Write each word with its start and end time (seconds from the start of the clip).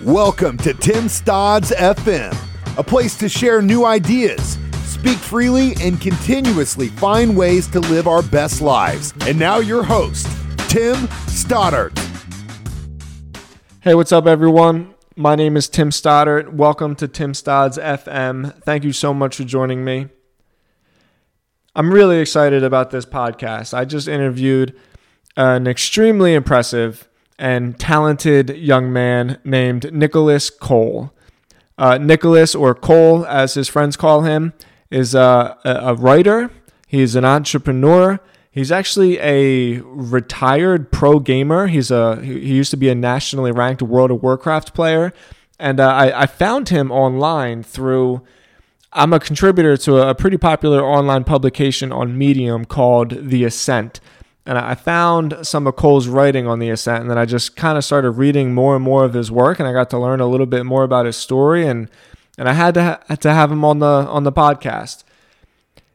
Welcome 0.00 0.58
to 0.58 0.74
Tim 0.74 1.04
Stodds 1.04 1.70
FM, 1.70 2.36
a 2.76 2.82
place 2.82 3.16
to 3.16 3.28
share 3.28 3.62
new 3.62 3.84
ideas, 3.84 4.58
speak 4.82 5.16
freely, 5.16 5.74
and 5.80 6.00
continuously 6.00 6.88
find 6.88 7.36
ways 7.36 7.68
to 7.68 7.78
live 7.78 8.08
our 8.08 8.20
best 8.20 8.60
lives. 8.60 9.14
And 9.20 9.38
now, 9.38 9.58
your 9.58 9.84
host, 9.84 10.26
Tim 10.68 11.08
Stoddard. 11.28 11.96
Hey, 13.82 13.94
what's 13.94 14.10
up, 14.10 14.26
everyone? 14.26 14.94
My 15.14 15.36
name 15.36 15.56
is 15.56 15.68
Tim 15.68 15.92
Stoddard. 15.92 16.58
Welcome 16.58 16.96
to 16.96 17.06
Tim 17.06 17.32
Stodds 17.32 17.78
FM. 17.78 18.52
Thank 18.64 18.82
you 18.82 18.92
so 18.92 19.14
much 19.14 19.36
for 19.36 19.44
joining 19.44 19.84
me. 19.84 20.08
I'm 21.76 21.92
really 21.92 22.18
excited 22.18 22.64
about 22.64 22.90
this 22.90 23.06
podcast. 23.06 23.72
I 23.72 23.84
just 23.84 24.08
interviewed 24.08 24.74
an 25.36 25.68
extremely 25.68 26.34
impressive 26.34 27.08
and 27.38 27.78
talented 27.78 28.50
young 28.50 28.92
man 28.92 29.38
named 29.44 29.92
Nicholas 29.92 30.50
Cole. 30.50 31.12
Uh, 31.76 31.98
Nicholas, 31.98 32.54
or 32.54 32.74
Cole 32.74 33.26
as 33.26 33.54
his 33.54 33.68
friends 33.68 33.96
call 33.96 34.22
him, 34.22 34.52
is 34.90 35.14
a, 35.14 35.58
a 35.64 35.94
writer, 35.94 36.50
he's 36.86 37.16
an 37.16 37.24
entrepreneur. 37.24 38.20
He's 38.54 38.70
actually 38.70 39.18
a 39.18 39.80
retired 39.80 40.92
pro 40.92 41.18
gamer. 41.18 41.66
He's 41.66 41.90
a 41.90 42.22
he 42.22 42.54
used 42.54 42.70
to 42.70 42.76
be 42.76 42.88
a 42.88 42.94
nationally 42.94 43.50
ranked 43.50 43.82
World 43.82 44.12
of 44.12 44.22
Warcraft 44.22 44.74
player, 44.74 45.12
and 45.58 45.80
uh, 45.80 45.88
I, 45.88 46.22
I 46.22 46.26
found 46.26 46.68
him 46.68 46.92
online 46.92 47.64
through. 47.64 48.22
I'm 48.92 49.12
a 49.12 49.18
contributor 49.18 49.76
to 49.78 50.08
a 50.08 50.14
pretty 50.14 50.36
popular 50.36 50.84
online 50.84 51.24
publication 51.24 51.90
on 51.90 52.16
Medium 52.16 52.64
called 52.64 53.28
The 53.28 53.42
Ascent 53.42 53.98
and 54.46 54.58
I 54.58 54.74
found 54.74 55.38
some 55.42 55.66
of 55.66 55.76
Cole's 55.76 56.06
writing 56.06 56.46
on 56.46 56.58
the 56.58 56.70
ascent, 56.70 57.02
and 57.02 57.10
then 57.10 57.16
I 57.16 57.24
just 57.24 57.56
kind 57.56 57.78
of 57.78 57.84
started 57.84 58.10
reading 58.12 58.52
more 58.52 58.76
and 58.76 58.84
more 58.84 59.04
of 59.04 59.14
his 59.14 59.30
work, 59.30 59.58
and 59.58 59.66
I 59.66 59.72
got 59.72 59.90
to 59.90 59.98
learn 59.98 60.20
a 60.20 60.26
little 60.26 60.46
bit 60.46 60.64
more 60.64 60.82
about 60.82 61.06
his 61.06 61.16
story, 61.16 61.66
and 61.66 61.88
and 62.36 62.48
I 62.48 62.52
had 62.52 62.74
to 62.74 62.82
ha- 62.82 63.14
to 63.14 63.32
have 63.32 63.50
him 63.50 63.64
on 63.64 63.78
the 63.78 63.86
on 63.86 64.24
the 64.24 64.32
podcast. 64.32 65.04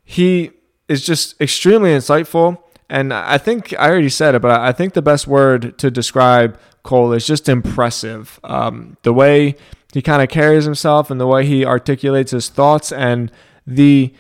He 0.04 0.52
is 0.88 1.06
just 1.06 1.40
extremely 1.40 1.92
insightful, 1.92 2.58
and 2.90 3.14
I 3.14 3.38
think 3.38 3.74
I 3.78 3.90
already 3.90 4.10
said 4.10 4.34
it, 4.34 4.42
but 4.42 4.60
I 4.60 4.72
think 4.72 4.94
the 4.94 5.04
best 5.04 5.28
word 5.28 5.78
to 5.78 5.92
describe 5.92 6.60
Cole 6.82 7.14
is 7.14 7.28
just 7.28 7.48
impressive. 7.48 8.40
Um, 8.44 8.98
the 9.04 9.14
way 9.14 9.56
he 9.94 10.02
kind 10.02 10.24
of 10.24 10.30
carries 10.30 10.66
himself, 10.66 11.12
and 11.12 11.22
the 11.22 11.28
way 11.28 11.46
he 11.46 11.64
articulates 11.64 12.32
his 12.32 12.50
thoughts, 12.50 12.92
and 12.92 13.32
the 13.68 14.12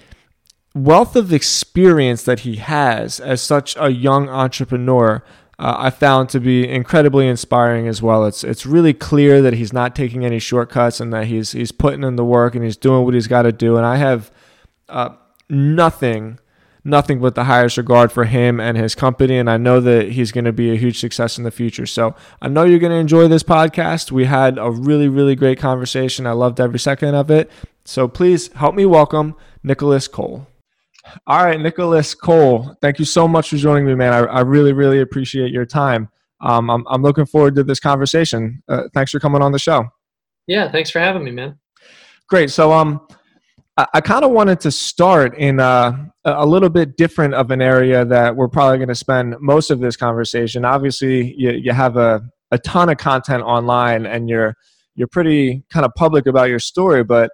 wealth 0.75 1.15
of 1.15 1.33
experience 1.33 2.23
that 2.23 2.41
he 2.41 2.57
has 2.57 3.19
as 3.19 3.41
such 3.41 3.75
a 3.77 3.89
young 3.89 4.29
entrepreneur, 4.29 5.23
uh, 5.57 5.75
I 5.77 5.89
found 5.89 6.29
to 6.29 6.39
be 6.39 6.67
incredibly 6.67 7.27
inspiring 7.27 7.87
as 7.87 8.01
well. 8.01 8.25
It's 8.25 8.43
it's 8.43 8.65
really 8.65 8.93
clear 8.93 9.41
that 9.41 9.53
he's 9.53 9.73
not 9.73 9.95
taking 9.95 10.23
any 10.23 10.39
shortcuts 10.39 10.99
and 10.99 11.11
that 11.13 11.25
he's 11.25 11.51
he's 11.51 11.71
putting 11.71 12.03
in 12.03 12.15
the 12.15 12.25
work 12.25 12.55
and 12.55 12.63
he's 12.63 12.77
doing 12.77 13.03
what 13.03 13.13
he's 13.13 13.27
got 13.27 13.41
to 13.41 13.51
do. 13.51 13.75
And 13.75 13.85
I 13.85 13.97
have 13.97 14.31
uh, 14.87 15.15
nothing 15.49 16.39
nothing 16.83 17.19
but 17.19 17.35
the 17.35 17.43
highest 17.43 17.77
regard 17.77 18.11
for 18.11 18.25
him 18.25 18.59
and 18.59 18.77
his 18.77 18.95
company. 18.95 19.37
And 19.37 19.49
I 19.49 19.57
know 19.57 19.79
that 19.81 20.13
he's 20.13 20.31
going 20.31 20.45
to 20.45 20.53
be 20.53 20.71
a 20.71 20.75
huge 20.77 20.99
success 20.99 21.37
in 21.37 21.43
the 21.43 21.51
future. 21.51 21.85
So 21.85 22.15
I 22.41 22.47
know 22.47 22.63
you're 22.63 22.79
going 22.79 22.91
to 22.91 22.97
enjoy 22.97 23.27
this 23.27 23.43
podcast. 23.43 24.11
We 24.11 24.25
had 24.25 24.57
a 24.57 24.71
really, 24.71 25.07
really 25.07 25.35
great 25.35 25.59
conversation. 25.59 26.25
I 26.25 26.31
loved 26.31 26.59
every 26.59 26.79
second 26.79 27.15
of 27.15 27.29
it. 27.29 27.51
So 27.85 28.07
please 28.07 28.51
help 28.53 28.75
me 28.75 28.85
welcome 28.85 29.35
Nicholas 29.63 30.07
Cole. 30.07 30.47
All 31.27 31.43
right, 31.43 31.59
Nicholas 31.59 32.13
Cole, 32.15 32.75
thank 32.81 32.99
you 32.99 33.05
so 33.05 33.27
much 33.27 33.49
for 33.49 33.57
joining 33.57 33.85
me, 33.85 33.95
man. 33.95 34.13
I, 34.13 34.19
I 34.19 34.39
really, 34.41 34.73
really 34.73 35.01
appreciate 35.01 35.51
your 35.51 35.65
time. 35.65 36.09
Um, 36.41 36.69
I'm, 36.69 36.85
I'm 36.89 37.01
looking 37.01 37.25
forward 37.25 37.55
to 37.55 37.63
this 37.63 37.79
conversation. 37.79 38.63
Uh, 38.67 38.83
thanks 38.93 39.11
for 39.11 39.19
coming 39.19 39.41
on 39.41 39.51
the 39.51 39.59
show. 39.59 39.89
Yeah, 40.47 40.71
thanks 40.71 40.89
for 40.89 40.99
having 40.99 41.23
me, 41.23 41.31
man. 41.31 41.59
Great. 42.27 42.49
So, 42.49 42.71
um, 42.71 43.05
I, 43.77 43.87
I 43.95 44.01
kind 44.01 44.25
of 44.25 44.31
wanted 44.31 44.59
to 44.61 44.71
start 44.71 45.37
in 45.37 45.59
uh, 45.59 46.05
a 46.25 46.45
little 46.45 46.69
bit 46.69 46.97
different 46.97 47.33
of 47.33 47.51
an 47.51 47.61
area 47.61 48.03
that 48.05 48.35
we're 48.35 48.47
probably 48.47 48.77
going 48.77 48.89
to 48.89 48.95
spend 48.95 49.35
most 49.39 49.69
of 49.69 49.79
this 49.79 49.95
conversation. 49.95 50.65
Obviously, 50.65 51.33
you, 51.37 51.51
you 51.51 51.71
have 51.71 51.97
a, 51.97 52.21
a 52.51 52.57
ton 52.57 52.89
of 52.89 52.97
content 52.97 53.43
online, 53.43 54.05
and 54.05 54.27
you're 54.27 54.55
you're 54.95 55.07
pretty 55.07 55.63
kind 55.69 55.85
of 55.85 55.93
public 55.95 56.25
about 56.25 56.49
your 56.49 56.59
story. 56.59 57.03
But 57.03 57.31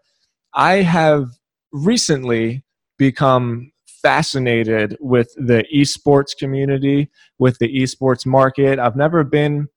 I 0.54 0.82
have 0.82 1.30
recently 1.72 2.65
become 2.98 3.72
fascinated 4.02 4.96
with 5.00 5.34
the 5.36 5.66
esports 5.74 6.38
community, 6.38 7.10
with 7.40 7.58
the 7.60 7.82
esports 7.82 8.26
market. 8.26 8.78
I've 8.78 8.96
never 8.96 9.24
been 9.24 9.68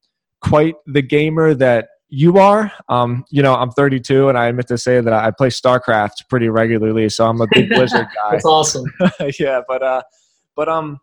quite 0.42 0.74
the 0.86 1.02
gamer 1.02 1.54
that 1.54 1.88
you 2.08 2.38
are. 2.38 2.72
Um, 2.88 3.24
you 3.30 3.42
know, 3.42 3.54
I'm 3.54 3.70
32, 3.70 4.28
and 4.28 4.38
I 4.38 4.46
admit 4.46 4.68
to 4.68 4.78
say 4.78 5.00
that 5.00 5.12
I 5.12 5.30
play 5.30 5.48
StarCraft 5.48 6.28
pretty 6.28 6.48
regularly, 6.48 7.08
so 7.08 7.26
I'm 7.26 7.40
a 7.40 7.46
big 7.52 7.68
Blizzard 7.74 8.06
guy. 8.14 8.32
That's 8.32 8.44
awesome. 8.44 8.84
yeah, 9.38 9.60
but 9.66 9.82
uh, 9.82 10.02
but 10.56 10.68
um, 10.68 10.98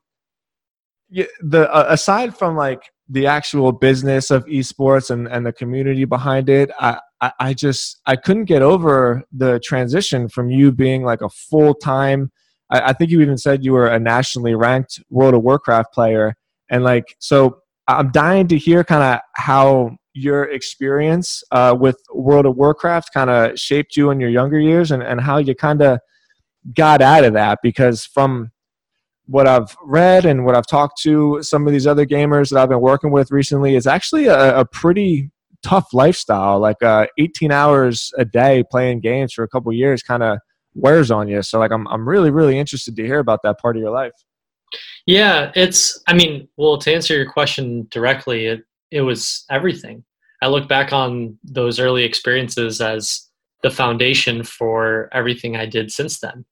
yeah, 1.10 1.26
the 1.42 1.72
uh, 1.74 1.86
aside 1.90 2.38
from 2.38 2.56
like 2.56 2.92
the 3.08 3.28
actual 3.28 3.72
business 3.72 4.32
of 4.32 4.46
esports 4.46 5.12
and 5.12 5.28
and 5.28 5.46
the 5.46 5.54
community 5.54 6.06
behind 6.06 6.50
it, 6.50 6.72
I, 6.80 7.00
I 7.26 7.50
I 7.50 7.54
just 7.54 8.02
I 8.06 8.16
couldn't 8.16 8.46
get 8.46 8.62
over 8.62 9.24
the 9.32 9.60
transition 9.60 10.30
from 10.30 10.50
you 10.50 10.72
being 10.72 11.04
like 11.04 11.22
a 11.22 11.30
full 11.30 11.74
time. 11.74 12.32
I, 12.70 12.90
I 12.90 12.94
think 12.94 13.12
you 13.12 13.22
even 13.22 13.38
said 13.38 13.64
you 13.64 13.74
were 13.74 13.88
a 13.88 14.00
nationally 14.00 14.56
ranked 14.56 15.02
World 15.10 15.34
of 15.34 15.44
Warcraft 15.44 15.94
player, 15.94 16.36
and 16.70 16.84
like 16.84 17.16
so. 17.20 17.60
I'm 17.88 18.10
dying 18.12 18.48
to 18.48 18.58
hear 18.58 18.84
kind 18.84 19.04
of 19.04 19.20
how 19.36 19.96
your 20.16 20.46
experience 20.46 21.44
uh, 21.52 21.76
with 21.80 22.02
World 22.12 22.48
of 22.48 22.56
Warcraft 22.56 23.14
kind 23.14 23.30
of 23.30 23.60
shaped 23.60 23.96
you 23.96 24.10
in 24.10 24.20
your 24.20 24.32
younger 24.32 24.60
years 24.60 24.90
and, 24.90 25.04
and 25.04 25.22
how 25.22 25.38
you 25.38 25.54
kind 25.54 25.84
of 25.84 26.00
got 26.74 27.04
out 27.04 27.24
of 27.26 27.34
that 27.34 27.60
because 27.62 28.04
from 28.04 28.52
what 29.28 29.48
I've 29.48 29.76
read 29.84 30.26
and 30.26 30.46
what 30.46 30.56
I've 30.56 30.66
talked 30.68 31.02
to 31.02 31.44
some 31.44 31.68
of 31.68 31.74
these 31.74 31.86
other 31.86 32.06
gamers 32.06 32.50
that 32.50 32.60
I've 32.60 32.70
been 32.70 32.82
working 32.82 33.12
with 33.12 33.30
recently 33.30 33.76
is 33.76 33.86
actually 33.86 34.26
a, 34.26 34.60
a 34.60 34.66
pretty 34.66 35.30
tough 35.66 35.94
lifestyle. 35.94 36.60
Like 36.60 36.82
uh, 36.84 37.08
18 37.18 37.52
hours 37.52 38.12
a 38.18 38.26
day 38.26 38.64
playing 38.70 39.02
games 39.02 39.34
for 39.34 39.44
a 39.44 39.48
couple 39.48 39.72
years 39.74 40.04
kind 40.04 40.24
of 40.24 40.40
wears 40.74 41.12
on 41.12 41.28
you. 41.28 41.42
So 41.42 41.60
like 41.60 41.72
I'm 41.72 41.88
I'm 41.88 42.08
really 42.08 42.32
really 42.32 42.60
interested 42.60 42.96
to 42.96 43.06
hear 43.06 43.20
about 43.20 43.42
that 43.44 43.60
part 43.60 43.76
of 43.76 43.82
your 43.82 43.92
life. 43.92 44.14
Yeah, 45.06 45.52
it's 45.56 46.02
I 46.08 46.14
mean, 46.14 46.48
well 46.58 46.78
to 46.80 46.94
answer 46.94 47.16
your 47.16 47.32
question 47.32 47.88
directly, 47.92 48.46
it 48.46 48.64
it 48.92 49.02
was 49.02 49.46
everything. 49.50 50.04
I 50.42 50.48
look 50.48 50.68
back 50.68 50.94
on 50.94 51.38
those 51.44 51.80
early 51.80 52.04
experiences 52.04 52.82
as 52.82 53.30
the 53.64 53.72
foundation 53.72 54.44
for 54.44 55.10
everything 55.12 55.56
I 55.56 55.66
did 55.66 55.92
since 55.92 56.20
then 56.20 56.46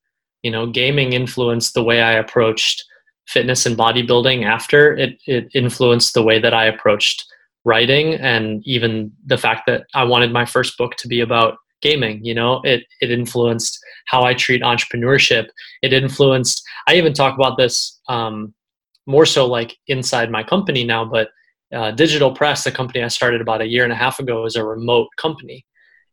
you 0.44 0.52
know 0.52 0.68
gaming 0.68 1.14
influenced 1.14 1.74
the 1.74 1.84
way 1.84 2.02
i 2.02 2.12
approached 2.12 2.84
fitness 3.28 3.66
and 3.66 3.78
bodybuilding 3.78 4.46
after 4.46 4.96
it 4.96 5.18
it 5.26 5.48
influenced 5.56 6.14
the 6.14 6.22
way 6.22 6.38
that 6.38 6.54
i 6.54 6.66
approached 6.66 7.26
writing 7.66 8.16
and 8.16 8.62
even 8.66 9.12
the 9.26 9.38
fact 9.38 9.64
that 9.68 9.86
i 9.94 10.04
wanted 10.04 10.32
my 10.32 10.46
first 10.46 10.78
book 10.78 10.96
to 10.96 11.08
be 11.08 11.22
about 11.22 11.58
gaming 11.82 12.24
you 12.24 12.34
know? 12.34 12.62
It 12.64 12.84
it 13.02 13.12
influenced 13.12 13.78
how 14.08 14.24
i 14.24 14.34
treat 14.34 14.62
entrepreneurship. 14.62 15.48
It 15.82 15.94
influenced 15.94 16.64
i 16.88 16.96
even 16.96 17.14
talk 17.14 17.36
about 17.36 17.58
this 17.58 18.00
um, 18.08 18.54
more 19.06 19.26
so 19.26 19.46
like 19.46 19.76
inside 19.88 20.32
my 20.32 20.44
company 20.44 20.84
now 20.86 21.04
but 21.04 21.30
uh, 21.74 21.92
digital 21.92 22.32
press 22.32 22.64
the 22.64 22.72
company 22.72 23.04
i 23.04 23.08
started 23.08 23.42
about 23.42 23.62
a 23.62 23.68
year 23.68 23.84
and 23.84 23.92
a 23.92 23.98
half 23.98 24.20
ago 24.20 24.46
is 24.46 24.56
a 24.56 24.64
remote 24.64 25.08
company. 25.18 25.66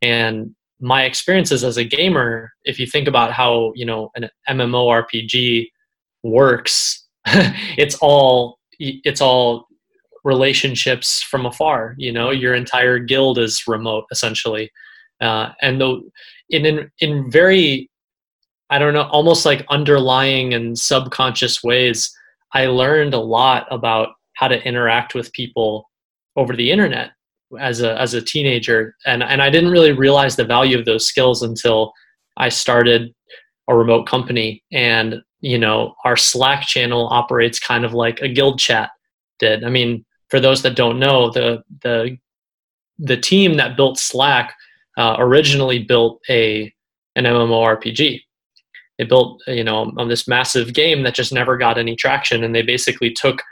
And 0.03 0.55
my 0.81 1.05
experiences 1.05 1.63
as 1.63 1.77
a 1.77 1.85
gamer, 1.85 2.53
if 2.65 2.79
you 2.79 2.87
think 2.87 3.07
about 3.07 3.33
how 3.33 3.73
you 3.75 3.85
know 3.85 4.11
an 4.17 4.31
MMORPG 4.49 5.69
works, 6.23 7.07
it's 7.27 7.97
all 8.01 8.59
it's 8.79 9.21
all 9.21 9.67
relationships 10.25 11.23
from 11.23 11.47
afar. 11.47 11.95
You 11.99 12.13
know, 12.13 12.31
your 12.31 12.55
entire 12.55 12.99
guild 12.99 13.39
is 13.39 13.65
remote 13.67 14.05
essentially, 14.11 14.71
uh, 15.21 15.51
and 15.63 15.81
though 15.81 16.03
in, 16.51 16.67
in 16.67 16.91
in 17.01 17.31
very 17.31 17.91
I 18.71 18.79
don't 18.79 18.95
know, 18.95 19.09
almost 19.11 19.45
like 19.45 19.67
underlying 19.69 20.55
and 20.55 20.79
subconscious 20.79 21.63
ways, 21.63 22.17
I 22.55 22.67
learned 22.67 23.15
a 23.15 23.19
lot 23.19 23.67
about 23.71 24.11
how 24.35 24.47
to 24.47 24.63
interact 24.65 25.15
with 25.15 25.33
people 25.33 25.91
over 26.37 26.55
the 26.55 26.71
internet 26.71 27.11
as 27.59 27.83
a 27.83 28.01
as 28.01 28.15
a 28.15 28.23
teenager 28.23 28.95
and 29.07 29.25
and 29.25 29.43
I 29.43 29.51
didn't 29.51 29.73
really 29.73 29.93
realize 29.93 30.37
the 30.37 30.45
value 30.45 30.79
of 30.79 30.85
those 30.85 31.05
skills 31.07 31.43
until 31.43 31.93
I 32.37 32.49
started 32.49 33.13
a 33.69 33.77
remote 33.77 34.07
company 34.07 34.63
and 34.73 35.17
you 35.41 35.59
know 35.59 35.95
our 36.05 36.17
Slack 36.17 36.63
channel 36.63 37.09
operates 37.11 37.59
kind 37.59 37.85
of 37.85 37.93
like 37.93 38.21
a 38.21 38.29
guild 38.29 38.61
chat 38.61 38.91
did. 39.41 39.65
I 39.65 39.71
mean, 39.71 40.05
for 40.31 40.41
those 40.41 40.63
that 40.63 40.77
don't 40.77 40.99
know, 40.99 41.31
the 41.31 41.63
the 41.83 42.17
the 42.99 43.17
team 43.17 43.57
that 43.57 43.77
built 43.77 43.99
Slack 43.99 44.55
uh, 44.97 45.17
originally 45.19 45.79
built 45.79 46.21
a 46.29 46.73
an 47.17 47.25
MMORPG. 47.25 48.21
They 48.99 49.05
built 49.05 49.43
you 49.47 49.65
know 49.65 49.93
on 49.97 50.09
this 50.09 50.29
massive 50.29 50.75
game 50.75 51.03
that 51.03 51.15
just 51.15 51.33
never 51.33 51.57
got 51.57 51.79
any 51.79 51.97
traction, 51.97 52.45
and 52.45 52.55
they 52.55 52.63
basically 52.63 53.11
took 53.13 53.43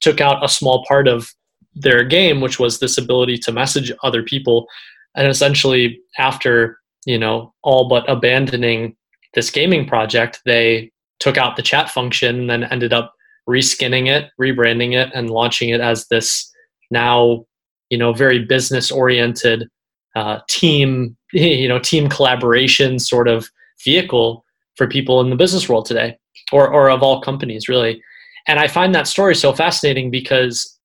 took 0.00 0.20
out 0.20 0.44
a 0.44 0.48
small 0.48 0.84
part 0.86 1.08
of 1.08 1.32
their 1.74 2.04
game, 2.04 2.40
which 2.40 2.58
was 2.58 2.78
this 2.78 2.98
ability 2.98 3.36
to 3.38 3.52
message 3.52 3.92
other 4.02 4.22
people 4.22 4.66
and 5.14 5.28
essentially 5.28 6.00
after 6.18 6.78
you 7.06 7.18
know 7.18 7.52
all 7.62 7.88
but 7.88 8.08
abandoning 8.08 8.96
this 9.34 9.50
gaming 9.50 9.86
project, 9.86 10.40
they 10.44 10.90
took 11.18 11.36
out 11.36 11.56
the 11.56 11.62
chat 11.62 11.90
function 11.90 12.40
and 12.40 12.50
then 12.50 12.64
ended 12.64 12.92
up 12.92 13.13
reskinning 13.48 14.08
it, 14.08 14.30
rebranding 14.40 14.94
it, 14.94 15.10
and 15.14 15.30
launching 15.30 15.68
it 15.70 15.80
as 15.80 16.06
this 16.08 16.50
now 16.90 17.44
you 17.90 17.98
know 17.98 18.12
very 18.12 18.44
business 18.44 18.90
oriented 18.90 19.68
uh, 20.16 20.40
team 20.48 21.16
you 21.32 21.68
know 21.68 21.78
team 21.78 22.08
collaboration 22.08 22.98
sort 22.98 23.28
of 23.28 23.48
vehicle 23.84 24.44
for 24.76 24.86
people 24.88 25.20
in 25.20 25.30
the 25.30 25.36
business 25.36 25.68
world 25.68 25.86
today 25.86 26.16
or 26.52 26.68
or 26.68 26.90
of 26.90 27.02
all 27.02 27.20
companies 27.20 27.68
really. 27.68 28.02
And 28.46 28.58
i 28.58 28.68
find 28.68 28.94
that 28.94 29.06
story 29.06 29.34
so 29.34 29.52
fascinating 29.52 30.10
because 30.10 30.78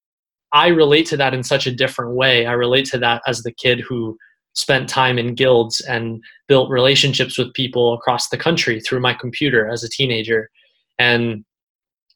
i 0.52 0.68
relate 0.68 1.06
to 1.06 1.16
that 1.18 1.34
in 1.34 1.42
such 1.42 1.66
a 1.66 1.74
different 1.74 2.14
way. 2.14 2.46
I 2.46 2.52
relate 2.52 2.86
to 2.86 2.98
that 2.98 3.22
as 3.26 3.42
the 3.42 3.52
kid 3.52 3.80
who 3.80 4.16
spent 4.54 4.88
time 4.88 5.18
in 5.18 5.34
guilds 5.34 5.80
and 5.82 6.22
built 6.48 6.70
relationships 6.70 7.38
with 7.38 7.54
people 7.54 7.94
across 7.94 8.28
the 8.28 8.38
country 8.38 8.80
through 8.80 9.00
my 9.00 9.14
computer 9.14 9.68
as 9.68 9.84
a 9.84 9.88
teenager. 9.88 10.50
And 10.98 11.44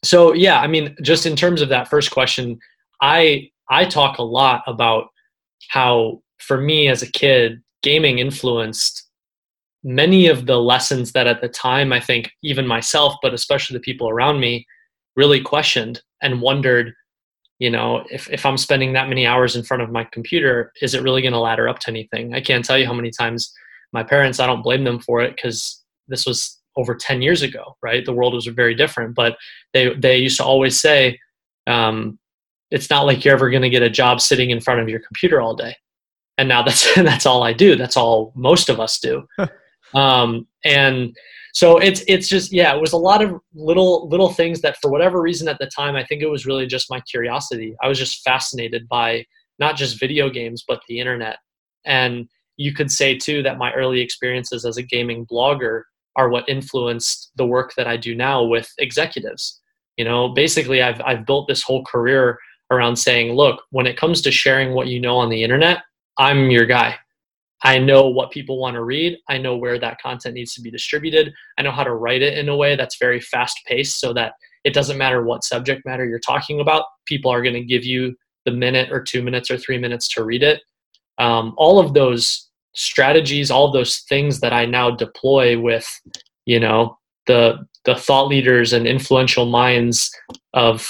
so 0.04 0.32
yeah 0.32 0.60
i 0.60 0.66
mean 0.66 0.94
just 1.02 1.26
in 1.26 1.34
terms 1.34 1.60
of 1.60 1.68
that 1.68 1.88
first 1.88 2.10
question 2.10 2.58
i 3.00 3.48
i 3.70 3.84
talk 3.84 4.18
a 4.18 4.22
lot 4.22 4.62
about 4.66 5.08
how 5.68 6.20
for 6.38 6.60
me 6.60 6.88
as 6.88 7.02
a 7.02 7.10
kid 7.10 7.62
gaming 7.82 8.18
influenced 8.18 9.04
many 9.84 10.26
of 10.28 10.46
the 10.46 10.56
lessons 10.56 11.12
that 11.12 11.26
at 11.26 11.42
the 11.42 11.48
time 11.48 11.92
I 11.92 12.00
think 12.00 12.32
even 12.42 12.66
myself, 12.66 13.14
but 13.22 13.34
especially 13.34 13.76
the 13.76 13.82
people 13.82 14.08
around 14.08 14.40
me, 14.40 14.66
really 15.14 15.40
questioned 15.40 16.00
and 16.22 16.40
wondered, 16.40 16.92
you 17.58 17.70
know, 17.70 18.04
if, 18.10 18.28
if 18.30 18.44
I'm 18.46 18.56
spending 18.56 18.94
that 18.94 19.08
many 19.08 19.26
hours 19.26 19.54
in 19.54 19.62
front 19.62 19.82
of 19.82 19.92
my 19.92 20.04
computer, 20.04 20.72
is 20.80 20.94
it 20.94 21.02
really 21.02 21.22
going 21.22 21.34
to 21.34 21.38
ladder 21.38 21.68
up 21.68 21.78
to 21.80 21.90
anything? 21.90 22.34
I 22.34 22.40
can't 22.40 22.64
tell 22.64 22.78
you 22.78 22.86
how 22.86 22.94
many 22.94 23.10
times 23.10 23.52
my 23.92 24.02
parents, 24.02 24.40
I 24.40 24.46
don't 24.46 24.62
blame 24.62 24.84
them 24.84 24.98
for 24.98 25.20
it 25.20 25.36
because 25.36 25.84
this 26.08 26.26
was 26.26 26.58
over 26.76 26.94
10 26.94 27.22
years 27.22 27.42
ago, 27.42 27.76
right? 27.82 28.04
The 28.04 28.12
world 28.12 28.34
was 28.34 28.46
very 28.46 28.74
different, 28.74 29.14
but 29.14 29.36
they, 29.72 29.94
they 29.94 30.18
used 30.18 30.38
to 30.38 30.44
always 30.44 30.80
say, 30.80 31.18
um, 31.66 32.18
it's 32.70 32.90
not 32.90 33.06
like 33.06 33.24
you're 33.24 33.34
ever 33.34 33.50
going 33.50 33.62
to 33.62 33.70
get 33.70 33.82
a 33.82 33.90
job 33.90 34.20
sitting 34.20 34.50
in 34.50 34.60
front 34.60 34.80
of 34.80 34.88
your 34.88 35.00
computer 35.00 35.40
all 35.40 35.54
day. 35.54 35.76
And 36.38 36.48
now 36.48 36.62
that's, 36.62 36.94
that's 36.96 37.26
all 37.26 37.42
I 37.42 37.52
do. 37.52 37.76
That's 37.76 37.96
all 37.96 38.32
most 38.34 38.68
of 38.68 38.80
us 38.80 38.98
do. 38.98 39.26
Um, 39.94 40.46
and 40.64 41.14
so 41.54 41.78
it's 41.78 42.02
it's 42.08 42.28
just 42.28 42.52
yeah, 42.52 42.74
it 42.74 42.80
was 42.80 42.92
a 42.92 42.98
lot 42.98 43.22
of 43.22 43.40
little 43.54 44.08
little 44.08 44.28
things 44.28 44.60
that 44.62 44.76
for 44.82 44.90
whatever 44.90 45.22
reason 45.22 45.48
at 45.48 45.58
the 45.60 45.66
time, 45.66 45.94
I 45.94 46.04
think 46.04 46.20
it 46.20 46.28
was 46.28 46.46
really 46.46 46.66
just 46.66 46.90
my 46.90 47.00
curiosity. 47.00 47.76
I 47.80 47.88
was 47.88 47.98
just 47.98 48.22
fascinated 48.24 48.88
by 48.88 49.24
not 49.60 49.76
just 49.76 50.00
video 50.00 50.28
games 50.28 50.64
but 50.66 50.80
the 50.88 50.98
internet. 50.98 51.36
And 51.84 52.28
you 52.56 52.74
could 52.74 52.90
say 52.90 53.16
too 53.16 53.42
that 53.44 53.58
my 53.58 53.72
early 53.72 54.00
experiences 54.00 54.64
as 54.64 54.76
a 54.76 54.82
gaming 54.82 55.26
blogger 55.26 55.82
are 56.16 56.28
what 56.28 56.48
influenced 56.48 57.32
the 57.36 57.46
work 57.46 57.74
that 57.76 57.86
I 57.86 57.96
do 57.96 58.14
now 58.14 58.42
with 58.42 58.70
executives. 58.78 59.60
You 59.96 60.04
know, 60.04 60.28
basically 60.28 60.82
I've 60.82 61.00
I've 61.04 61.26
built 61.26 61.48
this 61.48 61.62
whole 61.62 61.84
career 61.84 62.38
around 62.70 62.96
saying, 62.96 63.32
look, 63.32 63.62
when 63.70 63.86
it 63.86 63.96
comes 63.96 64.22
to 64.22 64.30
sharing 64.30 64.74
what 64.74 64.88
you 64.88 65.00
know 65.00 65.16
on 65.16 65.28
the 65.28 65.42
internet, 65.42 65.82
I'm 66.18 66.50
your 66.50 66.66
guy. 66.66 66.96
I 67.62 67.78
know 67.78 68.08
what 68.08 68.30
people 68.30 68.58
want 68.58 68.74
to 68.74 68.84
read. 68.84 69.18
I 69.28 69.38
know 69.38 69.56
where 69.56 69.78
that 69.78 70.00
content 70.00 70.34
needs 70.34 70.52
to 70.54 70.60
be 70.60 70.70
distributed. 70.70 71.32
I 71.58 71.62
know 71.62 71.70
how 71.70 71.84
to 71.84 71.94
write 71.94 72.20
it 72.20 72.36
in 72.36 72.48
a 72.48 72.56
way 72.56 72.76
that's 72.76 72.98
very 72.98 73.20
fast 73.20 73.58
paced 73.66 74.00
so 74.00 74.12
that 74.12 74.34
it 74.64 74.74
doesn't 74.74 74.98
matter 74.98 75.24
what 75.24 75.44
subject 75.44 75.84
matter 75.86 76.04
you're 76.04 76.18
talking 76.18 76.60
about, 76.60 76.84
people 77.06 77.30
are 77.30 77.42
going 77.42 77.54
to 77.54 77.64
give 77.64 77.84
you 77.84 78.14
the 78.44 78.50
minute 78.50 78.90
or 78.90 79.02
two 79.02 79.22
minutes 79.22 79.50
or 79.50 79.56
three 79.56 79.78
minutes 79.78 80.08
to 80.08 80.24
read 80.24 80.42
it. 80.42 80.62
Um, 81.18 81.54
all 81.56 81.78
of 81.78 81.94
those 81.94 82.50
strategies, 82.74 83.50
all 83.50 83.70
those 83.70 84.00
things 84.08 84.40
that 84.40 84.52
I 84.52 84.66
now 84.66 84.90
deploy 84.90 85.58
with, 85.58 85.88
you 86.44 86.60
know, 86.60 86.98
the 87.26 87.66
the 87.84 87.94
thought 87.94 88.28
leaders 88.28 88.72
and 88.72 88.86
influential 88.86 89.46
minds 89.46 90.10
of 90.54 90.88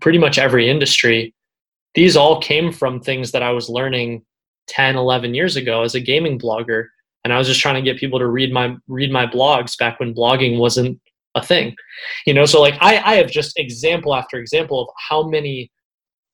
pretty 0.00 0.18
much 0.18 0.38
every 0.38 0.68
industry, 0.68 1.34
these 1.94 2.16
all 2.16 2.40
came 2.40 2.72
from 2.72 3.00
things 3.00 3.32
that 3.32 3.42
I 3.42 3.50
was 3.50 3.68
learning 3.68 4.24
10 4.68 4.96
11 4.96 5.34
years 5.34 5.56
ago 5.56 5.82
as 5.82 5.94
a 5.94 6.00
gaming 6.00 6.38
blogger. 6.38 6.86
And 7.24 7.32
i 7.32 7.38
was 7.38 7.46
just 7.46 7.60
trying 7.60 7.74
to 7.74 7.82
get 7.82 7.98
people 7.98 8.18
to 8.18 8.26
read 8.26 8.52
my 8.52 8.76
read 8.86 9.10
my 9.10 9.26
blogs 9.26 9.76
back 9.78 10.00
when 10.00 10.14
blogging 10.14 10.58
wasn't 10.58 11.00
a 11.34 11.44
thing. 11.44 11.74
You 12.26 12.34
know 12.34 12.44
so 12.46 12.60
like 12.60 12.76
i 12.80 12.98
i 12.98 13.14
have 13.16 13.30
just 13.30 13.58
example 13.58 14.14
after 14.14 14.38
example 14.38 14.80
of 14.80 14.88
how 15.08 15.28
many 15.28 15.70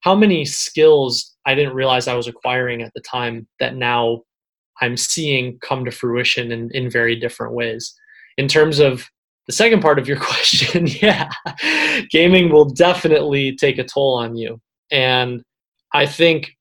how 0.05 0.15
many 0.15 0.45
skills 0.45 1.35
i 1.47 1.55
didn't 1.55 1.75
realize 1.75 2.07
i 2.07 2.15
was 2.15 2.29
acquiring 2.29 2.83
at 2.83 2.93
the 2.95 3.01
time 3.01 3.47
that 3.61 3.75
now 3.77 4.21
i'm 4.81 4.97
seeing 4.97 5.59
come 5.61 5.85
to 5.85 5.91
fruition 5.91 6.53
in 6.53 6.71
in 6.73 6.91
very 6.91 7.17
different 7.17 7.55
ways. 7.55 7.95
In 8.37 8.49
terms 8.49 8.81
of 8.81 9.09
the 9.47 9.53
second 9.53 9.81
part 9.81 9.99
of 9.99 10.09
your 10.09 10.21
question 10.31 10.87
yeah 10.87 11.31
gaming 12.11 12.51
will 12.51 12.67
definitely 12.67 13.57
take 13.57 13.79
a 13.79 13.85
toll 13.85 14.17
on 14.17 14.37
you. 14.37 14.61
And 14.91 15.43
i 15.93 16.07
think 16.07 16.57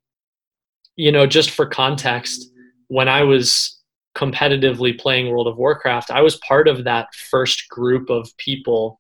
you 0.95 1.11
know, 1.11 1.25
just 1.25 1.51
for 1.51 1.65
context, 1.65 2.51
when 2.87 3.07
I 3.07 3.23
was 3.23 3.79
competitively 4.15 4.99
playing 4.99 5.29
World 5.29 5.47
of 5.47 5.57
Warcraft, 5.57 6.11
I 6.11 6.21
was 6.21 6.37
part 6.37 6.67
of 6.67 6.83
that 6.83 7.13
first 7.15 7.67
group 7.69 8.09
of 8.09 8.35
people, 8.37 8.99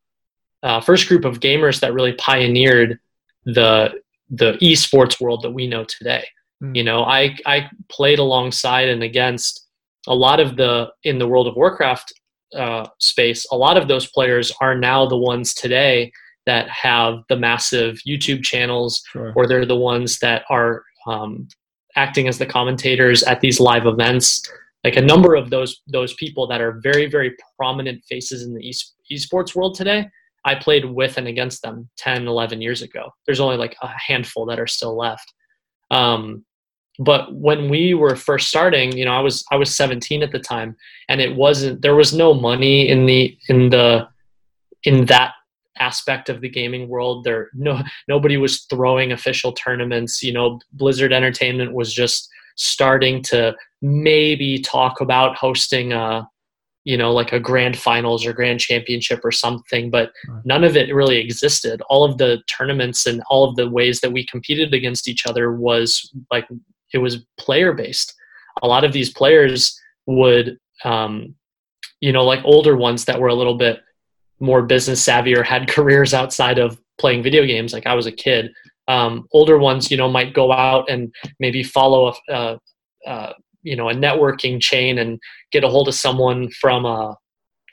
uh, 0.63 0.81
first 0.81 1.07
group 1.07 1.25
of 1.25 1.39
gamers 1.39 1.79
that 1.81 1.93
really 1.93 2.13
pioneered 2.13 2.99
the 3.45 4.01
the 4.33 4.53
esports 4.53 5.21
world 5.21 5.41
that 5.43 5.51
we 5.51 5.67
know 5.67 5.83
today. 5.85 6.25
Mm. 6.61 6.75
You 6.75 6.83
know, 6.83 7.03
I 7.03 7.35
I 7.45 7.69
played 7.89 8.19
alongside 8.19 8.89
and 8.89 9.03
against 9.03 9.67
a 10.07 10.15
lot 10.15 10.39
of 10.39 10.57
the 10.57 10.89
in 11.03 11.19
the 11.19 11.27
World 11.27 11.47
of 11.47 11.55
Warcraft 11.55 12.13
uh, 12.55 12.87
space. 12.99 13.45
A 13.51 13.57
lot 13.57 13.77
of 13.77 13.87
those 13.87 14.07
players 14.07 14.51
are 14.61 14.75
now 14.75 15.05
the 15.05 15.17
ones 15.17 15.53
today 15.53 16.11
that 16.45 16.67
have 16.69 17.19
the 17.29 17.37
massive 17.37 17.99
YouTube 18.07 18.43
channels, 18.43 19.01
sure. 19.11 19.33
or 19.35 19.47
they're 19.47 19.65
the 19.65 19.77
ones 19.77 20.19
that 20.19 20.43
are 20.49 20.83
um, 21.07 21.47
acting 21.95 22.27
as 22.27 22.37
the 22.37 22.45
commentators 22.45 23.23
at 23.23 23.39
these 23.39 23.59
live 23.59 23.85
events 23.85 24.41
like 24.83 24.95
a 24.97 25.01
number 25.01 25.35
of 25.35 25.49
those 25.49 25.81
those 25.87 26.13
people 26.15 26.47
that 26.47 26.61
are 26.61 26.79
very 26.81 27.05
very 27.05 27.35
prominent 27.57 28.03
faces 28.05 28.43
in 28.43 28.53
the 28.53 28.73
esports 29.11 29.55
world 29.55 29.75
today 29.75 30.07
i 30.45 30.55
played 30.55 30.85
with 30.85 31.17
and 31.17 31.27
against 31.27 31.61
them 31.61 31.89
10 31.97 32.27
11 32.27 32.61
years 32.61 32.81
ago 32.81 33.13
there's 33.25 33.39
only 33.39 33.57
like 33.57 33.75
a 33.81 33.87
handful 33.87 34.45
that 34.45 34.59
are 34.59 34.67
still 34.67 34.97
left 34.97 35.33
um, 35.91 36.43
but 36.99 37.33
when 37.35 37.69
we 37.69 37.93
were 37.93 38.15
first 38.15 38.47
starting 38.47 38.95
you 38.95 39.05
know 39.05 39.13
i 39.13 39.19
was 39.19 39.43
i 39.51 39.55
was 39.55 39.75
17 39.75 40.23
at 40.23 40.31
the 40.31 40.39
time 40.39 40.75
and 41.09 41.21
it 41.21 41.35
wasn't 41.35 41.81
there 41.81 41.95
was 41.95 42.13
no 42.13 42.33
money 42.33 42.87
in 42.87 43.05
the 43.05 43.37
in 43.49 43.69
the 43.69 44.07
in 44.83 45.05
that 45.05 45.33
aspect 45.77 46.29
of 46.29 46.41
the 46.41 46.49
gaming 46.49 46.87
world. 46.87 47.23
There 47.23 47.49
no 47.53 47.81
nobody 48.07 48.37
was 48.37 48.65
throwing 48.65 49.11
official 49.11 49.51
tournaments. 49.51 50.23
You 50.23 50.33
know, 50.33 50.59
Blizzard 50.73 51.13
Entertainment 51.13 51.73
was 51.73 51.93
just 51.93 52.29
starting 52.55 53.21
to 53.23 53.55
maybe 53.81 54.59
talk 54.59 55.01
about 55.01 55.35
hosting 55.35 55.93
a 55.93 56.27
you 56.85 56.97
know 56.97 57.11
like 57.11 57.31
a 57.31 57.39
grand 57.39 57.77
finals 57.77 58.25
or 58.25 58.33
grand 58.33 58.59
championship 58.59 59.21
or 59.23 59.31
something 59.31 59.89
but 59.89 60.11
none 60.43 60.63
of 60.63 60.75
it 60.75 60.93
really 60.93 61.17
existed. 61.17 61.81
All 61.89 62.03
of 62.03 62.17
the 62.17 62.41
tournaments 62.47 63.05
and 63.05 63.21
all 63.29 63.47
of 63.47 63.55
the 63.55 63.69
ways 63.69 64.01
that 64.01 64.11
we 64.11 64.25
competed 64.25 64.73
against 64.73 65.07
each 65.07 65.25
other 65.25 65.53
was 65.53 66.11
like 66.31 66.47
it 66.93 66.99
was 66.99 67.25
player 67.37 67.73
based 67.73 68.13
a 68.61 68.67
lot 68.67 68.83
of 68.83 68.93
these 68.93 69.09
players 69.09 69.79
would 70.05 70.57
um, 70.83 71.33
you 72.01 72.11
know 72.11 72.23
like 72.23 72.41
older 72.43 72.75
ones 72.75 73.05
that 73.05 73.19
were 73.19 73.29
a 73.29 73.35
little 73.35 73.57
bit 73.57 73.81
more 74.39 74.61
business 74.61 75.01
savvy 75.01 75.35
or 75.35 75.43
had 75.43 75.67
careers 75.69 76.13
outside 76.13 76.59
of 76.59 76.79
playing 76.99 77.23
video 77.23 77.45
games 77.45 77.73
like 77.73 77.87
i 77.87 77.95
was 77.95 78.05
a 78.05 78.11
kid 78.11 78.51
um, 78.87 79.25
older 79.31 79.57
ones 79.57 79.89
you 79.89 79.97
know 79.97 80.09
might 80.09 80.33
go 80.33 80.51
out 80.51 80.89
and 80.89 81.13
maybe 81.39 81.63
follow 81.63 82.13
a, 82.29 82.57
you 83.63 83.75
know 83.75 83.89
a 83.89 83.93
networking 83.93 84.61
chain 84.61 84.97
and 84.97 85.19
get 85.51 85.63
a 85.63 85.69
hold 85.69 85.87
of 85.87 85.95
someone 85.95 86.49
from 86.51 86.85
a 86.85 87.11
uh, 87.11 87.15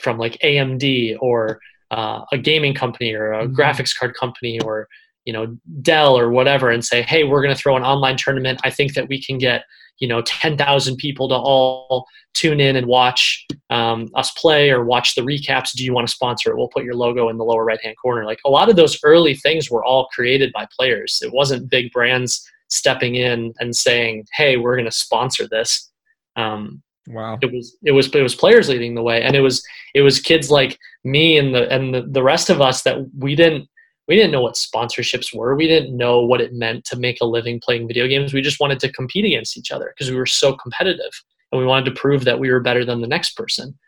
from 0.00 0.18
like 0.18 0.38
amd 0.42 1.16
or 1.20 1.60
uh, 1.90 2.22
a 2.32 2.38
gaming 2.38 2.74
company 2.74 3.12
or 3.12 3.32
a 3.32 3.44
mm-hmm. 3.44 3.54
graphics 3.54 3.94
card 3.96 4.14
company 4.14 4.60
or 4.60 4.88
you 5.24 5.32
know 5.32 5.56
dell 5.82 6.18
or 6.18 6.30
whatever 6.30 6.70
and 6.70 6.84
say 6.84 7.02
hey 7.02 7.24
we're 7.24 7.42
going 7.42 7.54
to 7.54 7.60
throw 7.60 7.76
an 7.76 7.82
online 7.82 8.16
tournament. 8.16 8.60
I 8.64 8.70
think 8.70 8.94
that 8.94 9.08
we 9.08 9.22
can 9.22 9.38
get 9.38 9.64
you 9.98 10.08
know 10.08 10.22
10,000 10.22 10.96
people 10.96 11.28
to 11.28 11.34
all 11.34 12.06
tune 12.32 12.60
in 12.60 12.76
and 12.76 12.86
watch 12.86 13.46
um, 13.70 14.08
us 14.14 14.30
play 14.32 14.70
or 14.70 14.84
watch 14.84 15.14
the 15.14 15.20
recaps. 15.20 15.72
Do 15.72 15.84
you 15.84 15.92
want 15.92 16.08
to 16.08 16.12
sponsor 16.12 16.50
it? 16.50 16.56
We'll 16.56 16.68
put 16.68 16.84
your 16.84 16.94
logo 16.94 17.28
in 17.28 17.36
the 17.36 17.44
lower 17.44 17.64
right 17.64 17.82
hand 17.82 17.96
corner. 18.00 18.24
Like 18.24 18.40
a 18.46 18.50
lot 18.50 18.68
of 18.68 18.76
those 18.76 18.98
early 19.04 19.34
things 19.34 19.70
were 19.70 19.84
all 19.84 20.06
created 20.06 20.52
by 20.52 20.66
players. 20.76 21.20
It 21.22 21.32
wasn't 21.32 21.70
big 21.70 21.92
brands 21.92 22.48
stepping 22.70 23.16
in 23.16 23.52
and 23.60 23.74
saying 23.74 24.24
hey 24.34 24.56
we're 24.56 24.76
going 24.76 24.84
to 24.84 24.90
sponsor 24.90 25.46
this 25.48 25.90
um, 26.36 26.82
wow 27.08 27.38
it 27.42 27.52
was 27.52 27.76
it 27.84 27.92
was 27.92 28.08
it 28.14 28.22
was 28.22 28.34
players 28.34 28.68
leading 28.68 28.94
the 28.94 29.02
way 29.02 29.22
and 29.22 29.34
it 29.34 29.40
was 29.40 29.64
it 29.94 30.02
was 30.02 30.20
kids 30.20 30.50
like 30.50 30.78
me 31.04 31.38
and 31.38 31.54
the 31.54 31.70
and 31.72 31.94
the, 31.94 32.02
the 32.02 32.22
rest 32.22 32.50
of 32.50 32.60
us 32.60 32.82
that 32.82 32.98
we 33.18 33.34
didn't 33.34 33.68
we 34.10 34.16
didn't 34.16 34.32
know 34.32 34.42
what 34.42 34.54
sponsorships 34.54 35.32
were. 35.32 35.54
We 35.54 35.68
didn't 35.68 35.96
know 35.96 36.22
what 36.22 36.40
it 36.40 36.52
meant 36.52 36.84
to 36.86 36.96
make 36.96 37.18
a 37.20 37.24
living 37.24 37.60
playing 37.60 37.86
video 37.86 38.08
games. 38.08 38.34
We 38.34 38.42
just 38.42 38.58
wanted 38.58 38.80
to 38.80 38.90
compete 38.90 39.24
against 39.24 39.56
each 39.56 39.70
other 39.70 39.94
because 39.94 40.10
we 40.10 40.16
were 40.16 40.26
so 40.26 40.52
competitive 40.56 41.12
and 41.52 41.60
we 41.60 41.64
wanted 41.64 41.84
to 41.84 42.00
prove 42.00 42.24
that 42.24 42.40
we 42.40 42.50
were 42.50 42.58
better 42.58 42.84
than 42.84 43.00
the 43.00 43.06
next 43.06 43.36
person. 43.36 43.78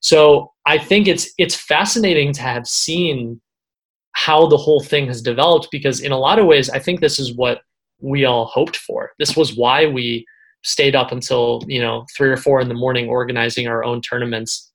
So 0.00 0.52
I 0.64 0.78
think 0.78 1.08
it's 1.08 1.30
it's 1.36 1.54
fascinating 1.54 2.32
to 2.32 2.40
have 2.40 2.66
seen 2.66 3.38
how 4.12 4.46
the 4.46 4.56
whole 4.56 4.82
thing 4.82 5.06
has 5.08 5.20
developed 5.20 5.68
because 5.70 6.00
in 6.00 6.10
a 6.10 6.18
lot 6.18 6.38
of 6.38 6.46
ways 6.46 6.70
I 6.70 6.78
think 6.78 7.00
this 7.00 7.18
is 7.18 7.34
what 7.34 7.60
we 8.00 8.24
all 8.24 8.46
hoped 8.46 8.76
for. 8.76 9.12
This 9.18 9.36
was 9.36 9.56
why 9.56 9.86
we 9.86 10.26
stayed 10.62 10.96
up 10.96 11.12
until, 11.12 11.62
you 11.66 11.80
know, 11.80 12.04
3 12.16 12.30
or 12.30 12.36
4 12.36 12.60
in 12.60 12.68
the 12.68 12.74
morning 12.74 13.08
organizing 13.08 13.68
our 13.68 13.84
own 13.84 14.00
tournaments 14.00 14.72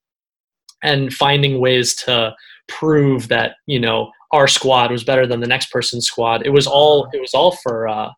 and 0.82 1.12
finding 1.12 1.60
ways 1.60 1.94
to 1.94 2.34
prove 2.68 3.28
that, 3.28 3.56
you 3.66 3.78
know, 3.78 4.10
our 4.32 4.48
squad 4.48 4.90
was 4.90 5.04
better 5.04 5.26
than 5.26 5.40
the 5.40 5.46
next 5.46 5.70
person's 5.70 6.06
squad. 6.06 6.46
It 6.46 6.50
was 6.50 6.66
all 6.66 7.08
it 7.12 7.20
was 7.20 7.34
all 7.34 7.52
for 7.62 7.86
uh 7.86 8.10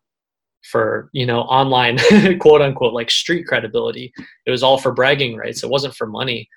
for 0.71 1.09
you 1.13 1.25
know 1.25 1.41
online 1.41 1.97
quote 2.39 2.61
unquote 2.61 2.93
like 2.93 3.11
street 3.11 3.45
credibility 3.45 4.11
it 4.45 4.51
was 4.51 4.63
all 4.63 4.77
for 4.77 4.91
bragging 4.91 5.37
rights 5.37 5.63
it 5.63 5.69
wasn't 5.69 5.93
for 5.93 6.07
money 6.07 6.49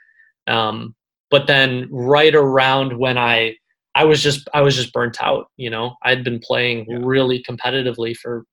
um, 0.46 0.94
but 1.30 1.46
then 1.46 1.86
right 1.90 2.34
around 2.34 2.98
when 2.98 3.18
i 3.18 3.54
i 3.98 4.04
was 4.04 4.22
just 4.22 4.48
i 4.54 4.60
was 4.60 4.76
just 4.76 4.92
burnt 4.92 5.22
out 5.22 5.46
you 5.56 5.70
know 5.70 5.94
i'd 6.04 6.24
been 6.24 6.38
playing 6.38 6.86
yeah. 6.88 6.98
really 7.00 7.42
competitively 7.48 8.16
for 8.16 8.44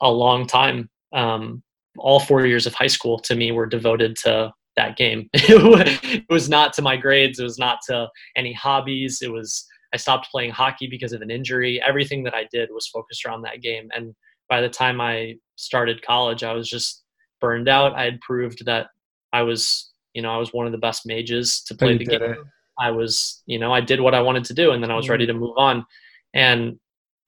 a 0.00 0.10
long 0.10 0.46
time 0.46 0.88
um, 1.14 1.62
all 1.98 2.20
four 2.20 2.46
years 2.46 2.66
of 2.66 2.74
high 2.74 2.86
school 2.86 3.18
to 3.18 3.34
me 3.34 3.52
were 3.52 3.66
devoted 3.66 4.16
to 4.16 4.50
that 4.76 4.96
game 4.96 5.28
it 5.34 6.24
was 6.30 6.48
not 6.48 6.72
to 6.72 6.82
my 6.82 6.96
grades 6.96 7.38
it 7.38 7.44
was 7.44 7.58
not 7.58 7.78
to 7.86 8.08
any 8.36 8.52
hobbies 8.52 9.20
it 9.22 9.30
was 9.30 9.66
i 9.92 9.96
stopped 9.96 10.30
playing 10.30 10.50
hockey 10.50 10.86
because 10.86 11.12
of 11.12 11.20
an 11.20 11.30
injury 11.30 11.80
everything 11.86 12.22
that 12.24 12.34
i 12.34 12.46
did 12.50 12.70
was 12.72 12.88
focused 12.88 13.26
around 13.26 13.42
that 13.42 13.60
game 13.60 13.88
and 13.94 14.14
by 14.52 14.60
the 14.60 14.68
time 14.68 15.00
I 15.00 15.36
started 15.56 16.04
college, 16.04 16.42
I 16.42 16.52
was 16.52 16.68
just 16.68 17.04
burned 17.40 17.70
out. 17.70 17.94
I 17.94 18.04
had 18.04 18.20
proved 18.20 18.66
that 18.66 18.88
I 19.32 19.40
was, 19.40 19.90
you 20.12 20.20
know, 20.20 20.30
I 20.30 20.36
was 20.36 20.52
one 20.52 20.66
of 20.66 20.72
the 20.72 20.78
best 20.78 21.06
mages 21.06 21.62
to 21.68 21.74
play 21.74 21.96
the 21.96 22.04
game. 22.04 22.22
It. 22.22 22.38
I 22.82 22.90
was, 22.90 23.42
you 23.46 23.58
know, 23.58 23.72
I 23.72 23.80
did 23.80 24.00
what 24.00 24.14
I 24.14 24.20
wanted 24.20 24.44
to 24.46 24.54
do 24.54 24.72
and 24.72 24.82
then 24.82 24.90
I 24.90 24.96
was 24.96 25.08
ready 25.08 25.26
to 25.26 25.34
move 25.34 25.56
on. 25.56 25.86
And 26.34 26.78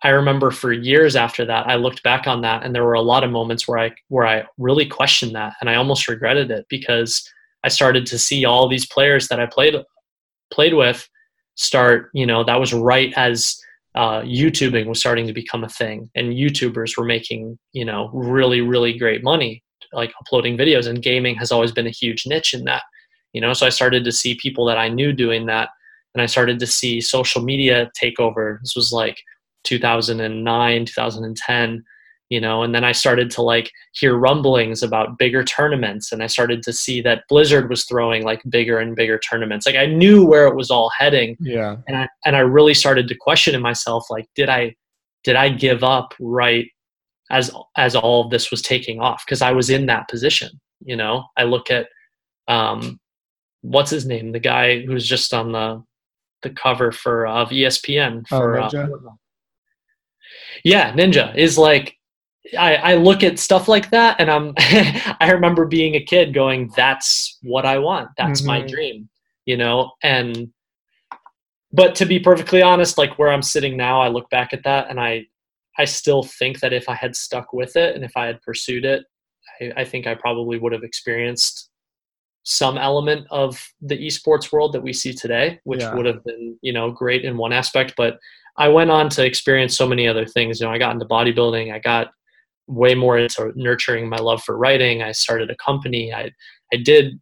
I 0.02 0.08
remember 0.08 0.50
for 0.50 0.72
years 0.72 1.16
after 1.16 1.44
that, 1.46 1.66
I 1.66 1.76
looked 1.76 2.02
back 2.02 2.26
on 2.26 2.42
that 2.42 2.62
and 2.62 2.74
there 2.74 2.84
were 2.84 2.94
a 2.94 3.00
lot 3.00 3.24
of 3.24 3.30
moments 3.30 3.66
where 3.66 3.78
I 3.78 3.94
where 4.08 4.26
I 4.26 4.44
really 4.58 4.86
questioned 4.86 5.34
that 5.34 5.54
and 5.60 5.70
I 5.70 5.76
almost 5.76 6.08
regretted 6.08 6.50
it 6.50 6.66
because 6.68 7.26
I 7.62 7.68
started 7.68 8.04
to 8.06 8.18
see 8.18 8.44
all 8.44 8.68
these 8.68 8.86
players 8.86 9.28
that 9.28 9.40
I 9.40 9.46
played 9.46 9.74
played 10.52 10.74
with 10.74 11.08
start, 11.54 12.10
you 12.12 12.26
know, 12.26 12.44
that 12.44 12.60
was 12.60 12.74
right 12.74 13.12
as 13.16 13.56
uh, 13.94 14.22
YouTubing 14.22 14.86
was 14.86 14.98
starting 14.98 15.26
to 15.26 15.32
become 15.32 15.62
a 15.62 15.68
thing, 15.68 16.10
and 16.14 16.32
YouTubers 16.32 16.96
were 16.96 17.04
making 17.04 17.58
you 17.72 17.84
know 17.84 18.10
really 18.12 18.60
really 18.60 18.98
great 18.98 19.22
money 19.22 19.62
like 19.92 20.12
uploading 20.20 20.58
videos, 20.58 20.88
and 20.88 21.02
gaming 21.02 21.36
has 21.36 21.52
always 21.52 21.72
been 21.72 21.86
a 21.86 21.90
huge 21.90 22.26
niche 22.26 22.54
in 22.54 22.64
that. 22.64 22.82
You 23.34 23.42
know, 23.42 23.52
so 23.52 23.66
I 23.66 23.70
started 23.70 24.04
to 24.04 24.12
see 24.12 24.36
people 24.36 24.64
that 24.66 24.78
I 24.78 24.88
knew 24.88 25.12
doing 25.12 25.46
that, 25.46 25.68
and 26.14 26.22
I 26.22 26.26
started 26.26 26.58
to 26.60 26.66
see 26.66 27.00
social 27.00 27.42
media 27.42 27.90
take 27.94 28.18
over. 28.18 28.58
This 28.62 28.74
was 28.74 28.92
like 28.92 29.18
2009, 29.64 30.86
2010 30.86 31.84
you 32.30 32.40
know? 32.40 32.62
And 32.62 32.74
then 32.74 32.84
i 32.84 32.92
started 32.92 33.30
to 33.32 33.42
like 33.42 33.70
hear 33.92 34.16
rumblings 34.16 34.82
about 34.82 35.18
bigger 35.18 35.44
tournaments 35.44 36.10
and 36.10 36.22
i 36.22 36.26
started 36.26 36.62
to 36.64 36.72
see 36.72 37.00
that 37.02 37.24
blizzard 37.28 37.68
was 37.68 37.84
throwing 37.84 38.24
like 38.24 38.42
bigger 38.48 38.78
and 38.78 38.96
bigger 38.96 39.18
tournaments. 39.18 39.66
Like 39.66 39.76
i 39.76 39.86
knew 39.86 40.24
where 40.24 40.46
it 40.46 40.56
was 40.56 40.70
all 40.70 40.90
heading. 40.98 41.36
Yeah. 41.40 41.76
And 41.86 41.96
i 41.96 42.08
and 42.24 42.36
i 42.36 42.40
really 42.40 42.74
started 42.74 43.08
to 43.08 43.14
question 43.14 43.54
in 43.54 43.62
myself 43.62 44.06
like 44.10 44.26
did 44.34 44.48
i 44.48 44.74
did 45.22 45.36
i 45.36 45.48
give 45.48 45.84
up 45.84 46.14
right 46.18 46.66
as 47.30 47.50
as 47.76 47.94
all 47.94 48.24
of 48.24 48.30
this 48.30 48.50
was 48.50 48.62
taking 48.62 49.00
off? 49.00 49.24
Because 49.24 49.42
i 49.42 49.52
was 49.52 49.70
in 49.70 49.86
that 49.86 50.08
position 50.08 50.50
you 50.84 50.96
know? 50.96 51.24
I 51.36 51.44
look 51.44 51.70
at 51.70 51.86
um 52.48 52.98
what's 53.64 53.90
his 53.90 54.04
name 54.06 54.32
the 54.32 54.38
guy 54.38 54.80
who's 54.82 55.06
just 55.06 55.32
on 55.32 55.52
the 55.52 55.82
the 56.42 56.50
cover 56.50 56.92
for 56.92 57.26
of 57.26 57.48
espn 57.48 58.22
oh, 58.30 58.38
for 58.38 58.58
oh, 58.58 58.64
uh, 58.66 59.10
yeah 60.62 60.92
ninja 60.92 61.34
is 61.34 61.56
like 61.56 61.96
I, 62.58 62.76
I 62.76 62.94
look 62.96 63.22
at 63.22 63.38
stuff 63.38 63.68
like 63.68 63.90
that 63.90 64.20
and 64.20 64.30
I'm 64.30 64.52
I 64.58 65.30
remember 65.32 65.64
being 65.64 65.94
a 65.94 66.04
kid 66.04 66.34
going, 66.34 66.70
That's 66.76 67.38
what 67.42 67.64
I 67.64 67.78
want. 67.78 68.10
That's 68.18 68.40
mm-hmm. 68.40 68.48
my 68.48 68.60
dream. 68.60 69.08
You 69.46 69.56
know? 69.56 69.92
And 70.02 70.52
but 71.72 71.94
to 71.96 72.06
be 72.06 72.20
perfectly 72.20 72.62
honest, 72.62 72.98
like 72.98 73.18
where 73.18 73.32
I'm 73.32 73.42
sitting 73.42 73.76
now, 73.76 74.00
I 74.00 74.08
look 74.08 74.28
back 74.30 74.52
at 74.52 74.62
that 74.64 74.90
and 74.90 75.00
I 75.00 75.26
I 75.78 75.86
still 75.86 76.22
think 76.22 76.60
that 76.60 76.72
if 76.72 76.88
I 76.88 76.94
had 76.94 77.16
stuck 77.16 77.52
with 77.52 77.76
it 77.76 77.96
and 77.96 78.04
if 78.04 78.16
I 78.16 78.26
had 78.26 78.40
pursued 78.42 78.84
it, 78.84 79.04
I, 79.60 79.72
I 79.78 79.84
think 79.84 80.06
I 80.06 80.14
probably 80.14 80.58
would 80.58 80.72
have 80.72 80.84
experienced 80.84 81.70
some 82.44 82.78
element 82.78 83.26
of 83.30 83.66
the 83.80 83.98
esports 83.98 84.52
world 84.52 84.72
that 84.72 84.82
we 84.82 84.92
see 84.92 85.12
today, 85.12 85.58
which 85.64 85.80
yeah. 85.80 85.94
would 85.94 86.06
have 86.06 86.22
been, 86.24 86.56
you 86.62 86.72
know, 86.72 86.90
great 86.90 87.24
in 87.24 87.36
one 87.36 87.52
aspect. 87.52 87.94
But 87.96 88.18
I 88.56 88.68
went 88.68 88.90
on 88.90 89.08
to 89.10 89.24
experience 89.24 89.76
so 89.76 89.88
many 89.88 90.06
other 90.06 90.26
things. 90.26 90.60
You 90.60 90.66
know, 90.66 90.72
I 90.72 90.78
got 90.78 90.92
into 90.92 91.06
bodybuilding, 91.06 91.72
I 91.72 91.78
got 91.78 92.08
way 92.66 92.94
more 92.94 93.18
into 93.18 93.52
nurturing 93.56 94.08
my 94.08 94.16
love 94.16 94.42
for 94.42 94.56
writing. 94.56 95.02
I 95.02 95.12
started 95.12 95.50
a 95.50 95.56
company. 95.56 96.12
I 96.12 96.30
I 96.72 96.76
did 96.76 97.20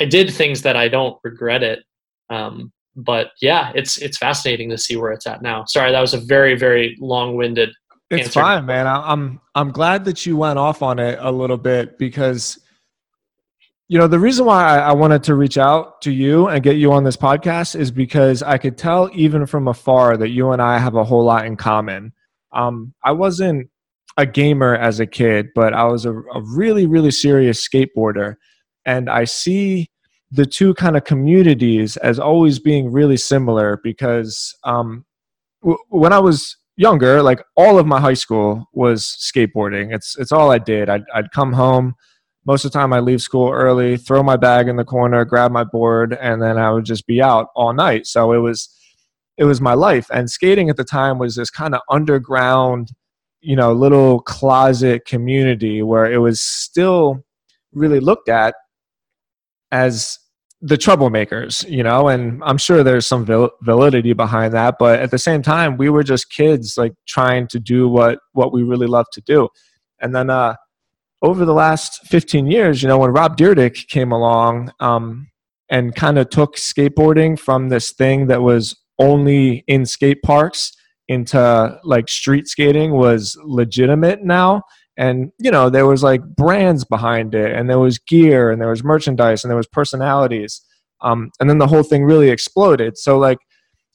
I 0.00 0.04
did 0.04 0.32
things 0.32 0.62
that 0.62 0.76
I 0.76 0.88
don't 0.88 1.18
regret 1.22 1.62
it. 1.62 1.80
Um, 2.30 2.72
but 2.96 3.32
yeah, 3.40 3.72
it's 3.74 3.98
it's 3.98 4.18
fascinating 4.18 4.70
to 4.70 4.78
see 4.78 4.96
where 4.96 5.12
it's 5.12 5.26
at 5.26 5.42
now. 5.42 5.64
Sorry, 5.64 5.92
that 5.92 6.00
was 6.00 6.14
a 6.14 6.18
very 6.18 6.56
very 6.56 6.96
long 7.00 7.36
winded. 7.36 7.70
It's 8.10 8.28
answer. 8.28 8.40
fine, 8.40 8.66
man. 8.66 8.86
I'm 8.86 9.40
I'm 9.54 9.70
glad 9.70 10.04
that 10.04 10.26
you 10.26 10.36
went 10.36 10.58
off 10.58 10.82
on 10.82 10.98
it 10.98 11.18
a 11.20 11.32
little 11.32 11.56
bit 11.56 11.98
because 11.98 12.58
you 13.88 13.98
know 13.98 14.06
the 14.06 14.18
reason 14.18 14.46
why 14.46 14.78
I, 14.78 14.92
wanted 14.92 15.22
to 15.24 15.34
reach 15.34 15.58
out 15.58 16.00
to 16.02 16.12
you 16.12 16.48
and 16.48 16.62
get 16.62 16.76
you 16.76 16.92
on 16.92 17.04
this 17.04 17.16
podcast 17.16 17.78
is 17.78 17.90
because 17.90 18.42
I 18.42 18.56
could 18.56 18.78
tell 18.78 19.10
even 19.12 19.44
from 19.44 19.68
afar 19.68 20.16
that 20.16 20.30
you 20.30 20.52
and 20.52 20.62
I 20.62 20.78
have 20.78 20.94
a 20.94 21.04
whole 21.04 21.24
lot 21.24 21.44
in 21.46 21.56
common. 21.56 22.12
Um, 22.52 22.94
I 23.04 23.12
wasn't 23.12 23.68
a 24.16 24.26
gamer 24.26 24.76
as 24.76 25.00
a 25.00 25.06
kid, 25.06 25.48
but 25.54 25.74
I 25.74 25.84
was 25.84 26.04
a, 26.04 26.12
a 26.12 26.42
really, 26.42 26.86
really 26.86 27.10
serious 27.10 27.66
skateboarder. 27.66 28.36
And 28.84 29.08
I 29.08 29.24
see 29.24 29.90
the 30.30 30.46
two 30.46 30.74
kind 30.74 30.96
of 30.96 31.04
communities 31.04 31.96
as 31.98 32.18
always 32.18 32.58
being 32.58 32.90
really 32.90 33.16
similar 33.16 33.80
because 33.82 34.54
um, 34.64 35.04
w- 35.62 35.78
when 35.88 36.12
I 36.12 36.18
was 36.18 36.56
younger, 36.76 37.22
like 37.22 37.42
all 37.56 37.78
of 37.78 37.86
my 37.86 38.00
high 38.00 38.14
school 38.14 38.66
was 38.72 39.04
skateboarding. 39.04 39.94
It's 39.94 40.16
it's 40.18 40.32
all 40.32 40.50
I 40.50 40.58
did. 40.58 40.88
I'd 40.88 41.04
I'd 41.14 41.30
come 41.32 41.52
home. 41.52 41.94
Most 42.44 42.64
of 42.64 42.72
the 42.72 42.78
time, 42.78 42.92
I 42.92 43.00
leave 43.00 43.20
school 43.20 43.50
early, 43.50 43.96
throw 43.96 44.22
my 44.22 44.36
bag 44.36 44.68
in 44.68 44.76
the 44.76 44.84
corner, 44.84 45.24
grab 45.24 45.52
my 45.52 45.64
board, 45.64 46.18
and 46.20 46.42
then 46.42 46.58
I 46.58 46.70
would 46.72 46.84
just 46.84 47.06
be 47.06 47.22
out 47.22 47.48
all 47.54 47.72
night. 47.72 48.06
So 48.06 48.32
it 48.32 48.38
was 48.38 48.68
it 49.38 49.44
was 49.44 49.60
my 49.60 49.74
life. 49.74 50.08
And 50.12 50.30
skating 50.30 50.68
at 50.68 50.76
the 50.76 50.84
time 50.84 51.18
was 51.18 51.36
this 51.36 51.50
kind 51.50 51.74
of 51.74 51.80
underground 51.88 52.92
you 53.42 53.56
know 53.56 53.72
little 53.72 54.20
closet 54.20 55.04
community 55.04 55.82
where 55.82 56.10
it 56.10 56.18
was 56.18 56.40
still 56.40 57.22
really 57.72 58.00
looked 58.00 58.28
at 58.28 58.54
as 59.72 60.18
the 60.60 60.76
troublemakers 60.76 61.68
you 61.68 61.82
know 61.82 62.08
and 62.08 62.40
i'm 62.44 62.56
sure 62.56 62.84
there's 62.84 63.06
some 63.06 63.26
validity 63.62 64.12
behind 64.12 64.54
that 64.54 64.76
but 64.78 65.00
at 65.00 65.10
the 65.10 65.18
same 65.18 65.42
time 65.42 65.76
we 65.76 65.90
were 65.90 66.04
just 66.04 66.30
kids 66.30 66.78
like 66.78 66.92
trying 67.06 67.48
to 67.48 67.58
do 67.58 67.88
what 67.88 68.20
what 68.32 68.52
we 68.52 68.62
really 68.62 68.86
love 68.86 69.06
to 69.12 69.20
do 69.22 69.48
and 70.00 70.14
then 70.14 70.30
uh 70.30 70.54
over 71.22 71.44
the 71.44 71.54
last 71.54 72.06
15 72.06 72.46
years 72.46 72.82
you 72.82 72.88
know 72.88 72.98
when 72.98 73.10
rob 73.10 73.36
Dyrdek 73.36 73.88
came 73.88 74.12
along 74.12 74.72
um 74.80 75.28
and 75.72 75.94
kind 75.94 76.18
of 76.18 76.28
took 76.28 76.56
skateboarding 76.56 77.38
from 77.38 77.70
this 77.70 77.92
thing 77.92 78.26
that 78.26 78.42
was 78.42 78.76
only 78.98 79.64
in 79.66 79.86
skate 79.86 80.22
parks 80.22 80.72
into 81.08 81.80
like 81.82 82.08
street 82.08 82.46
skating 82.46 82.92
was 82.92 83.36
legitimate 83.42 84.22
now. 84.22 84.62
And 84.98 85.32
you 85.38 85.50
know 85.50 85.70
there 85.70 85.86
was 85.86 86.02
like 86.02 86.22
brands 86.36 86.84
behind 86.84 87.34
it 87.34 87.52
and 87.52 87.68
there 87.68 87.78
was 87.78 87.98
gear 87.98 88.50
and 88.50 88.60
there 88.60 88.68
was 88.68 88.84
merchandise 88.84 89.42
and 89.42 89.50
there 89.50 89.56
was 89.56 89.66
personalities 89.66 90.60
um, 91.00 91.30
and 91.40 91.48
then 91.48 91.58
the 91.58 91.66
whole 91.66 91.82
thing 91.82 92.04
really 92.04 92.28
exploded. 92.28 92.98
So 92.98 93.18
like 93.18 93.38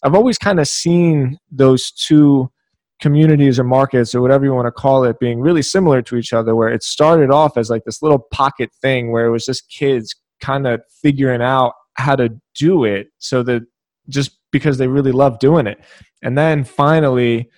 i've 0.03 0.13
always 0.13 0.37
kind 0.37 0.59
of 0.59 0.67
seen 0.67 1.37
those 1.51 1.91
two 1.91 2.51
communities 2.99 3.59
or 3.59 3.63
markets 3.63 4.15
or 4.15 4.21
whatever 4.21 4.45
you 4.45 4.53
want 4.53 4.65
to 4.65 4.71
call 4.71 5.03
it 5.03 5.19
being 5.19 5.39
really 5.39 5.61
similar 5.61 6.01
to 6.01 6.15
each 6.15 6.33
other 6.33 6.55
where 6.55 6.69
it 6.69 6.83
started 6.83 7.29
off 7.29 7.57
as 7.57 7.69
like 7.69 7.83
this 7.85 8.01
little 8.01 8.19
pocket 8.31 8.71
thing 8.81 9.11
where 9.11 9.25
it 9.25 9.31
was 9.31 9.45
just 9.45 9.69
kids 9.69 10.15
kind 10.41 10.65
of 10.65 10.81
figuring 11.01 11.41
out 11.41 11.73
how 11.93 12.15
to 12.15 12.29
do 12.55 12.83
it 12.83 13.07
so 13.19 13.43
that 13.43 13.61
just 14.09 14.39
because 14.51 14.77
they 14.77 14.87
really 14.87 15.11
love 15.11 15.37
doing 15.39 15.67
it 15.67 15.79
and 16.23 16.37
then 16.37 16.63
finally 16.63 17.49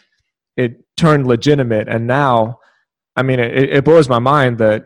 it 0.57 0.83
turned 0.97 1.25
legitimate 1.25 1.87
and 1.87 2.05
now 2.05 2.57
i 3.15 3.21
mean 3.21 3.39
it, 3.39 3.69
it 3.69 3.85
blows 3.85 4.09
my 4.09 4.19
mind 4.19 4.57
that 4.57 4.83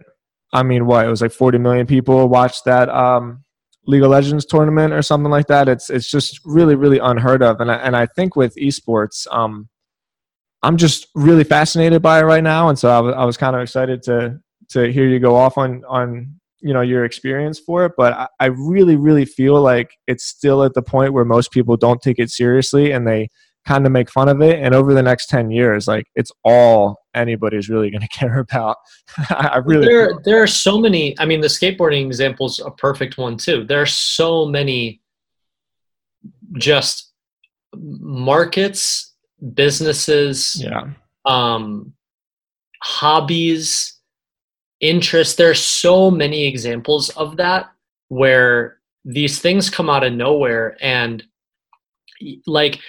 i 0.53 0.61
mean 0.61 0.85
what 0.85 1.05
it 1.05 1.09
was 1.09 1.21
like 1.21 1.31
40 1.31 1.57
million 1.57 1.87
people 1.87 2.27
watched 2.29 2.65
that 2.65 2.89
um 2.89 3.43
League 3.85 4.03
of 4.03 4.11
Legends 4.11 4.45
tournament 4.45 4.93
or 4.93 5.01
something 5.01 5.29
like 5.29 5.47
that. 5.47 5.67
It's 5.67 5.89
it's 5.89 6.09
just 6.09 6.39
really 6.45 6.75
really 6.75 6.99
unheard 6.99 7.43
of, 7.43 7.59
and 7.59 7.69
I, 7.69 7.75
and 7.75 7.97
I 7.97 8.05
think 8.05 8.35
with 8.35 8.55
esports, 8.55 9.27
um, 9.29 9.67
I'm 10.63 10.77
just 10.77 11.07
really 11.13 11.43
fascinated 11.43 12.01
by 12.01 12.19
it 12.19 12.23
right 12.23 12.43
now, 12.43 12.69
and 12.69 12.79
so 12.79 12.89
I 12.89 12.99
was 12.99 13.15
I 13.15 13.25
was 13.25 13.37
kind 13.37 13.55
of 13.55 13.61
excited 13.61 14.01
to 14.03 14.39
to 14.69 14.91
hear 14.91 15.07
you 15.07 15.19
go 15.19 15.35
off 15.35 15.57
on 15.57 15.83
on 15.87 16.39
you 16.61 16.73
know 16.73 16.81
your 16.81 17.05
experience 17.05 17.59
for 17.59 17.85
it. 17.85 17.91
But 17.97 18.13
I, 18.13 18.27
I 18.39 18.45
really 18.45 18.95
really 18.95 19.25
feel 19.25 19.61
like 19.61 19.91
it's 20.07 20.25
still 20.25 20.63
at 20.63 20.73
the 20.73 20.81
point 20.81 21.13
where 21.13 21.25
most 21.25 21.51
people 21.51 21.75
don't 21.77 22.01
take 22.01 22.17
it 22.17 22.29
seriously 22.29 22.91
and 22.91 23.05
they 23.05 23.29
kind 23.65 23.85
of 23.85 23.91
make 23.91 24.09
fun 24.09 24.29
of 24.29 24.41
it. 24.41 24.59
And 24.59 24.73
over 24.73 24.93
the 24.93 25.03
next 25.03 25.27
10 25.27 25.51
years 25.51 25.87
like 25.87 26.05
it's 26.15 26.31
all 26.43 26.97
anybody's 27.13 27.69
really 27.69 27.91
going 27.91 28.01
to 28.07 28.07
care 28.07 28.39
about. 28.39 28.77
I 29.29 29.57
really 29.63 29.85
there, 29.85 30.13
there 30.23 30.41
are 30.41 30.47
so 30.47 30.79
many 30.79 31.17
i 31.19 31.25
mean 31.25 31.41
the 31.41 31.47
skateboarding 31.47 32.05
example 32.05 32.45
is 32.45 32.59
a 32.59 32.71
perfect 32.71 33.17
one 33.17 33.37
too. 33.37 33.65
There 33.65 33.81
are 33.81 33.85
so 33.85 34.45
many 34.45 35.01
just 36.57 37.11
markets 37.75 39.12
businesses 39.53 40.61
yeah 40.63 40.85
um 41.25 41.93
hobbies 42.81 43.99
interests 44.79 45.35
there's 45.35 45.61
so 45.61 46.11
many 46.11 46.45
examples 46.45 47.09
of 47.11 47.37
that 47.37 47.71
where 48.09 48.77
these 49.05 49.39
things 49.39 49.69
come 49.69 49.89
out 49.89 50.03
of 50.03 50.13
nowhere 50.13 50.77
and 50.81 51.23
like 52.45 52.79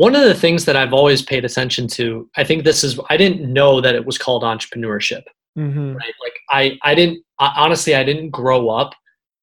one 0.00 0.14
of 0.14 0.22
the 0.22 0.34
things 0.34 0.64
that 0.64 0.76
I've 0.76 0.94
always 0.94 1.20
paid 1.20 1.44
attention 1.44 1.86
to, 1.88 2.26
I 2.34 2.42
think 2.42 2.64
this 2.64 2.82
is, 2.82 2.98
I 3.10 3.18
didn't 3.18 3.52
know 3.52 3.82
that 3.82 3.94
it 3.94 4.06
was 4.06 4.16
called 4.16 4.42
entrepreneurship. 4.42 5.24
mm-hmm. 5.58 5.94
Right? 5.94 6.14
Like 6.22 6.32
I, 6.48 6.78
I 6.82 6.94
didn't, 6.94 7.22
I, 7.38 7.52
honestly, 7.54 7.94
I 7.94 8.02
didn't 8.02 8.30
grow 8.30 8.70
up 8.70 8.94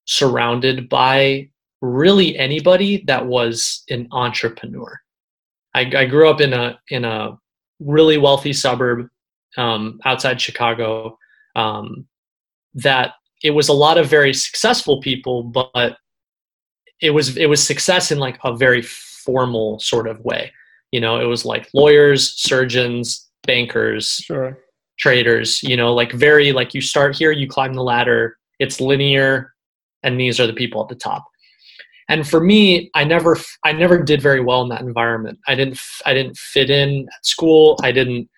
surrounded 0.05 0.89
by 0.89 1.49
really 1.81 2.35
anybody 2.39 3.03
that 3.05 3.27
was 3.27 3.83
an 3.91 4.07
entrepreneur. 4.11 4.99
I, 5.77 5.81
I 5.95 6.05
grew 6.05 6.27
up 6.29 6.41
in 6.41 6.53
a, 6.53 6.79
in 6.89 7.05
a 7.05 7.37
really 7.79 8.17
wealthy 8.17 8.53
suburb 8.53 9.07
um, 9.57 9.99
outside 10.05 10.41
Chicago 10.41 11.17
um, 11.55 12.07
that 12.73 13.13
it 13.43 13.51
was 13.51 13.69
a 13.69 13.73
lot 13.73 13.97
of 13.97 14.09
very 14.09 14.33
successful 14.33 14.99
people, 15.01 15.43
but 15.43 15.97
it 17.01 17.11
was, 17.11 17.37
it 17.37 17.45
was 17.47 17.65
success 17.65 18.11
in 18.11 18.17
like 18.17 18.39
a 18.43 18.55
very 18.55 18.81
formal 18.81 19.79
sort 19.79 20.07
of 20.07 20.19
way. 20.21 20.51
You 20.91 21.01
know, 21.01 21.19
it 21.19 21.25
was 21.25 21.45
like 21.45 21.69
lawyers, 21.73 22.33
surgeons, 22.33 23.29
bankers, 23.45 24.21
sure. 24.23 24.57
traders, 24.97 25.61
you 25.61 25.77
know, 25.77 25.93
like 25.93 26.11
very 26.13 26.51
like 26.51 26.73
you 26.73 26.81
start 26.81 27.15
here, 27.15 27.31
you 27.31 27.47
climb 27.47 27.73
the 27.73 27.83
ladder, 27.83 28.37
it's 28.59 28.81
linear, 28.81 29.53
and 30.01 30.19
these 30.19 30.39
are 30.39 30.47
the 30.47 30.53
people 30.53 30.81
at 30.81 30.89
the 30.89 30.95
top. 30.95 31.25
And 32.09 32.27
for 32.27 32.39
me, 32.39 32.89
I 32.93 33.03
never 33.03 33.37
I 33.63 33.73
never 33.73 34.01
did 34.01 34.21
very 34.21 34.41
well 34.41 34.61
in 34.61 34.69
that 34.69 34.81
environment. 34.81 35.39
I 35.47 35.55
didn't 35.55 35.79
I 36.05 36.13
didn't 36.13 36.37
fit 36.37 36.69
in 36.69 37.07
at 37.15 37.25
school. 37.25 37.77
I 37.83 37.91
didn't 37.91 38.29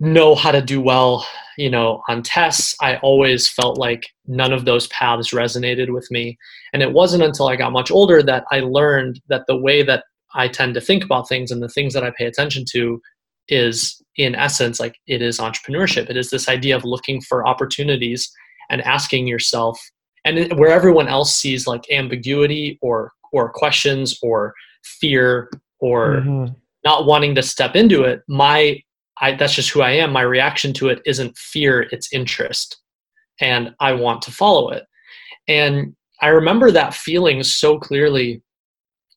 know 0.00 0.34
how 0.34 0.50
to 0.50 0.60
do 0.60 0.80
well, 0.80 1.26
you 1.56 1.70
know, 1.70 2.02
on 2.08 2.22
tests. 2.22 2.74
I 2.80 2.96
always 2.96 3.48
felt 3.48 3.78
like 3.78 4.04
none 4.26 4.52
of 4.52 4.64
those 4.64 4.86
paths 4.88 5.30
resonated 5.30 5.92
with 5.92 6.06
me. 6.10 6.36
And 6.72 6.82
it 6.82 6.92
wasn't 6.92 7.22
until 7.22 7.48
I 7.48 7.56
got 7.56 7.72
much 7.72 7.90
older 7.90 8.22
that 8.22 8.44
I 8.50 8.60
learned 8.60 9.20
that 9.28 9.44
the 9.46 9.56
way 9.56 9.82
that 9.82 10.04
I 10.34 10.48
tend 10.48 10.74
to 10.74 10.80
think 10.80 11.04
about 11.04 11.28
things 11.28 11.50
and 11.50 11.62
the 11.62 11.68
things 11.68 11.94
that 11.94 12.02
I 12.02 12.12
pay 12.16 12.26
attention 12.26 12.64
to 12.72 13.00
is 13.48 14.02
in 14.16 14.34
essence 14.34 14.80
like 14.80 14.96
it 15.06 15.22
is 15.22 15.38
entrepreneurship. 15.38 16.10
It 16.10 16.16
is 16.16 16.30
this 16.30 16.48
idea 16.48 16.76
of 16.76 16.84
looking 16.84 17.20
for 17.20 17.46
opportunities 17.46 18.30
and 18.70 18.82
asking 18.82 19.26
yourself 19.26 19.78
and 20.24 20.58
where 20.58 20.70
everyone 20.70 21.08
else 21.08 21.34
sees 21.34 21.66
like 21.66 21.84
ambiguity 21.90 22.78
or 22.80 23.12
or 23.32 23.50
questions 23.50 24.18
or 24.22 24.54
fear 24.84 25.50
or 25.80 26.16
mm-hmm. 26.16 26.52
not 26.84 27.06
wanting 27.06 27.34
to 27.34 27.42
step 27.42 27.76
into 27.76 28.02
it, 28.04 28.22
my 28.28 28.80
I, 29.20 29.34
that's 29.36 29.54
just 29.54 29.70
who 29.70 29.82
I 29.82 29.92
am. 29.92 30.12
My 30.12 30.22
reaction 30.22 30.72
to 30.74 30.88
it 30.88 31.00
isn't 31.06 31.36
fear, 31.38 31.82
it's 31.92 32.12
interest. 32.12 32.78
And 33.40 33.74
I 33.80 33.92
want 33.92 34.22
to 34.22 34.32
follow 34.32 34.70
it. 34.70 34.84
And 35.48 35.94
I 36.20 36.28
remember 36.28 36.70
that 36.70 36.94
feeling 36.94 37.42
so 37.42 37.78
clearly 37.78 38.42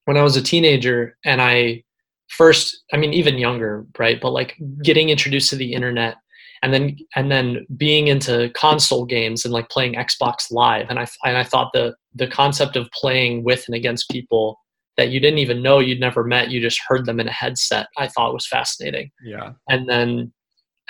when 0.05 0.17
I 0.17 0.23
was 0.23 0.37
a 0.37 0.41
teenager 0.41 1.17
and 1.25 1.41
I 1.41 1.83
first, 2.29 2.83
I 2.93 2.97
mean, 2.97 3.13
even 3.13 3.37
younger, 3.37 3.85
right? 3.97 4.19
But 4.19 4.31
like 4.31 4.55
getting 4.83 5.09
introduced 5.09 5.49
to 5.51 5.55
the 5.55 5.73
internet 5.73 6.17
and 6.63 6.73
then 6.73 6.97
and 7.15 7.31
then 7.31 7.65
being 7.75 8.07
into 8.07 8.49
console 8.55 9.05
games 9.05 9.45
and 9.45 9.53
like 9.53 9.69
playing 9.69 9.93
Xbox 9.93 10.51
Live, 10.51 10.87
and 10.89 10.99
I 10.99 11.07
and 11.23 11.37
I 11.37 11.43
thought 11.43 11.71
the 11.73 11.95
the 12.15 12.27
concept 12.27 12.75
of 12.75 12.89
playing 12.91 13.43
with 13.43 13.63
and 13.67 13.75
against 13.75 14.09
people 14.09 14.59
that 14.97 15.09
you 15.09 15.19
didn't 15.19 15.37
even 15.37 15.61
know 15.61 15.79
you'd 15.79 15.99
never 15.99 16.23
met 16.23 16.49
you 16.49 16.59
just 16.59 16.81
heard 16.87 17.05
them 17.05 17.19
in 17.19 17.27
a 17.27 17.31
headset 17.31 17.85
i 17.97 18.07
thought 18.07 18.33
was 18.33 18.47
fascinating. 18.47 19.11
Yeah. 19.23 19.51
And 19.69 19.87
then 19.87 20.33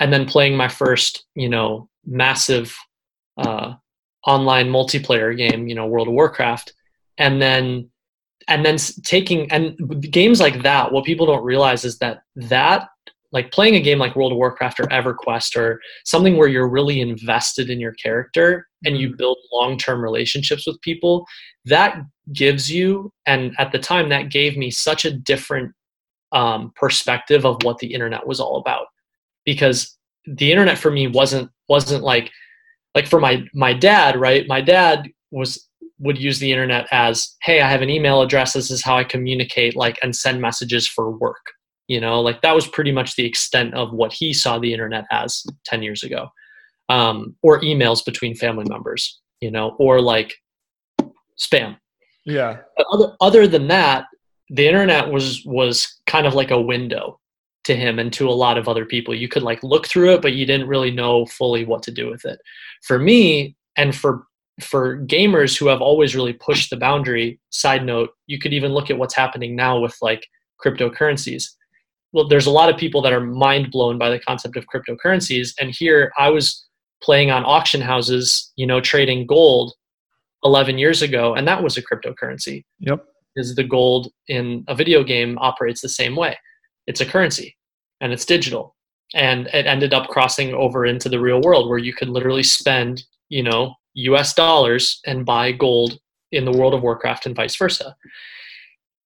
and 0.00 0.12
then 0.12 0.26
playing 0.26 0.56
my 0.56 0.68
first 0.68 1.24
you 1.34 1.48
know 1.48 1.88
massive 2.06 2.76
uh, 3.36 3.74
online 4.26 4.68
multiplayer 4.68 5.36
game 5.36 5.68
you 5.68 5.74
know 5.74 5.86
world 5.86 6.08
of 6.08 6.14
warcraft 6.14 6.72
and 7.18 7.40
then 7.40 7.88
and 8.48 8.64
then 8.64 8.76
taking 9.04 9.50
and 9.52 9.76
games 10.10 10.40
like 10.40 10.62
that 10.62 10.90
what 10.92 11.04
people 11.04 11.26
don't 11.26 11.44
realize 11.44 11.84
is 11.84 11.98
that 11.98 12.22
that 12.34 12.88
like 13.32 13.52
playing 13.52 13.74
a 13.74 13.80
game 13.80 13.98
like 13.98 14.16
World 14.16 14.32
of 14.32 14.38
Warcraft 14.38 14.80
or 14.80 14.84
EverQuest 14.84 15.56
or 15.56 15.80
something 16.04 16.36
where 16.36 16.48
you're 16.48 16.68
really 16.68 17.00
invested 17.00 17.68
in 17.68 17.78
your 17.78 17.92
character 17.92 18.66
and 18.84 18.96
you 18.96 19.08
mm-hmm. 19.08 19.16
build 19.16 19.38
long-term 19.52 20.02
relationships 20.02 20.66
with 20.66 20.80
people, 20.80 21.26
that 21.66 22.00
gives 22.32 22.70
you 22.70 23.12
and 23.26 23.54
at 23.58 23.72
the 23.72 23.78
time 23.78 24.08
that 24.08 24.30
gave 24.30 24.56
me 24.56 24.70
such 24.70 25.04
a 25.04 25.10
different 25.10 25.72
um, 26.32 26.72
perspective 26.76 27.44
of 27.44 27.62
what 27.62 27.78
the 27.78 27.92
internet 27.92 28.26
was 28.26 28.40
all 28.40 28.56
about. 28.56 28.86
Because 29.44 29.96
the 30.26 30.50
internet 30.50 30.78
for 30.78 30.90
me 30.90 31.06
wasn't 31.06 31.50
wasn't 31.68 32.02
like 32.02 32.30
like 32.94 33.06
for 33.06 33.20
my 33.20 33.44
my 33.54 33.72
dad 33.72 34.18
right? 34.18 34.46
My 34.46 34.60
dad 34.60 35.08
was 35.30 35.68
would 35.98 36.18
use 36.18 36.38
the 36.38 36.52
internet 36.52 36.86
as 36.92 37.36
hey 37.42 37.60
i 37.60 37.68
have 37.68 37.82
an 37.82 37.90
email 37.90 38.22
address. 38.22 38.52
This 38.52 38.70
is 38.70 38.82
how 38.82 38.96
i 38.96 39.04
communicate 39.04 39.74
like 39.74 39.98
and 40.02 40.14
send 40.14 40.40
messages 40.40 40.86
for 40.86 41.10
work 41.10 41.44
you 41.88 42.00
know 42.00 42.20
like 42.20 42.40
that 42.42 42.54
was 42.54 42.66
pretty 42.66 42.92
much 42.92 43.16
the 43.16 43.26
extent 43.26 43.74
of 43.74 43.92
what 43.92 44.12
he 44.12 44.32
saw 44.32 44.58
the 44.58 44.72
internet 44.72 45.04
as 45.10 45.44
10 45.64 45.82
years 45.82 46.02
ago 46.02 46.28
um, 46.88 47.34
or 47.42 47.60
emails 47.60 48.04
between 48.04 48.34
family 48.34 48.64
members 48.68 49.20
you 49.40 49.50
know 49.50 49.76
or 49.78 50.00
like 50.00 50.34
spam. 51.38 51.76
Yeah. 52.24 52.58
But 52.76 52.86
other, 52.90 53.16
other 53.20 53.46
than 53.46 53.68
that 53.68 54.06
the 54.50 54.66
internet 54.66 55.10
was 55.10 55.44
was 55.44 56.00
kind 56.06 56.26
of 56.26 56.34
like 56.34 56.50
a 56.50 56.60
window 56.60 57.20
to 57.64 57.76
him 57.76 57.98
and 57.98 58.12
to 58.14 58.28
a 58.28 58.30
lot 58.30 58.56
of 58.56 58.66
other 58.66 58.86
people. 58.86 59.14
You 59.14 59.28
could 59.28 59.42
like 59.42 59.62
look 59.62 59.86
through 59.86 60.14
it 60.14 60.22
but 60.22 60.32
you 60.32 60.46
didn't 60.46 60.68
really 60.68 60.90
know 60.90 61.26
fully 61.26 61.64
what 61.64 61.82
to 61.84 61.90
do 61.90 62.10
with 62.10 62.24
it. 62.24 62.38
For 62.82 62.98
me 62.98 63.56
and 63.76 63.94
for 63.94 64.24
for 64.60 64.98
gamers 65.06 65.56
who 65.56 65.68
have 65.68 65.80
always 65.80 66.16
really 66.16 66.32
pushed 66.32 66.70
the 66.70 66.76
boundary 66.76 67.38
side 67.50 67.84
note 67.84 68.10
you 68.26 68.40
could 68.40 68.52
even 68.52 68.72
look 68.72 68.90
at 68.90 68.98
what's 68.98 69.14
happening 69.14 69.54
now 69.54 69.78
with 69.78 69.96
like 70.02 70.26
cryptocurrencies 70.64 71.44
well, 72.12 72.26
there's 72.26 72.46
a 72.46 72.50
lot 72.50 72.70
of 72.70 72.76
people 72.76 73.02
that 73.02 73.12
are 73.12 73.20
mind 73.20 73.70
blown 73.70 73.98
by 73.98 74.10
the 74.10 74.18
concept 74.20 74.56
of 74.56 74.64
cryptocurrencies. 74.66 75.52
And 75.60 75.70
here 75.70 76.12
I 76.18 76.30
was 76.30 76.66
playing 77.02 77.30
on 77.30 77.44
auction 77.44 77.80
houses, 77.80 78.52
you 78.56 78.66
know, 78.66 78.80
trading 78.80 79.26
gold 79.26 79.74
11 80.44 80.78
years 80.78 81.02
ago, 81.02 81.34
and 81.34 81.46
that 81.46 81.62
was 81.62 81.76
a 81.76 81.82
cryptocurrency. 81.82 82.64
Yep. 82.80 83.04
Is 83.36 83.54
the 83.54 83.64
gold 83.64 84.10
in 84.28 84.64
a 84.68 84.74
video 84.74 85.04
game 85.04 85.38
operates 85.38 85.80
the 85.80 85.88
same 85.88 86.16
way? 86.16 86.36
It's 86.86 87.00
a 87.00 87.06
currency 87.06 87.56
and 88.00 88.12
it's 88.12 88.24
digital. 88.24 88.74
And 89.14 89.46
it 89.48 89.66
ended 89.66 89.94
up 89.94 90.08
crossing 90.08 90.52
over 90.54 90.84
into 90.84 91.08
the 91.08 91.20
real 91.20 91.40
world 91.40 91.68
where 91.68 91.78
you 91.78 91.94
could 91.94 92.08
literally 92.08 92.42
spend, 92.42 93.04
you 93.28 93.42
know, 93.42 93.74
US 93.94 94.34
dollars 94.34 95.00
and 95.06 95.24
buy 95.24 95.52
gold 95.52 95.98
in 96.32 96.44
the 96.44 96.52
world 96.52 96.74
of 96.74 96.82
Warcraft 96.82 97.26
and 97.26 97.36
vice 97.36 97.56
versa. 97.56 97.96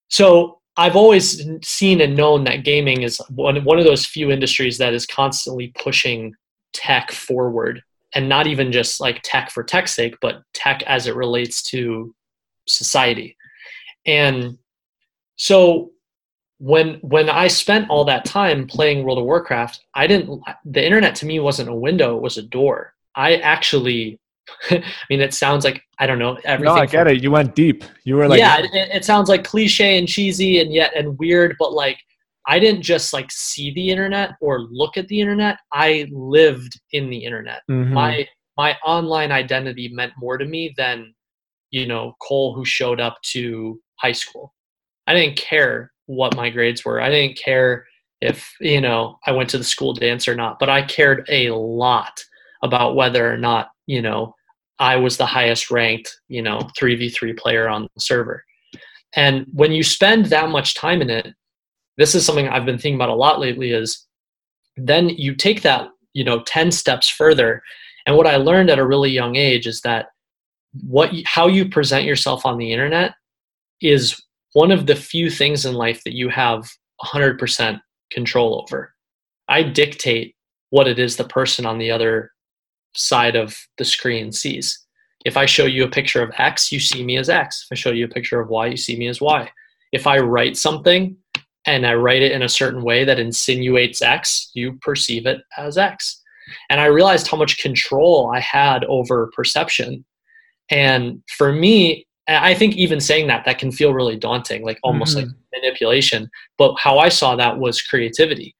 So 0.08 0.60
I've 0.76 0.96
always 0.96 1.42
seen 1.62 2.00
and 2.00 2.16
known 2.16 2.44
that 2.44 2.64
gaming 2.64 3.02
is 3.02 3.20
one, 3.28 3.62
one 3.64 3.78
of 3.78 3.84
those 3.84 4.06
few 4.06 4.30
industries 4.30 4.78
that 4.78 4.94
is 4.94 5.06
constantly 5.06 5.72
pushing 5.78 6.34
tech 6.72 7.12
forward 7.12 7.82
and 8.14 8.28
not 8.28 8.46
even 8.46 8.72
just 8.72 9.00
like 9.00 9.20
tech 9.22 9.50
for 9.50 9.62
tech's 9.62 9.94
sake, 9.94 10.16
but 10.20 10.42
tech 10.54 10.82
as 10.84 11.06
it 11.06 11.14
relates 11.14 11.62
to 11.62 12.14
society. 12.66 13.36
And 14.06 14.58
so 15.36 15.90
when 16.58 16.94
when 17.02 17.28
I 17.28 17.48
spent 17.48 17.90
all 17.90 18.04
that 18.04 18.24
time 18.24 18.66
playing 18.66 19.04
World 19.04 19.18
of 19.18 19.24
Warcraft, 19.24 19.80
I 19.94 20.06
didn't 20.06 20.42
the 20.64 20.84
internet 20.84 21.14
to 21.16 21.26
me 21.26 21.40
wasn't 21.40 21.68
a 21.68 21.74
window, 21.74 22.16
it 22.16 22.22
was 22.22 22.38
a 22.38 22.42
door. 22.42 22.94
I 23.14 23.36
actually 23.36 24.20
I 24.70 24.82
mean, 25.08 25.20
it 25.20 25.34
sounds 25.34 25.64
like 25.64 25.82
I 25.98 26.06
don't 26.06 26.18
know 26.18 26.38
everything. 26.44 26.74
No, 26.74 26.80
I 26.80 26.86
get 26.86 27.06
it. 27.06 27.22
You 27.22 27.30
went 27.30 27.54
deep. 27.54 27.84
You 28.04 28.16
were 28.16 28.28
like, 28.28 28.38
yeah, 28.38 28.58
it, 28.58 28.70
it, 28.72 29.04
sounds 29.04 29.28
like 29.28 29.44
cliche 29.44 29.98
and 29.98 30.08
cheesy 30.08 30.60
and 30.60 30.72
yet 30.72 30.92
and 30.96 31.18
weird, 31.18 31.56
but 31.58 31.72
like 31.72 31.98
I 32.46 32.58
didn't 32.58 32.82
just 32.82 33.12
like 33.12 33.30
see 33.30 33.72
the 33.72 33.90
internet 33.90 34.30
or 34.40 34.60
look 34.60 34.96
at 34.96 35.08
the 35.08 35.20
internet. 35.20 35.58
I 35.72 36.08
lived 36.10 36.80
in 36.92 37.08
the 37.08 37.24
internet. 37.24 37.62
Mm-hmm. 37.70 37.94
My 37.94 38.28
my 38.56 38.76
online 38.84 39.32
identity 39.32 39.88
meant 39.88 40.12
more 40.18 40.38
to 40.38 40.44
me 40.44 40.74
than 40.76 41.14
you 41.70 41.86
know 41.86 42.14
cole 42.22 42.54
who 42.54 42.64
showed 42.64 43.00
up 43.00 43.20
to 43.22 43.80
high 43.96 44.12
school 44.12 44.54
i 45.06 45.14
didn't 45.14 45.36
care 45.36 45.90
what 46.06 46.36
my 46.36 46.48
grades 46.50 46.84
were 46.84 47.00
i 47.00 47.10
didn't 47.10 47.36
care 47.36 47.84
if 48.20 48.52
you 48.60 48.80
know 48.80 49.18
i 49.26 49.32
went 49.32 49.50
to 49.50 49.58
the 49.58 49.64
school 49.64 49.92
dance 49.92 50.28
or 50.28 50.34
not 50.34 50.58
but 50.60 50.68
i 50.68 50.82
cared 50.82 51.26
a 51.28 51.50
lot 51.50 52.22
about 52.62 52.94
whether 52.94 53.32
or 53.32 53.36
not 53.36 53.70
you 53.92 54.02
know 54.02 54.34
i 54.78 54.94
was 54.96 55.16
the 55.16 55.32
highest 55.36 55.70
ranked 55.70 56.10
you 56.28 56.42
know 56.42 56.58
3v3 56.78 57.36
player 57.38 57.68
on 57.68 57.82
the 57.82 58.00
server. 58.00 58.44
And 59.14 59.44
when 59.52 59.72
you 59.72 59.82
spend 59.82 60.26
that 60.26 60.48
much 60.48 60.74
time 60.74 61.02
in 61.02 61.10
it 61.10 61.28
this 61.98 62.14
is 62.14 62.24
something 62.24 62.48
i've 62.48 62.66
been 62.70 62.78
thinking 62.78 63.00
about 63.00 63.16
a 63.16 63.22
lot 63.24 63.40
lately 63.40 63.70
is 63.72 64.06
then 64.76 65.10
you 65.10 65.34
take 65.34 65.62
that 65.62 65.88
you 66.14 66.24
know 66.24 66.42
10 66.42 66.72
steps 66.72 67.08
further. 67.08 67.62
And 68.06 68.16
what 68.16 68.26
i 68.26 68.36
learned 68.36 68.70
at 68.70 68.78
a 68.78 68.86
really 68.86 69.10
young 69.10 69.36
age 69.36 69.66
is 69.66 69.80
that 69.82 70.06
what 70.96 71.10
how 71.26 71.46
you 71.48 71.68
present 71.68 72.04
yourself 72.04 72.46
on 72.46 72.56
the 72.58 72.72
internet 72.72 73.12
is 73.80 74.20
one 74.52 74.70
of 74.70 74.86
the 74.86 74.96
few 74.96 75.30
things 75.30 75.66
in 75.66 75.74
life 75.74 76.02
that 76.04 76.14
you 76.14 76.28
have 76.28 76.68
100% 77.04 77.80
control 78.10 78.60
over. 78.62 78.94
I 79.48 79.62
dictate 79.62 80.36
what 80.70 80.86
it 80.86 80.98
is 80.98 81.16
the 81.16 81.24
person 81.24 81.66
on 81.66 81.78
the 81.78 81.90
other 81.90 82.30
side 82.94 83.36
of 83.36 83.56
the 83.78 83.84
screen 83.84 84.32
sees 84.32 84.86
if 85.24 85.36
i 85.36 85.46
show 85.46 85.64
you 85.64 85.84
a 85.84 85.88
picture 85.88 86.22
of 86.22 86.32
x 86.38 86.70
you 86.70 86.80
see 86.80 87.04
me 87.04 87.16
as 87.16 87.28
x 87.28 87.64
if 87.64 87.72
i 87.72 87.74
show 87.74 87.90
you 87.90 88.04
a 88.04 88.08
picture 88.08 88.40
of 88.40 88.48
y 88.48 88.66
you 88.66 88.76
see 88.76 88.96
me 88.96 89.08
as 89.08 89.20
y 89.20 89.50
if 89.92 90.06
i 90.06 90.18
write 90.18 90.56
something 90.56 91.16
and 91.66 91.86
I 91.86 91.94
write 91.94 92.22
it 92.22 92.32
in 92.32 92.42
a 92.42 92.48
certain 92.48 92.82
way 92.82 93.04
that 93.04 93.18
insinuates 93.18 94.02
X, 94.02 94.50
you 94.54 94.78
perceive 94.80 95.26
it 95.26 95.42
as 95.56 95.78
X. 95.78 96.20
And 96.70 96.80
I 96.80 96.86
realized 96.86 97.28
how 97.28 97.36
much 97.36 97.58
control 97.58 98.30
I 98.34 98.40
had 98.40 98.84
over 98.84 99.30
perception. 99.34 100.04
And 100.70 101.22
for 101.36 101.52
me, 101.52 102.06
I 102.28 102.54
think 102.54 102.74
even 102.74 103.00
saying 103.00 103.28
that, 103.28 103.44
that 103.44 103.58
can 103.58 103.70
feel 103.70 103.94
really 103.94 104.16
daunting, 104.16 104.64
like 104.64 104.78
almost 104.82 105.16
mm-hmm. 105.16 105.28
like 105.28 105.36
manipulation. 105.54 106.28
But 106.58 106.74
how 106.78 106.98
I 106.98 107.08
saw 107.08 107.36
that 107.36 107.58
was 107.58 107.82
creativity. 107.82 108.56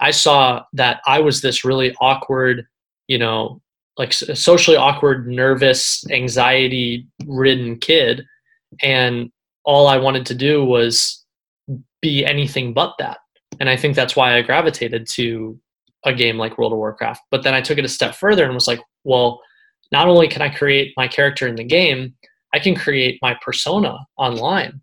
I 0.00 0.10
saw 0.10 0.64
that 0.72 1.00
I 1.06 1.20
was 1.20 1.40
this 1.40 1.64
really 1.64 1.94
awkward, 2.00 2.66
you 3.06 3.18
know, 3.18 3.60
like 4.00 4.14
socially 4.14 4.78
awkward, 4.78 5.28
nervous, 5.28 6.10
anxiety 6.10 7.06
ridden 7.26 7.78
kid. 7.78 8.24
And 8.82 9.30
all 9.66 9.86
I 9.86 9.98
wanted 9.98 10.24
to 10.24 10.34
do 10.34 10.64
was 10.64 11.22
be 12.00 12.24
anything 12.24 12.72
but 12.72 12.94
that. 12.98 13.18
And 13.60 13.68
I 13.68 13.76
think 13.76 13.94
that's 13.94 14.16
why 14.16 14.38
I 14.38 14.40
gravitated 14.40 15.06
to 15.16 15.60
a 16.06 16.14
game 16.14 16.38
like 16.38 16.56
World 16.56 16.72
of 16.72 16.78
Warcraft. 16.78 17.20
But 17.30 17.42
then 17.42 17.52
I 17.52 17.60
took 17.60 17.76
it 17.76 17.84
a 17.84 17.88
step 17.88 18.14
further 18.14 18.46
and 18.46 18.54
was 18.54 18.66
like, 18.66 18.80
well, 19.04 19.42
not 19.92 20.08
only 20.08 20.28
can 20.28 20.40
I 20.40 20.48
create 20.48 20.94
my 20.96 21.06
character 21.06 21.46
in 21.46 21.56
the 21.56 21.64
game, 21.64 22.14
I 22.54 22.58
can 22.58 22.74
create 22.74 23.18
my 23.20 23.36
persona 23.42 23.98
online. 24.16 24.80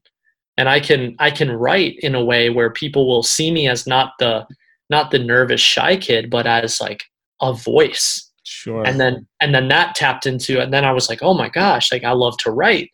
And 0.59 0.69
I 0.69 0.79
can 0.79 1.15
I 1.17 1.31
can 1.31 1.51
write 1.51 1.97
in 2.01 2.13
a 2.13 2.23
way 2.23 2.51
where 2.51 2.69
people 2.69 3.07
will 3.07 3.23
see 3.23 3.49
me 3.49 3.67
as 3.67 3.87
not 3.87 4.13
the 4.19 4.45
not 4.91 5.09
the 5.09 5.19
nervous 5.19 5.61
shy 5.61 5.97
kid, 5.97 6.29
but 6.29 6.45
as 6.45 6.79
like 6.79 7.03
a 7.41 7.51
voice. 7.51 8.26
Sure. 8.49 8.87
And 8.87 8.97
then 8.97 9.27
and 9.41 9.53
then 9.53 9.67
that 9.67 9.93
tapped 9.93 10.25
into 10.25 10.61
and 10.61 10.73
then 10.73 10.85
I 10.85 10.93
was 10.93 11.09
like, 11.09 11.21
oh 11.21 11.33
my 11.33 11.49
gosh, 11.49 11.91
like 11.91 12.05
I 12.05 12.11
love 12.11 12.37
to 12.39 12.51
write 12.51 12.91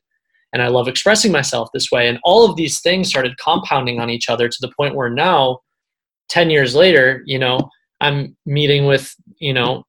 and 0.51 0.63
I 0.63 0.67
love 0.67 0.87
expressing 0.87 1.31
myself 1.31 1.69
this 1.71 1.91
way. 1.91 2.07
And 2.07 2.17
all 2.23 2.49
of 2.49 2.55
these 2.55 2.81
things 2.81 3.07
started 3.07 3.37
compounding 3.37 3.99
on 3.99 4.09
each 4.09 4.29
other 4.29 4.49
to 4.49 4.57
the 4.61 4.71
point 4.75 4.95
where 4.95 5.11
now, 5.11 5.59
10 6.29 6.49
years 6.49 6.73
later, 6.73 7.21
you 7.27 7.37
know, 7.37 7.69
I'm 8.01 8.35
meeting 8.47 8.87
with, 8.87 9.13
you 9.37 9.53
know, 9.53 9.83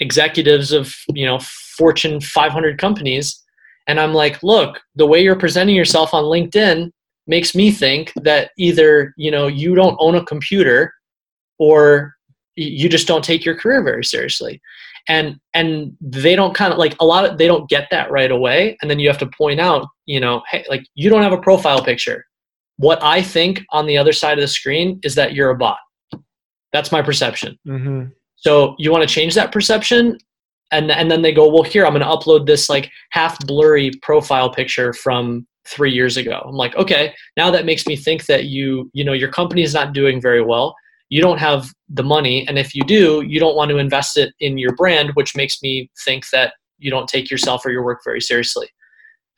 executives 0.00 0.72
of, 0.72 0.92
you 1.14 1.24
know, 1.24 1.38
Fortune 1.76 2.20
500 2.20 2.76
companies. 2.76 3.40
And 3.86 4.00
I'm 4.00 4.12
like, 4.12 4.42
look, 4.42 4.80
the 4.96 5.06
way 5.06 5.22
you're 5.22 5.38
presenting 5.38 5.76
yourself 5.76 6.12
on 6.12 6.24
LinkedIn 6.24 6.90
makes 7.28 7.54
me 7.54 7.70
think 7.70 8.12
that 8.22 8.50
either, 8.58 9.14
you 9.16 9.30
know, 9.30 9.46
you 9.46 9.76
don't 9.76 9.96
own 10.00 10.16
a 10.16 10.24
computer 10.24 10.92
or 11.58 12.16
you 12.56 12.88
just 12.88 13.06
don't 13.06 13.22
take 13.22 13.44
your 13.44 13.54
career 13.54 13.84
very 13.84 14.04
seriously 14.04 14.60
and 15.08 15.38
and 15.54 15.96
they 16.00 16.34
don't 16.34 16.54
kind 16.54 16.72
of 16.72 16.78
like 16.78 16.96
a 17.00 17.04
lot 17.04 17.24
of 17.24 17.38
they 17.38 17.46
don't 17.46 17.68
get 17.68 17.88
that 17.90 18.10
right 18.10 18.30
away 18.30 18.76
and 18.80 18.90
then 18.90 18.98
you 18.98 19.08
have 19.08 19.18
to 19.18 19.26
point 19.26 19.60
out 19.60 19.86
you 20.06 20.20
know 20.20 20.42
hey 20.50 20.64
like 20.68 20.84
you 20.94 21.08
don't 21.08 21.22
have 21.22 21.32
a 21.32 21.40
profile 21.40 21.82
picture. 21.82 22.24
What 22.78 23.02
i 23.02 23.22
think 23.22 23.62
on 23.70 23.86
the 23.86 23.96
other 23.96 24.12
side 24.12 24.38
of 24.38 24.42
the 24.42 24.48
screen 24.48 25.00
is 25.02 25.14
that 25.14 25.32
you're 25.34 25.50
a 25.50 25.56
bot. 25.56 25.78
That's 26.72 26.92
my 26.92 27.02
perception. 27.02 27.58
Mm-hmm. 27.66 28.08
so 28.36 28.74
you 28.78 28.90
want 28.90 29.08
to 29.08 29.14
change 29.14 29.34
that 29.34 29.52
perception 29.52 30.18
and 30.72 30.90
and 30.90 31.10
then 31.10 31.22
they 31.22 31.32
go 31.32 31.48
well 31.48 31.62
here 31.62 31.86
i'm 31.86 31.94
going 31.94 32.04
to 32.04 32.08
upload 32.08 32.46
this 32.46 32.68
like 32.68 32.90
half 33.10 33.38
blurry 33.46 33.92
profile 34.02 34.50
picture 34.50 34.92
from 34.92 35.46
three 35.66 35.92
years 35.92 36.16
ago. 36.16 36.42
I'm 36.44 36.54
like 36.54 36.76
okay 36.76 37.14
now 37.36 37.50
that 37.50 37.64
makes 37.64 37.86
me 37.86 37.96
think 37.96 38.26
that 38.26 38.44
you 38.44 38.90
you 38.92 39.04
know 39.04 39.12
your 39.12 39.30
company 39.30 39.62
is 39.62 39.74
not 39.74 39.92
doing 39.92 40.20
very 40.20 40.42
well 40.42 40.74
you 41.08 41.22
don't 41.22 41.38
have 41.38 41.72
the 41.88 42.02
money. 42.02 42.46
And 42.48 42.58
if 42.58 42.74
you 42.74 42.82
do 42.82 43.22
you 43.26 43.38
don't 43.38 43.56
want 43.56 43.70
to 43.70 43.78
invest 43.78 44.16
it 44.16 44.32
in 44.40 44.58
your 44.58 44.74
brand 44.74 45.10
which 45.14 45.36
makes 45.36 45.62
me 45.62 45.90
think 46.04 46.28
that 46.30 46.54
you 46.78 46.90
don't 46.90 47.08
take 47.08 47.30
yourself 47.30 47.64
or 47.64 47.70
your 47.70 47.84
work 47.84 48.00
very 48.04 48.20
seriously. 48.20 48.68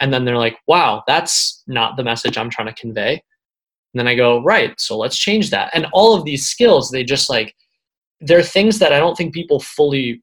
And 0.00 0.12
then 0.12 0.24
they're 0.24 0.38
like 0.38 0.58
wow 0.66 1.02
that's 1.06 1.62
not 1.66 1.96
the 1.96 2.04
message 2.04 2.38
i'm 2.38 2.50
trying 2.50 2.68
to 2.68 2.80
convey. 2.80 3.12
And 3.12 4.00
then 4.00 4.08
i 4.08 4.14
go 4.14 4.42
right 4.42 4.78
so 4.78 4.96
let's 4.96 5.18
change 5.18 5.50
that. 5.50 5.70
And 5.74 5.86
all 5.92 6.14
of 6.14 6.24
these 6.24 6.46
skills 6.46 6.90
they 6.90 7.04
just 7.04 7.28
like 7.28 7.54
they're 8.20 8.42
things 8.42 8.78
that 8.78 8.92
i 8.92 8.98
don't 8.98 9.16
think 9.16 9.34
people 9.34 9.60
fully 9.60 10.22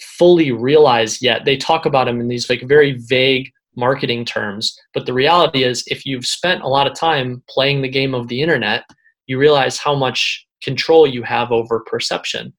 fully 0.00 0.50
realize 0.50 1.20
yet. 1.20 1.44
They 1.44 1.58
talk 1.58 1.84
about 1.84 2.06
them 2.06 2.22
in 2.22 2.28
these 2.28 2.48
like 2.48 2.62
very 2.66 2.98
vague 3.00 3.50
marketing 3.76 4.24
terms. 4.24 4.74
But 4.94 5.04
the 5.04 5.12
reality 5.12 5.62
is 5.62 5.84
if 5.88 6.06
you've 6.06 6.24
spent 6.24 6.62
a 6.62 6.68
lot 6.68 6.86
of 6.86 6.94
time 6.94 7.42
playing 7.50 7.82
the 7.82 7.88
game 7.88 8.14
of 8.14 8.28
the 8.28 8.40
internet 8.40 8.84
you 9.30 9.38
realize 9.38 9.78
how 9.78 9.94
much 9.94 10.44
control 10.62 11.06
you 11.06 11.22
have 11.22 11.52
over 11.52 11.80
perception. 11.80 12.52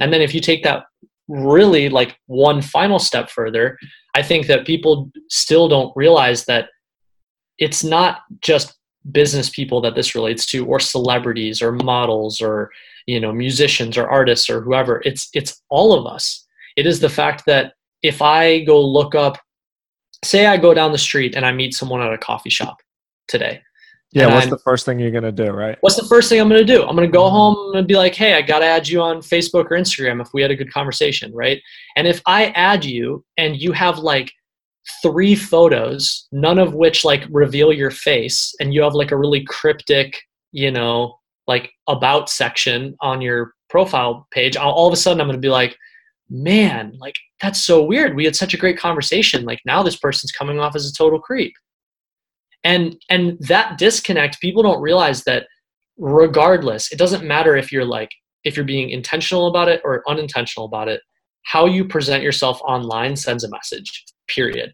And 0.00 0.12
then 0.12 0.22
if 0.22 0.34
you 0.34 0.40
take 0.40 0.62
that 0.64 0.84
really 1.28 1.88
like 1.88 2.16
one 2.26 2.60
final 2.60 2.98
step 2.98 3.30
further, 3.30 3.78
I 4.14 4.22
think 4.22 4.46
that 4.46 4.66
people 4.66 5.10
still 5.28 5.68
don't 5.68 5.92
realize 5.96 6.44
that 6.46 6.68
it's 7.58 7.84
not 7.84 8.20
just 8.40 8.76
business 9.12 9.50
people 9.50 9.80
that 9.82 9.94
this 9.94 10.14
relates 10.14 10.46
to 10.46 10.64
or 10.66 10.80
celebrities 10.80 11.60
or 11.60 11.72
models 11.72 12.40
or 12.40 12.70
you 13.06 13.20
know 13.20 13.32
musicians 13.32 13.98
or 13.98 14.08
artists 14.08 14.48
or 14.48 14.62
whoever 14.62 15.02
it's 15.04 15.28
it's 15.34 15.62
all 15.68 15.92
of 15.92 16.06
us 16.06 16.46
it 16.76 16.86
is 16.86 17.00
the 17.00 17.08
fact 17.08 17.44
that 17.44 17.74
if 18.02 18.22
i 18.22 18.60
go 18.60 18.80
look 18.80 19.14
up 19.14 19.38
say 20.24 20.46
i 20.46 20.56
go 20.56 20.72
down 20.72 20.90
the 20.90 20.96
street 20.96 21.34
and 21.34 21.44
i 21.44 21.52
meet 21.52 21.74
someone 21.74 22.00
at 22.00 22.14
a 22.14 22.18
coffee 22.18 22.48
shop 22.48 22.78
today 23.28 23.60
yeah, 24.14 24.32
what's 24.32 24.46
I'm, 24.46 24.50
the 24.50 24.58
first 24.58 24.86
thing 24.86 25.00
you're 25.00 25.10
gonna 25.10 25.32
do, 25.32 25.50
right? 25.50 25.76
What's 25.80 25.96
the 25.96 26.06
first 26.06 26.28
thing 26.28 26.40
I'm 26.40 26.48
gonna 26.48 26.64
do? 26.64 26.84
I'm 26.84 26.94
gonna 26.94 27.08
go 27.08 27.28
home 27.28 27.74
and 27.74 27.86
be 27.86 27.96
like, 27.96 28.14
hey, 28.14 28.34
I 28.34 28.42
gotta 28.42 28.64
add 28.64 28.86
you 28.86 29.00
on 29.02 29.18
Facebook 29.18 29.66
or 29.66 29.76
Instagram 29.76 30.20
if 30.20 30.28
we 30.32 30.40
had 30.40 30.52
a 30.52 30.56
good 30.56 30.72
conversation, 30.72 31.32
right? 31.34 31.60
And 31.96 32.06
if 32.06 32.22
I 32.24 32.46
add 32.50 32.84
you 32.84 33.24
and 33.38 33.60
you 33.60 33.72
have 33.72 33.98
like 33.98 34.30
three 35.02 35.34
photos, 35.34 36.28
none 36.30 36.60
of 36.60 36.74
which 36.74 37.04
like 37.04 37.24
reveal 37.28 37.72
your 37.72 37.90
face, 37.90 38.54
and 38.60 38.72
you 38.72 38.82
have 38.82 38.94
like 38.94 39.10
a 39.10 39.16
really 39.16 39.42
cryptic, 39.44 40.16
you 40.52 40.70
know, 40.70 41.18
like 41.48 41.72
about 41.88 42.30
section 42.30 42.94
on 43.00 43.20
your 43.20 43.52
profile 43.68 44.28
page, 44.30 44.56
I'll, 44.56 44.70
all 44.70 44.86
of 44.86 44.92
a 44.92 44.96
sudden 44.96 45.20
I'm 45.20 45.26
gonna 45.26 45.38
be 45.38 45.48
like, 45.48 45.76
man, 46.30 46.96
like 47.00 47.16
that's 47.42 47.64
so 47.64 47.82
weird. 47.82 48.14
We 48.14 48.24
had 48.24 48.36
such 48.36 48.54
a 48.54 48.58
great 48.58 48.78
conversation. 48.78 49.44
Like 49.44 49.60
now 49.66 49.82
this 49.82 49.96
person's 49.96 50.30
coming 50.30 50.60
off 50.60 50.76
as 50.76 50.88
a 50.88 50.92
total 50.92 51.18
creep 51.18 51.52
and 52.64 52.96
and 53.08 53.36
that 53.40 53.78
disconnect 53.78 54.40
people 54.40 54.62
don't 54.62 54.80
realize 54.80 55.22
that 55.24 55.46
regardless 55.98 56.90
it 56.90 56.98
doesn't 56.98 57.24
matter 57.24 57.56
if 57.56 57.70
you're 57.70 57.84
like 57.84 58.10
if 58.42 58.56
you're 58.56 58.64
being 58.64 58.90
intentional 58.90 59.46
about 59.46 59.68
it 59.68 59.80
or 59.84 60.02
unintentional 60.08 60.66
about 60.66 60.88
it 60.88 61.00
how 61.44 61.66
you 61.66 61.84
present 61.84 62.22
yourself 62.22 62.60
online 62.62 63.14
sends 63.14 63.44
a 63.44 63.50
message 63.50 64.04
period 64.26 64.72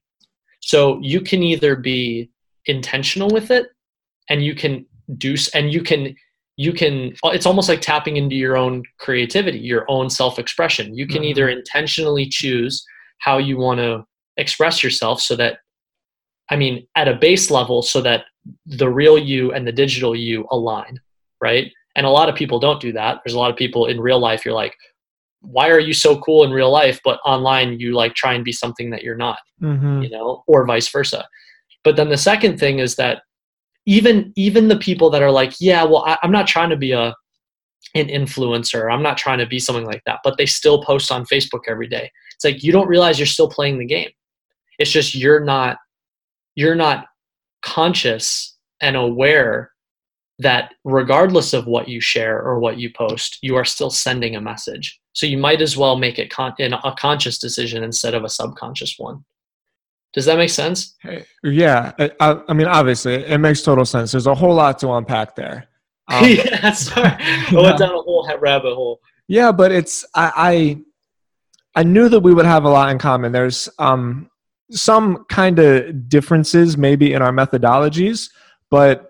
so 0.61 0.99
you 1.03 1.21
can 1.21 1.43
either 1.43 1.77
be 1.77 2.31
intentional 2.67 3.29
with 3.31 3.51
it 3.51 3.67
and 4.29 4.45
you 4.45 4.55
can 4.55 4.87
do 5.19 5.35
and 5.55 5.73
you 5.73 5.83
can 5.83 6.15
you 6.57 6.73
can 6.73 7.13
it's 7.25 7.47
almost 7.47 7.69
like 7.69 7.81
tapping 7.81 8.17
into 8.17 8.37
your 8.37 8.57
own 8.57 8.83
creativity 8.99 9.59
your 9.59 9.85
own 9.89 10.09
self-expression 10.09 10.95
you 10.95 11.07
can 11.07 11.17
mm-hmm. 11.17 11.25
either 11.25 11.49
intentionally 11.49 12.27
choose 12.27 12.85
how 13.19 13.39
you 13.39 13.59
want 13.59 13.79
to 13.79 14.05
express 14.37 14.83
yourself 14.83 15.21
so 15.21 15.37
that 15.37 15.59
I 16.51 16.57
mean, 16.57 16.87
at 16.97 17.09
a 17.09 17.15
base 17.15 17.51
level, 17.51 17.83
so 17.83 18.01
that 18.03 18.25
the 18.67 18.89
real 18.89 19.19
you 19.19 19.53
and 19.53 19.67
the 19.67 19.73
digital 19.73 20.17
you 20.17 20.47
align, 20.51 21.01
right? 21.41 21.73
And 21.97 22.07
a 22.07 22.11
lot 22.11 22.29
of 22.29 22.35
people 22.35 22.59
don't 22.59 22.81
do 22.81 22.93
that. 22.93 23.21
There's 23.25 23.35
a 23.35 23.39
lot 23.39 23.51
of 23.51 23.57
people 23.57 23.87
in 23.87 24.01
real 24.01 24.19
life, 24.19 24.45
you're 24.45 24.55
like, 24.55 24.75
why 25.43 25.71
are 25.71 25.81
you 25.81 25.93
so 25.93 26.19
cool 26.21 26.45
in 26.45 26.51
real 26.51 26.71
life, 26.71 27.01
but 27.05 27.19
online 27.25 27.81
you 27.81 27.95
like 27.95 28.15
try 28.15 28.35
and 28.35 28.45
be 28.45 28.53
something 28.53 28.91
that 28.91 29.03
you're 29.03 29.17
not, 29.17 29.39
mm-hmm. 29.61 30.03
you 30.03 30.11
know, 30.11 30.45
or 30.47 30.67
vice 30.67 30.89
versa. 30.89 31.27
But 31.83 31.97
then 31.97 32.11
the 32.11 32.17
second 32.17 32.59
thing 32.59 32.79
is 32.79 32.97
that 32.97 33.23
even 33.87 34.33
even 34.37 34.69
the 34.69 34.77
people 34.77 35.09
that 35.11 35.23
are 35.23 35.31
like, 35.31 35.55
yeah, 35.59 35.83
well, 35.85 36.05
I, 36.07 36.19
I'm 36.23 36.31
not 36.31 36.47
trying 36.47 36.71
to 36.71 36.77
be 36.77 36.93
a 36.93 37.15
an 37.95 38.09
influencer. 38.09 38.93
I'm 38.93 39.03
not 39.03 39.17
trying 39.17 39.39
to 39.39 39.47
be 39.47 39.59
something 39.59 39.87
like 39.87 40.03
that, 40.05 40.21
but 40.23 40.37
they 40.37 40.47
still 40.47 40.83
post 40.85 41.11
on 41.11 41.25
Facebook 41.25 41.63
every 41.67 41.89
day. 41.89 42.11
It's 42.35 42.45
like 42.45 42.63
you 42.63 42.73
don't 42.73 42.89
realize 42.89 43.19
you're 43.19 43.27
still 43.27 43.49
playing 43.49 43.79
the 43.79 43.87
game. 43.87 44.11
It's 44.79 44.91
just 44.91 45.15
you're 45.15 45.41
not 45.41 45.79
you're 46.61 46.75
not 46.75 47.07
conscious 47.63 48.59
and 48.83 48.95
aware 48.95 49.73
that 50.41 50.73
regardless 50.85 51.55
of 51.55 51.67
what 51.67 51.89
you 51.89 52.01
share 52.01 52.39
or 52.39 52.59
what 52.59 52.77
you 52.77 52.91
post, 52.93 53.39
you 53.41 53.57
are 53.57 53.65
still 53.65 53.89
sending 53.89 54.37
a 54.37 54.41
message. 54.41 55.01
So 55.15 55.25
you 55.25 55.39
might 55.39 55.63
as 55.63 55.79
well 55.79 55.97
make 55.97 56.19
it 56.19 56.31
con- 56.31 56.55
a 56.61 56.95
conscious 56.99 57.39
decision 57.39 57.83
instead 57.83 58.13
of 58.13 58.25
a 58.25 58.29
subconscious 58.29 58.97
one. 58.99 59.25
Does 60.13 60.27
that 60.27 60.37
make 60.37 60.51
sense? 60.51 60.97
Yeah, 61.43 61.93
I, 61.99 62.43
I 62.47 62.53
mean, 62.53 62.67
obviously, 62.67 63.15
it 63.15 63.39
makes 63.39 63.63
total 63.63 63.87
sense. 63.87 64.13
There's 64.13 64.27
a 64.27 64.35
whole 64.35 64.55
lot 64.55 64.79
to 64.81 64.93
unpack 64.93 65.35
there. 65.37 65.67
Um, 66.11 66.25
yeah, 66.29 66.73
sorry, 66.73 67.15
I 67.21 67.53
went 67.55 67.79
down 67.79 67.91
a 67.91 68.03
whole 68.03 68.29
rabbit 68.41 68.75
hole. 68.75 68.99
Yeah, 69.29 69.53
but 69.53 69.71
it's 69.71 70.05
I, 70.13 70.33
I 71.77 71.81
I 71.81 71.83
knew 71.85 72.09
that 72.09 72.19
we 72.19 72.35
would 72.35 72.47
have 72.47 72.65
a 72.65 72.69
lot 72.69 72.91
in 72.91 72.99
common. 72.99 73.31
There's 73.31 73.69
um 73.79 74.29
some 74.71 75.25
kind 75.29 75.59
of 75.59 76.09
differences 76.09 76.77
maybe 76.77 77.13
in 77.13 77.23
our 77.23 77.33
methodologies, 77.33 78.31
but 78.71 79.07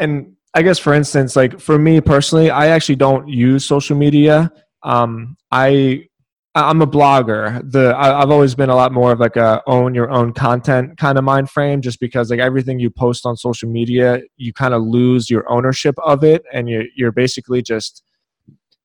and 0.00 0.36
I 0.54 0.62
guess 0.62 0.78
for 0.78 0.94
instance, 0.94 1.36
like 1.36 1.60
for 1.60 1.78
me 1.78 2.00
personally, 2.00 2.50
I 2.50 2.68
actually 2.68 2.96
don't 2.96 3.28
use 3.28 3.64
social 3.64 3.96
media. 3.96 4.50
Um, 4.82 5.36
I 5.50 6.08
I'm 6.54 6.82
a 6.82 6.86
blogger. 6.86 7.70
The 7.70 7.94
I, 7.96 8.20
have 8.20 8.30
always 8.30 8.54
been 8.54 8.70
a 8.70 8.74
lot 8.74 8.92
more 8.92 9.12
of 9.12 9.20
like 9.20 9.36
a 9.36 9.62
own 9.66 9.94
your 9.94 10.10
own 10.10 10.32
content 10.32 10.96
kind 10.96 11.18
of 11.18 11.24
mind 11.24 11.50
frame, 11.50 11.82
just 11.82 12.00
because 12.00 12.30
like 12.30 12.40
everything 12.40 12.78
you 12.78 12.90
post 12.90 13.26
on 13.26 13.36
social 13.36 13.68
media, 13.68 14.22
you 14.36 14.52
kind 14.52 14.74
of 14.74 14.82
lose 14.82 15.30
your 15.30 15.48
ownership 15.50 15.94
of 16.02 16.24
it, 16.24 16.42
and 16.52 16.68
you 16.68 16.88
you're 16.96 17.12
basically 17.12 17.62
just 17.62 18.02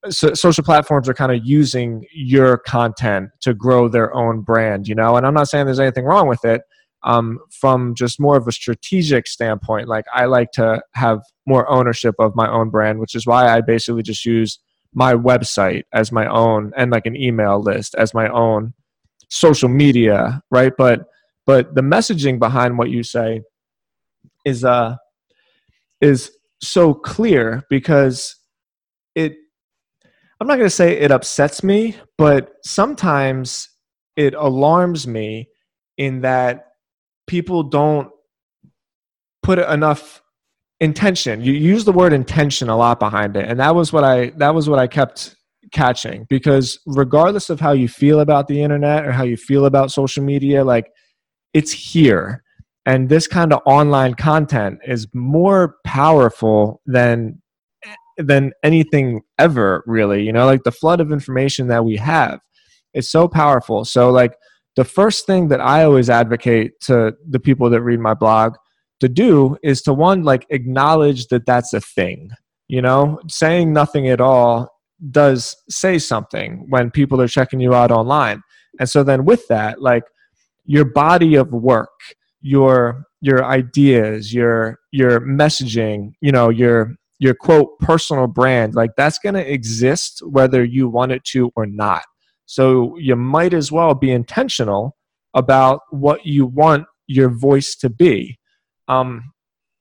so 0.09 0.33
social 0.33 0.63
platforms 0.63 1.07
are 1.07 1.13
kind 1.13 1.31
of 1.31 1.45
using 1.45 2.05
your 2.13 2.57
content 2.57 3.29
to 3.41 3.53
grow 3.53 3.87
their 3.87 4.13
own 4.13 4.41
brand, 4.41 4.87
you 4.87 4.95
know. 4.95 5.15
And 5.15 5.25
I'm 5.25 5.33
not 5.33 5.49
saying 5.49 5.65
there's 5.65 5.79
anything 5.79 6.05
wrong 6.05 6.27
with 6.27 6.43
it. 6.45 6.61
Um, 7.05 7.39
from 7.51 7.95
just 7.95 8.17
more 8.17 8.37
of 8.37 8.47
a 8.47 8.51
strategic 8.53 9.27
standpoint, 9.27 9.89
like 9.89 10.05
I 10.13 10.23
like 10.23 10.51
to 10.53 10.81
have 10.93 11.19
more 11.45 11.69
ownership 11.69 12.15
of 12.17 12.33
my 12.33 12.49
own 12.49 12.69
brand, 12.69 12.99
which 12.99 13.13
is 13.13 13.27
why 13.27 13.49
I 13.49 13.59
basically 13.59 14.03
just 14.03 14.23
use 14.23 14.59
my 14.93 15.13
website 15.13 15.83
as 15.93 16.11
my 16.11 16.27
own 16.27 16.71
and 16.77 16.91
like 16.91 17.05
an 17.05 17.15
email 17.15 17.61
list 17.61 17.95
as 17.95 18.13
my 18.13 18.29
own 18.29 18.73
social 19.29 19.69
media 19.69 20.41
right 20.51 20.73
but 20.77 21.05
but 21.45 21.73
the 21.73 21.81
messaging 21.81 22.37
behind 22.37 22.77
what 22.77 22.89
you 22.89 23.01
say 23.01 23.41
is 24.45 24.63
uh 24.63 24.95
is 26.01 26.31
so 26.61 26.93
clear 26.93 27.63
because 27.69 28.35
it 29.15 29.35
i'm 30.43 30.47
not 30.47 30.57
going 30.57 30.65
to 30.65 30.69
say 30.69 30.99
it 30.99 31.09
upsets 31.09 31.63
me 31.63 31.95
but 32.17 32.51
sometimes 32.65 33.69
it 34.17 34.33
alarms 34.33 35.07
me 35.07 35.47
in 35.97 36.19
that 36.19 36.67
people 37.27 37.63
don't 37.63 38.09
put 39.41 39.57
enough 39.57 40.21
intention. 40.81 41.41
You 41.41 41.53
use 41.53 41.85
the 41.85 41.93
word 41.93 42.11
intention 42.11 42.67
a 42.67 42.75
lot 42.75 42.99
behind 42.99 43.37
it 43.37 43.47
and 43.47 43.57
that 43.61 43.73
was 43.73 43.93
what 43.93 44.03
i 44.03 44.31
that 44.31 44.53
was 44.53 44.67
what 44.69 44.79
i 44.79 44.87
kept 44.87 45.37
catching 45.71 46.25
because 46.29 46.77
regardless 46.85 47.49
of 47.49 47.61
how 47.61 47.71
you 47.71 47.87
feel 47.87 48.19
about 48.19 48.49
the 48.49 48.61
internet 48.61 49.05
or 49.05 49.13
how 49.13 49.23
you 49.23 49.37
feel 49.37 49.65
about 49.65 49.93
social 49.93 50.23
media 50.23 50.61
like 50.65 50.91
it's 51.53 51.71
here 51.71 52.43
and 52.85 53.07
this 53.07 53.27
kind 53.27 53.53
of 53.53 53.61
online 53.65 54.13
content 54.13 54.79
is 54.85 55.07
more 55.13 55.77
powerful 55.85 56.81
than 56.85 57.41
than 58.17 58.51
anything 58.63 59.21
ever 59.39 59.83
really 59.87 60.23
you 60.23 60.31
know 60.31 60.45
like 60.45 60.63
the 60.63 60.71
flood 60.71 61.01
of 61.01 61.11
information 61.11 61.67
that 61.67 61.85
we 61.85 61.97
have 61.97 62.39
is 62.93 63.09
so 63.09 63.27
powerful. 63.27 63.83
So 63.85 64.11
like 64.11 64.35
the 64.75 64.83
first 64.83 65.25
thing 65.25 65.47
that 65.47 65.59
i 65.61 65.83
always 65.83 66.09
advocate 66.09 66.79
to 66.81 67.13
the 67.27 67.39
people 67.39 67.69
that 67.71 67.81
read 67.81 67.99
my 67.99 68.13
blog 68.13 68.55
to 68.99 69.09
do 69.09 69.57
is 69.63 69.81
to 69.83 69.93
one 69.93 70.23
like 70.23 70.45
acknowledge 70.49 71.27
that 71.27 71.45
that's 71.45 71.73
a 71.73 71.81
thing 71.81 72.31
you 72.67 72.81
know? 72.81 73.19
Saying 73.27 73.71
nothing 73.73 74.07
at 74.09 74.21
all 74.21 74.69
does 75.11 75.55
say 75.69 75.99
something 75.99 76.65
when 76.69 76.91
people 76.91 77.21
are 77.21 77.27
checking 77.27 77.59
you 77.59 77.73
out 77.73 77.91
online. 77.91 78.41
And 78.79 78.89
so 78.89 79.03
then 79.03 79.25
with 79.25 79.47
that 79.49 79.81
like 79.81 80.03
your 80.65 80.85
body 80.85 81.35
of 81.35 81.51
work 81.51 81.91
your 82.41 83.03
your 83.21 83.45
ideas 83.45 84.33
your 84.33 84.79
your 84.91 85.21
messaging 85.21 86.13
you 86.21 86.31
know 86.31 86.49
your 86.49 86.95
your 87.23 87.33
quote 87.33 87.77
personal 87.79 88.27
brand 88.27 88.75
like 88.75 88.91
that's 88.97 89.19
going 89.19 89.35
to 89.35 89.51
exist 89.51 90.21
whether 90.25 90.63
you 90.63 90.87
want 90.89 91.11
it 91.11 91.23
to 91.23 91.51
or 91.55 91.65
not 91.65 92.03
so 92.45 92.97
you 92.97 93.15
might 93.15 93.53
as 93.53 93.71
well 93.71 93.93
be 93.93 94.11
intentional 94.11 94.95
about 95.33 95.81
what 95.89 96.25
you 96.25 96.45
want 96.45 96.85
your 97.07 97.29
voice 97.29 97.75
to 97.75 97.89
be 97.89 98.37
um, 98.87 99.31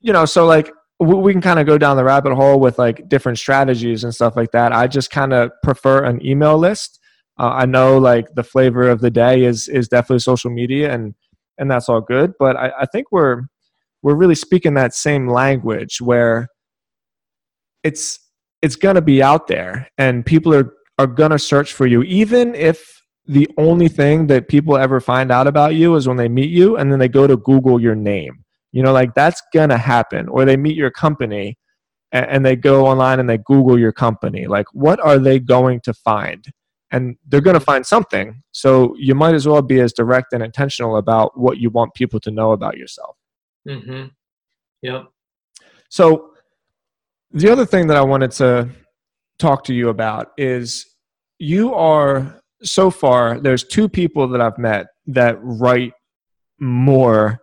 you 0.01 0.13
know, 0.13 0.25
so 0.25 0.47
like 0.47 0.71
we 1.01 1.33
can 1.33 1.43
kind 1.43 1.59
of 1.59 1.67
go 1.67 1.79
down 1.79 1.97
the 1.97 2.05
rabbit 2.05 2.35
hole 2.35 2.61
with 2.61 2.79
like 2.79 3.09
different 3.09 3.39
strategies 3.39 4.05
and 4.05 4.15
stuff 4.15 4.37
like 4.37 4.53
that. 4.53 4.73
I 4.73 4.87
just 4.87 5.11
kind 5.11 5.33
of 5.33 5.51
prefer 5.63 6.05
an 6.05 6.25
email 6.25 6.59
list. 6.59 7.01
Uh, 7.39 7.49
I 7.49 7.67
know 7.67 7.99
like 7.99 8.27
the 8.35 8.45
flavor 8.45 8.89
of 8.89 9.01
the 9.01 9.11
day 9.11 9.45
is 9.45 9.69
is 9.69 9.89
definitely 9.89 10.21
social 10.21 10.51
media, 10.51 10.93
and 10.93 11.15
and 11.59 11.71
that's 11.71 11.89
all 11.89 12.01
good. 12.01 12.33
But 12.39 12.57
I, 12.57 12.73
I 12.81 12.87
think 12.87 13.07
we're 13.11 13.43
we're 14.03 14.15
really 14.15 14.35
speaking 14.35 14.75
that 14.75 14.95
same 14.95 15.29
language 15.29 16.01
where 16.01 16.49
it's 17.85 18.19
it's 18.63 18.77
gonna 18.77 19.03
be 19.03 19.23
out 19.23 19.47
there, 19.47 19.89
and 19.99 20.25
people 20.25 20.55
are 20.55 20.73
are 20.99 21.07
gonna 21.07 21.39
search 21.39 21.73
for 21.73 21.87
you, 21.87 22.03
even 22.03 22.55
if 22.55 23.03
the 23.27 23.49
only 23.57 23.89
thing 23.89 24.27
that 24.27 24.49
people 24.49 24.77
ever 24.77 25.01
find 25.01 25.31
out 25.31 25.47
about 25.47 25.75
you 25.75 25.95
is 25.95 26.09
when 26.09 26.17
they 26.17 26.29
meet 26.29 26.51
you, 26.51 26.77
and 26.77 26.91
then 26.91 26.99
they 26.99 27.09
go 27.09 27.27
to 27.27 27.37
Google 27.37 27.81
your 27.81 27.95
name 27.95 28.43
you 28.73 28.83
know, 28.83 28.93
like 28.93 29.15
that's 29.15 29.43
gonna 29.53 29.77
happen. 29.77 30.29
Or 30.29 30.45
they 30.45 30.57
meet 30.57 30.77
your 30.77 30.91
company 30.91 31.59
and, 32.11 32.27
and 32.27 32.47
they 32.47 32.57
go 32.57 32.87
online 32.87 33.21
and 33.21 33.29
they 33.29 33.39
Google 33.39 33.79
your 33.79 33.93
company. 33.93 34.47
Like, 34.47 34.67
what 34.73 34.99
are 35.01 35.19
they 35.19 35.39
going 35.39 35.81
to 35.81 35.95
find? 35.95 36.45
And 36.91 37.17
they're 37.27 37.41
going 37.41 37.55
to 37.55 37.61
find 37.61 37.87
something. 37.87 38.43
So 38.53 38.95
you 38.99 39.15
might 39.15 39.35
as 39.35 39.49
well 39.49 39.63
be 39.63 39.81
as 39.81 39.95
direct 39.95 40.35
and 40.35 40.43
intentional 40.43 40.99
about 40.99 41.39
what 41.39 41.57
you 41.57 41.71
want 41.71 41.95
people 41.95 42.21
to 42.21 42.31
know 42.31 42.53
about 42.53 42.77
yourself. 42.77 43.17
Mm-hmm. 43.67 44.09
Yep. 44.83 45.07
So 45.89 46.32
the 47.33 47.51
other 47.51 47.67
thing 47.67 47.87
that 47.89 47.97
I 47.97 48.03
wanted 48.03 48.31
to 48.33 48.69
talk 49.39 49.65
to 49.65 49.75
you 49.75 49.89
about 49.89 50.33
is 50.37 50.87
you 51.39 51.75
are 51.75 52.41
so 52.63 52.91
far 52.91 53.41
there's 53.41 53.65
two 53.65 53.89
people 53.89 54.29
that 54.29 54.41
I've 54.41 54.59
met 54.59 54.87
that 55.07 55.37
write 55.41 55.93
more 56.61 57.41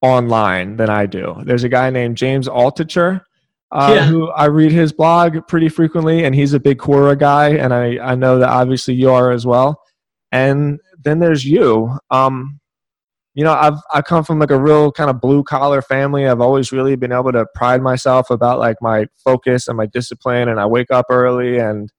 online 0.00 0.76
than 0.76 0.88
I 0.88 1.06
do. 1.06 1.42
There's 1.44 1.64
a 1.64 1.68
guy 1.68 1.90
named 1.90 2.16
James 2.16 2.48
Altucher. 2.48 3.22
Uh, 3.72 3.94
yeah. 3.96 4.06
who 4.06 4.28
I 4.30 4.44
read 4.44 4.70
his 4.70 4.92
blog 4.92 5.48
pretty 5.48 5.68
frequently, 5.68 6.24
and 6.24 6.36
he's 6.36 6.54
a 6.54 6.60
big 6.60 6.78
Quora 6.78 7.18
guy, 7.18 7.48
and 7.48 7.74
I, 7.74 7.98
I 7.98 8.14
know 8.14 8.38
that 8.38 8.48
obviously 8.48 8.94
you 8.94 9.10
are 9.10 9.32
as 9.32 9.44
well. 9.44 9.82
And 10.30 10.78
then 11.02 11.18
there's 11.18 11.44
you. 11.44 11.98
Um, 12.12 12.60
you 13.36 13.44
know, 13.44 13.52
I've 13.52 13.78
I 13.92 14.00
come 14.00 14.24
from 14.24 14.38
like 14.38 14.50
a 14.50 14.58
real 14.58 14.90
kind 14.90 15.10
of 15.10 15.20
blue 15.20 15.44
collar 15.44 15.82
family. 15.82 16.26
I've 16.26 16.40
always 16.40 16.72
really 16.72 16.96
been 16.96 17.12
able 17.12 17.32
to 17.32 17.44
pride 17.54 17.82
myself 17.82 18.30
about 18.30 18.58
like 18.58 18.78
my 18.80 19.08
focus 19.22 19.68
and 19.68 19.76
my 19.76 19.84
discipline, 19.84 20.48
and 20.48 20.58
I 20.58 20.64
wake 20.64 20.90
up 20.90 21.06
early 21.10 21.58
and 21.58 21.92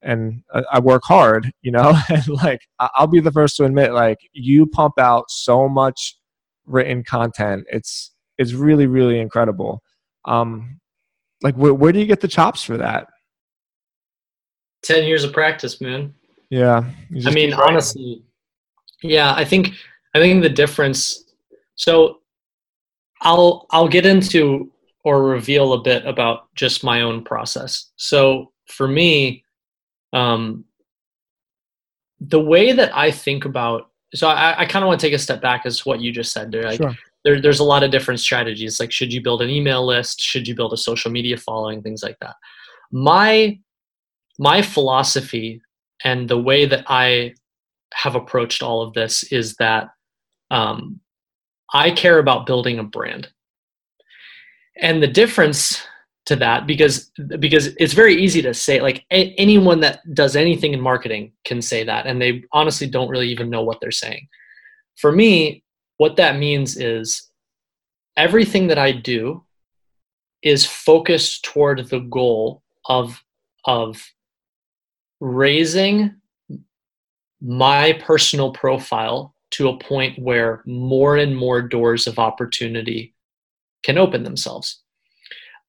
and 0.00 0.44
I 0.72 0.78
work 0.78 1.02
hard. 1.04 1.52
You 1.62 1.72
know, 1.72 1.98
and 2.08 2.26
like 2.28 2.60
I'll 2.78 3.08
be 3.08 3.18
the 3.18 3.32
first 3.32 3.56
to 3.56 3.64
admit, 3.64 3.92
like 3.92 4.18
you 4.32 4.64
pump 4.64 4.94
out 4.98 5.24
so 5.28 5.68
much 5.68 6.16
written 6.66 7.02
content. 7.02 7.66
It's 7.68 8.12
it's 8.38 8.52
really 8.52 8.86
really 8.86 9.18
incredible. 9.18 9.82
Um, 10.24 10.78
like 11.42 11.56
where 11.56 11.74
where 11.74 11.90
do 11.90 11.98
you 11.98 12.06
get 12.06 12.20
the 12.20 12.28
chops 12.28 12.62
for 12.62 12.76
that? 12.76 13.08
Ten 14.84 15.02
years 15.02 15.24
of 15.24 15.32
practice, 15.32 15.80
man. 15.80 16.14
Yeah. 16.48 16.84
I 17.26 17.30
mean, 17.32 17.52
honestly, 17.52 18.22
yeah. 19.02 19.34
I 19.34 19.44
think 19.44 19.72
I 20.14 20.18
think 20.18 20.42
the 20.42 20.48
difference. 20.48 21.24
So, 21.74 22.20
I'll 23.22 23.66
I'll 23.70 23.88
get 23.88 24.06
into 24.06 24.70
or 25.04 25.24
reveal 25.24 25.72
a 25.72 25.82
bit 25.82 26.06
about 26.06 26.54
just 26.54 26.84
my 26.84 27.02
own 27.02 27.24
process. 27.24 27.90
So 27.96 28.52
for 28.66 28.86
me, 28.86 29.44
um, 30.12 30.64
the 32.20 32.40
way 32.40 32.72
that 32.72 32.94
I 32.94 33.10
think 33.10 33.44
about 33.44 33.90
so 34.12 34.28
I, 34.28 34.62
I 34.62 34.66
kind 34.66 34.82
of 34.82 34.88
want 34.88 35.00
to 35.00 35.06
take 35.06 35.14
a 35.14 35.18
step 35.18 35.40
back 35.40 35.62
as 35.64 35.86
what 35.86 36.00
you 36.00 36.10
just 36.10 36.32
said 36.32 36.50
there. 36.50 36.64
Like 36.64 36.80
sure. 36.80 36.96
there, 37.24 37.40
there's 37.40 37.60
a 37.60 37.64
lot 37.64 37.84
of 37.84 37.92
different 37.92 38.20
strategies. 38.20 38.80
Like 38.80 38.90
should 38.90 39.12
you 39.12 39.22
build 39.22 39.40
an 39.40 39.50
email 39.50 39.86
list? 39.86 40.20
Should 40.20 40.48
you 40.48 40.54
build 40.54 40.72
a 40.72 40.76
social 40.76 41.10
media 41.10 41.36
following? 41.36 41.80
Things 41.80 42.02
like 42.02 42.18
that. 42.20 42.34
My 42.90 43.58
my 44.38 44.62
philosophy 44.62 45.62
and 46.04 46.28
the 46.28 46.38
way 46.38 46.66
that 46.66 46.84
I 46.88 47.34
have 47.92 48.16
approached 48.16 48.62
all 48.62 48.82
of 48.82 48.94
this 48.94 49.22
is 49.24 49.54
that 49.56 49.90
um, 50.50 51.00
I 51.72 51.90
care 51.90 52.18
about 52.18 52.46
building 52.46 52.78
a 52.78 52.84
brand. 52.84 53.28
And 54.76 55.02
the 55.02 55.06
difference 55.06 55.82
to 56.26 56.36
that 56.36 56.66
because 56.66 57.10
because 57.38 57.68
it's 57.78 57.94
very 57.94 58.14
easy 58.14 58.42
to 58.42 58.52
say 58.52 58.80
like 58.80 59.04
a, 59.10 59.34
anyone 59.34 59.80
that 59.80 60.00
does 60.14 60.36
anything 60.36 60.72
in 60.72 60.80
marketing 60.80 61.32
can 61.44 61.62
say 61.62 61.82
that 61.82 62.06
and 62.06 62.20
they 62.20 62.44
honestly 62.52 62.86
don't 62.86 63.08
really 63.08 63.28
even 63.28 63.50
know 63.50 63.62
what 63.62 63.80
they're 63.80 63.90
saying 63.90 64.28
for 64.96 65.10
me 65.10 65.64
what 65.96 66.16
that 66.16 66.38
means 66.38 66.76
is 66.76 67.30
everything 68.16 68.68
that 68.68 68.78
I 68.78 68.92
do 68.92 69.42
is 70.42 70.64
focused 70.64 71.42
toward 71.42 71.88
the 71.88 72.00
goal 72.00 72.62
of 72.86 73.22
of 73.64 74.02
raising 75.20 76.14
my 77.40 77.94
personal 77.94 78.52
profile 78.52 79.34
to 79.52 79.68
a 79.68 79.78
point 79.78 80.18
where 80.18 80.62
more 80.66 81.16
and 81.16 81.36
more 81.36 81.60
doors 81.60 82.06
of 82.06 82.18
opportunity 82.18 83.14
can 83.82 83.98
open 83.98 84.22
themselves. 84.22 84.82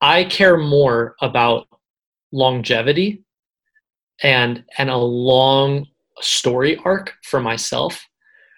I 0.01 0.25
care 0.25 0.57
more 0.57 1.15
about 1.21 1.67
longevity 2.31 3.23
and 4.23 4.63
and 4.77 4.89
a 4.89 4.97
long 4.97 5.87
story 6.19 6.77
arc 6.85 7.13
for 7.23 7.41
myself 7.41 8.05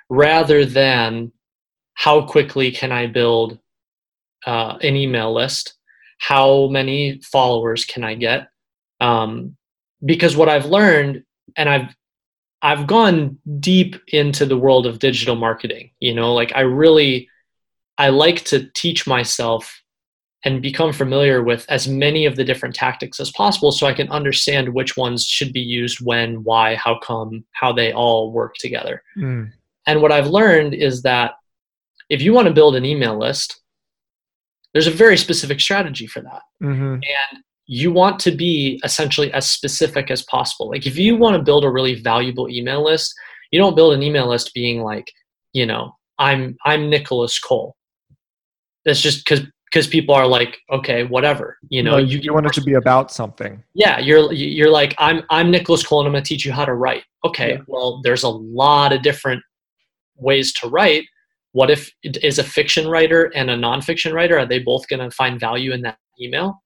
rather 0.09 0.65
than 0.65 1.31
how 1.95 2.25
quickly 2.25 2.71
can 2.71 2.91
I 2.91 3.07
build 3.07 3.59
uh, 4.45 4.77
an 4.81 4.95
email 4.95 5.33
list? 5.33 5.75
How 6.19 6.67
many 6.67 7.21
followers 7.23 7.85
can 7.85 8.03
I 8.03 8.15
get? 8.15 8.47
Um, 8.99 9.55
because 10.03 10.35
what 10.35 10.49
I've 10.49 10.65
learned, 10.65 11.23
and 11.55 11.69
I've 11.69 11.95
I've 12.63 12.87
gone 12.87 13.37
deep 13.59 13.97
into 14.07 14.45
the 14.45 14.57
world 14.57 14.87
of 14.87 14.99
digital 14.99 15.35
marketing. 15.35 15.91
You 15.99 16.15
know, 16.15 16.33
like 16.33 16.53
I 16.55 16.61
really 16.61 17.29
I 17.97 18.09
like 18.09 18.43
to 18.45 18.69
teach 18.73 19.05
myself 19.05 19.81
and 20.45 20.61
become 20.61 20.91
familiar 20.91 21.41
with 21.43 21.65
as 21.69 21.87
many 21.87 22.25
of 22.25 22.35
the 22.35 22.43
different 22.43 22.75
tactics 22.75 23.19
as 23.19 23.31
possible 23.31 23.71
so 23.71 23.87
I 23.87 23.93
can 23.93 24.09
understand 24.09 24.73
which 24.73 24.97
ones 24.97 25.25
should 25.25 25.53
be 25.53 25.61
used 25.61 25.99
when, 26.01 26.43
why, 26.43 26.75
how 26.75 26.99
come, 26.99 27.45
how 27.51 27.71
they 27.71 27.93
all 27.93 28.31
work 28.31 28.55
together. 28.55 29.03
Mm. 29.17 29.51
And 29.87 30.01
what 30.01 30.11
I've 30.11 30.27
learned 30.27 30.73
is 30.73 31.01
that 31.03 31.35
if 32.09 32.21
you 32.21 32.33
want 32.33 32.47
to 32.47 32.53
build 32.53 32.75
an 32.75 32.83
email 32.83 33.17
list, 33.17 33.61
there's 34.73 34.87
a 34.87 34.91
very 34.91 35.17
specific 35.17 35.61
strategy 35.61 36.07
for 36.07 36.21
that. 36.21 36.41
Mm-hmm. 36.61 36.93
And 36.95 37.43
you 37.65 37.91
want 37.91 38.19
to 38.19 38.31
be 38.31 38.79
essentially 38.83 39.31
as 39.33 39.49
specific 39.49 40.11
as 40.11 40.21
possible. 40.23 40.69
Like 40.69 40.85
if 40.85 40.97
you 40.97 41.15
want 41.15 41.37
to 41.37 41.43
build 41.43 41.63
a 41.63 41.69
really 41.69 41.95
valuable 41.95 42.49
email 42.49 42.83
list, 42.83 43.13
you 43.51 43.59
don't 43.59 43.75
build 43.75 43.93
an 43.93 44.03
email 44.03 44.27
list 44.27 44.53
being 44.53 44.81
like, 44.81 45.11
you 45.53 45.65
know, 45.65 45.95
I'm 46.19 46.57
I'm 46.65 46.89
Nicholas 46.89 47.39
Cole. 47.39 47.75
That's 48.85 49.01
just 49.01 49.23
because 49.23 49.45
because 49.71 49.87
people 49.87 50.13
are 50.13 50.27
like, 50.27 50.59
okay, 50.71 51.03
whatever, 51.03 51.57
you 51.69 51.81
know. 51.81 51.97
you, 51.97 52.19
you 52.19 52.31
want 52.31 52.45
it 52.45 52.53
to 52.53 52.61
be 52.61 52.73
about 52.73 53.11
something. 53.11 53.63
Yeah, 53.73 53.99
you're 53.99 54.31
you're 54.31 54.69
like, 54.69 54.93
I'm 54.99 55.23
I'm 55.29 55.49
Nicholas 55.49 55.85
Cole, 55.85 56.01
and 56.01 56.07
I'm 56.07 56.13
going 56.13 56.23
to 56.23 56.27
teach 56.27 56.45
you 56.45 56.51
how 56.51 56.65
to 56.65 56.75
write. 56.75 57.03
Okay, 57.25 57.53
yeah. 57.53 57.61
well, 57.67 58.01
there's 58.03 58.23
a 58.23 58.29
lot 58.29 58.93
of 58.93 59.01
different 59.01 59.41
ways 60.15 60.53
to 60.53 60.67
write. 60.67 61.05
What 61.53 61.69
if 61.69 61.91
is 62.03 62.39
a 62.39 62.43
fiction 62.43 62.87
writer 62.87 63.31
and 63.35 63.49
a 63.49 63.55
nonfiction 63.55 64.13
writer? 64.13 64.37
Are 64.37 64.45
they 64.45 64.59
both 64.59 64.87
going 64.87 64.99
to 64.99 65.15
find 65.15 65.39
value 65.39 65.71
in 65.71 65.81
that 65.81 65.97
email? 66.21 66.62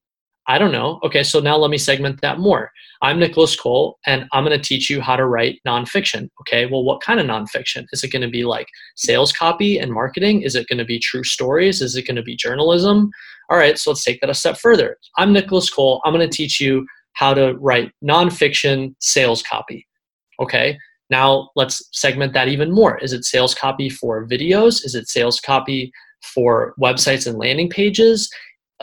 I 0.50 0.58
don't 0.58 0.72
know. 0.72 1.00
Okay, 1.04 1.24
so 1.24 1.42
now 1.42 1.58
let 1.58 1.70
me 1.70 1.78
segment 1.78 2.22
that 2.22 2.40
more. 2.40 2.72
I'm 3.02 3.20
Nicholas 3.20 3.56
Cole, 3.56 4.00
and 4.06 4.26
I'm 4.32 4.46
going 4.46 4.58
to 4.58 4.64
teach 4.66 4.90
you 4.90 5.02
how 5.02 5.18
to 5.18 5.26
write 5.26 5.60
nonfiction. 5.68 6.30
Okay, 6.42 6.66
well, 6.66 6.86
what 6.86 7.02
kind 7.02 7.20
of 7.20 7.26
nonfiction? 7.26 7.86
Is 7.92 8.02
it 8.04 8.14
going 8.14 8.22
to 8.22 8.30
be 8.30 8.46
like 8.46 8.68
sales 8.96 9.34
copy 9.34 9.78
and 9.78 9.92
marketing? 9.92 10.44
Is 10.44 10.56
it 10.56 10.68
going 10.70 10.78
to 10.80 10.86
be 10.86 11.00
true 11.00 11.26
stories? 11.26 11.82
Is 11.82 11.98
it 11.98 12.08
going 12.08 12.16
to 12.16 12.24
be 12.24 12.36
journalism? 12.36 13.12
All 13.50 13.58
right, 13.58 13.78
so 13.78 13.92
let's 13.92 14.06
take 14.06 14.22
that 14.22 14.30
a 14.30 14.34
step 14.34 14.58
further. 14.58 14.98
I'm 15.18 15.34
Nicholas 15.34 15.70
Cole. 15.70 16.02
I'm 16.06 16.14
going 16.14 16.28
to 16.28 16.36
teach 16.36 16.62
you 16.62 16.86
how 17.14 17.34
to 17.34 17.56
write 17.56 17.92
nonfiction 18.02 18.96
sales 19.00 19.44
copy. 19.44 19.86
Okay, 20.40 20.78
now 21.10 21.50
let's 21.58 21.88
segment 21.92 22.32
that 22.34 22.48
even 22.48 22.72
more. 22.72 22.98
Is 23.00 23.12
it 23.12 23.26
sales 23.26 23.54
copy 23.54 23.90
for 23.90 24.26
videos? 24.26 24.86
Is 24.86 24.96
it 24.96 25.10
sales 25.10 25.42
copy 25.42 25.92
for 26.22 26.74
websites 26.80 27.28
and 27.28 27.38
landing 27.38 27.70
pages? 27.70 28.30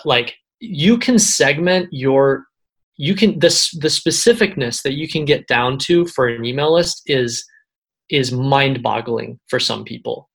Like, 0.05 0.35
you 0.61 0.99
can 0.99 1.19
segment 1.19 1.89
your 1.91 2.45
you 2.97 3.15
can 3.15 3.39
this 3.39 3.71
the 3.73 3.89
specificness 3.89 4.83
that 4.83 4.95
you 4.95 5.09
can 5.09 5.25
get 5.25 5.47
down 5.47 5.79
to 5.79 6.07
for 6.07 6.29
an 6.29 6.45
email 6.45 6.73
list 6.73 7.03
is 7.07 7.45
is 8.11 8.33
mind 8.33 8.83
boggling 8.83 9.39
for 9.49 9.59
some 9.59 9.85
people 9.85 10.29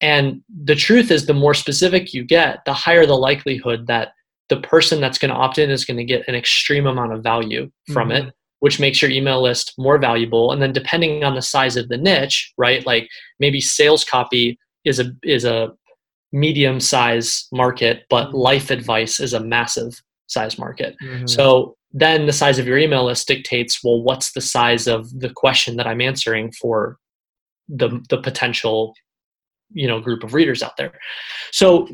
and 0.00 0.42
the 0.64 0.74
truth 0.74 1.10
is 1.10 1.26
the 1.26 1.34
more 1.34 1.54
specific 1.54 2.12
you 2.12 2.24
get 2.24 2.64
the 2.64 2.72
higher 2.72 3.06
the 3.06 3.16
likelihood 3.16 3.86
that 3.86 4.12
the 4.48 4.60
person 4.60 5.00
that's 5.00 5.18
going 5.18 5.30
to 5.30 5.36
opt 5.36 5.58
in 5.58 5.70
is 5.70 5.84
going 5.84 5.96
to 5.96 6.04
get 6.04 6.26
an 6.28 6.34
extreme 6.34 6.86
amount 6.86 7.12
of 7.12 7.22
value 7.22 7.70
from 7.92 8.08
mm-hmm. 8.08 8.28
it 8.28 8.34
which 8.58 8.78
makes 8.78 9.02
your 9.02 9.10
email 9.10 9.42
list 9.42 9.74
more 9.76 9.98
valuable 9.98 10.52
and 10.52 10.62
then 10.62 10.72
depending 10.72 11.24
on 11.24 11.34
the 11.34 11.42
size 11.42 11.76
of 11.76 11.88
the 11.88 11.96
niche 11.96 12.52
right 12.58 12.84
like 12.86 13.08
maybe 13.38 13.60
sales 13.60 14.04
copy 14.04 14.58
is 14.84 14.98
a 14.98 15.12
is 15.22 15.44
a 15.44 15.70
medium 16.32 16.80
size 16.80 17.46
market, 17.52 18.04
but 18.08 18.28
mm-hmm. 18.28 18.36
life 18.36 18.70
advice 18.70 19.20
is 19.20 19.32
a 19.32 19.40
massive 19.40 20.00
size 20.26 20.58
market. 20.58 20.96
Mm-hmm. 21.02 21.26
So 21.26 21.76
then 21.92 22.26
the 22.26 22.32
size 22.32 22.58
of 22.58 22.66
your 22.66 22.78
email 22.78 23.04
list 23.04 23.28
dictates 23.28 23.84
well, 23.84 24.02
what's 24.02 24.32
the 24.32 24.40
size 24.40 24.86
of 24.86 25.10
the 25.20 25.30
question 25.30 25.76
that 25.76 25.86
I'm 25.86 26.00
answering 26.00 26.52
for 26.52 26.98
the 27.68 28.04
the 28.08 28.20
potential 28.20 28.94
you 29.74 29.86
know 29.86 30.00
group 30.00 30.24
of 30.24 30.34
readers 30.34 30.62
out 30.62 30.76
there. 30.76 30.92
So 31.50 31.88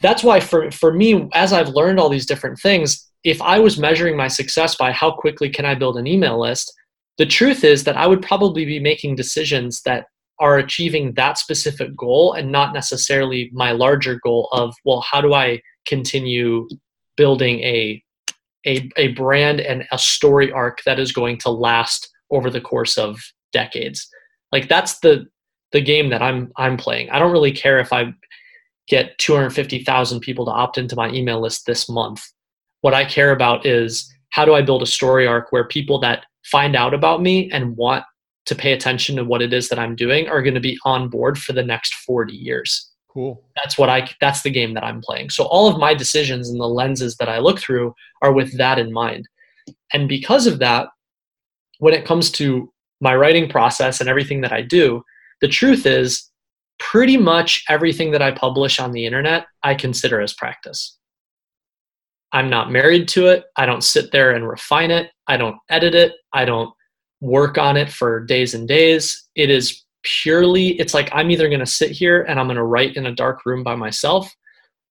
that's 0.00 0.22
why 0.22 0.40
for 0.40 0.70
for 0.70 0.92
me 0.92 1.28
as 1.32 1.52
I've 1.52 1.68
learned 1.68 1.98
all 1.98 2.08
these 2.08 2.26
different 2.26 2.58
things, 2.58 3.10
if 3.24 3.40
I 3.40 3.58
was 3.58 3.78
measuring 3.78 4.16
my 4.16 4.28
success 4.28 4.76
by 4.76 4.92
how 4.92 5.12
quickly 5.12 5.48
can 5.48 5.64
I 5.64 5.74
build 5.74 5.96
an 5.96 6.06
email 6.06 6.40
list, 6.40 6.72
the 7.18 7.26
truth 7.26 7.64
is 7.64 7.84
that 7.84 7.96
I 7.96 8.06
would 8.06 8.22
probably 8.22 8.64
be 8.64 8.80
making 8.80 9.16
decisions 9.16 9.82
that 9.82 10.06
are 10.42 10.58
achieving 10.58 11.14
that 11.14 11.38
specific 11.38 11.96
goal 11.96 12.34
and 12.34 12.52
not 12.52 12.74
necessarily 12.74 13.48
my 13.54 13.72
larger 13.72 14.20
goal 14.22 14.48
of 14.52 14.74
well 14.84 15.00
how 15.00 15.20
do 15.20 15.32
i 15.32 15.58
continue 15.86 16.68
building 17.16 17.60
a 17.60 18.02
a, 18.66 18.88
a 18.96 19.08
brand 19.08 19.60
and 19.60 19.84
a 19.90 19.98
story 19.98 20.52
arc 20.52 20.82
that 20.84 21.00
is 21.00 21.12
going 21.12 21.38
to 21.38 21.50
last 21.50 22.08
over 22.30 22.50
the 22.50 22.60
course 22.60 22.96
of 22.96 23.20
decades? 23.52 24.08
Like 24.50 24.68
that's 24.68 24.98
the 25.00 25.26
the 25.72 25.80
game 25.80 26.10
that 26.10 26.22
i'm 26.22 26.52
i'm 26.56 26.76
playing. 26.76 27.08
I 27.10 27.18
don't 27.18 27.32
really 27.32 27.52
care 27.52 27.78
if 27.80 27.92
i 27.92 28.12
get 28.88 29.16
250,000 29.18 30.20
people 30.20 30.44
to 30.44 30.50
opt 30.50 30.76
into 30.76 30.96
my 30.96 31.08
email 31.10 31.40
list 31.40 31.66
this 31.66 31.88
month. 31.88 32.22
What 32.82 32.94
i 32.94 33.04
care 33.04 33.32
about 33.32 33.64
is 33.64 34.12
how 34.30 34.44
do 34.44 34.54
i 34.54 34.62
build 34.62 34.82
a 34.82 34.86
story 34.86 35.26
arc 35.26 35.50
where 35.50 35.66
people 35.66 35.98
that 36.00 36.26
find 36.44 36.76
out 36.76 36.92
about 36.92 37.22
me 37.22 37.50
and 37.52 37.76
want 37.76 38.04
to 38.46 38.54
pay 38.54 38.72
attention 38.72 39.16
to 39.16 39.24
what 39.24 39.42
it 39.42 39.52
is 39.52 39.68
that 39.68 39.78
I'm 39.78 39.94
doing 39.94 40.28
are 40.28 40.42
going 40.42 40.54
to 40.54 40.60
be 40.60 40.78
on 40.84 41.08
board 41.08 41.38
for 41.38 41.52
the 41.52 41.62
next 41.62 41.94
40 41.94 42.34
years. 42.34 42.90
Cool. 43.12 43.42
That's 43.56 43.76
what 43.76 43.90
I 43.90 44.08
that's 44.20 44.42
the 44.42 44.50
game 44.50 44.72
that 44.74 44.84
I'm 44.84 45.02
playing. 45.02 45.30
So 45.30 45.44
all 45.44 45.68
of 45.68 45.78
my 45.78 45.92
decisions 45.92 46.48
and 46.48 46.58
the 46.58 46.66
lenses 46.66 47.16
that 47.16 47.28
I 47.28 47.38
look 47.38 47.58
through 47.58 47.94
are 48.22 48.32
with 48.32 48.56
that 48.56 48.78
in 48.78 48.92
mind. 48.92 49.28
And 49.92 50.08
because 50.08 50.46
of 50.46 50.58
that, 50.60 50.88
when 51.78 51.92
it 51.92 52.06
comes 52.06 52.30
to 52.32 52.72
my 53.00 53.14
writing 53.14 53.48
process 53.48 54.00
and 54.00 54.08
everything 54.08 54.40
that 54.40 54.52
I 54.52 54.62
do, 54.62 55.02
the 55.40 55.48
truth 55.48 55.84
is 55.84 56.30
pretty 56.78 57.16
much 57.16 57.64
everything 57.68 58.12
that 58.12 58.22
I 58.22 58.30
publish 58.30 58.80
on 58.80 58.92
the 58.92 59.04
internet 59.04 59.46
I 59.62 59.74
consider 59.74 60.20
as 60.20 60.32
practice. 60.32 60.96
I'm 62.32 62.48
not 62.48 62.72
married 62.72 63.08
to 63.08 63.26
it. 63.26 63.44
I 63.56 63.66
don't 63.66 63.84
sit 63.84 64.10
there 64.10 64.32
and 64.32 64.48
refine 64.48 64.90
it. 64.90 65.10
I 65.26 65.36
don't 65.36 65.56
edit 65.68 65.94
it. 65.94 66.12
I 66.32 66.46
don't 66.46 66.72
work 67.22 67.56
on 67.56 67.76
it 67.76 67.90
for 67.90 68.18
days 68.18 68.52
and 68.52 68.66
days. 68.66 69.28
It 69.36 69.48
is 69.48 69.84
purely, 70.02 70.70
it's 70.80 70.92
like 70.92 71.08
I'm 71.12 71.30
either 71.30 71.48
going 71.48 71.60
to 71.60 71.66
sit 71.66 71.92
here 71.92 72.22
and 72.22 72.38
I'm 72.38 72.48
going 72.48 72.56
to 72.56 72.64
write 72.64 72.96
in 72.96 73.06
a 73.06 73.14
dark 73.14 73.46
room 73.46 73.62
by 73.62 73.76
myself, 73.76 74.30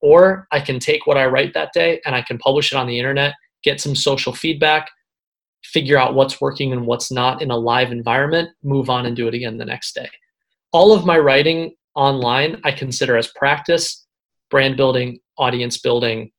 or 0.02 0.48
I 0.50 0.62
can 0.62 0.80
take 0.80 1.06
what 1.06 1.18
I 1.18 1.26
write 1.26 1.54
that 1.54 1.74
day 1.74 2.00
and 2.06 2.16
I 2.16 2.22
can 2.22 2.38
publish 2.38 2.72
it 2.72 2.78
on 2.78 2.88
the 2.88 2.98
internet, 2.98 3.34
get 3.64 3.82
some 3.82 3.96
social 3.96 4.32
feedback, 4.32 4.90
figure 5.62 5.98
out 5.98 6.16
what's 6.16 6.40
working 6.40 6.72
and 6.72 6.88
what's 6.88 7.12
not 7.12 7.42
in 7.42 7.52
a 7.52 7.58
live 7.58 7.92
environment, 7.92 8.50
move 8.64 8.90
on 8.90 9.06
and 9.06 9.16
do 9.16 9.28
it 9.28 9.34
again 9.34 9.58
the 9.58 9.66
next 9.66 9.94
day. 9.94 10.10
All 10.72 10.94
of 10.94 11.06
my 11.06 11.20
writing 11.20 11.76
online 11.96 12.62
I 12.64 12.72
consider 12.72 13.18
as 13.18 13.28
practice, 13.28 14.08
brand 14.50 14.78
building, 14.78 15.20
audience 15.38 15.80
building, 15.80 16.32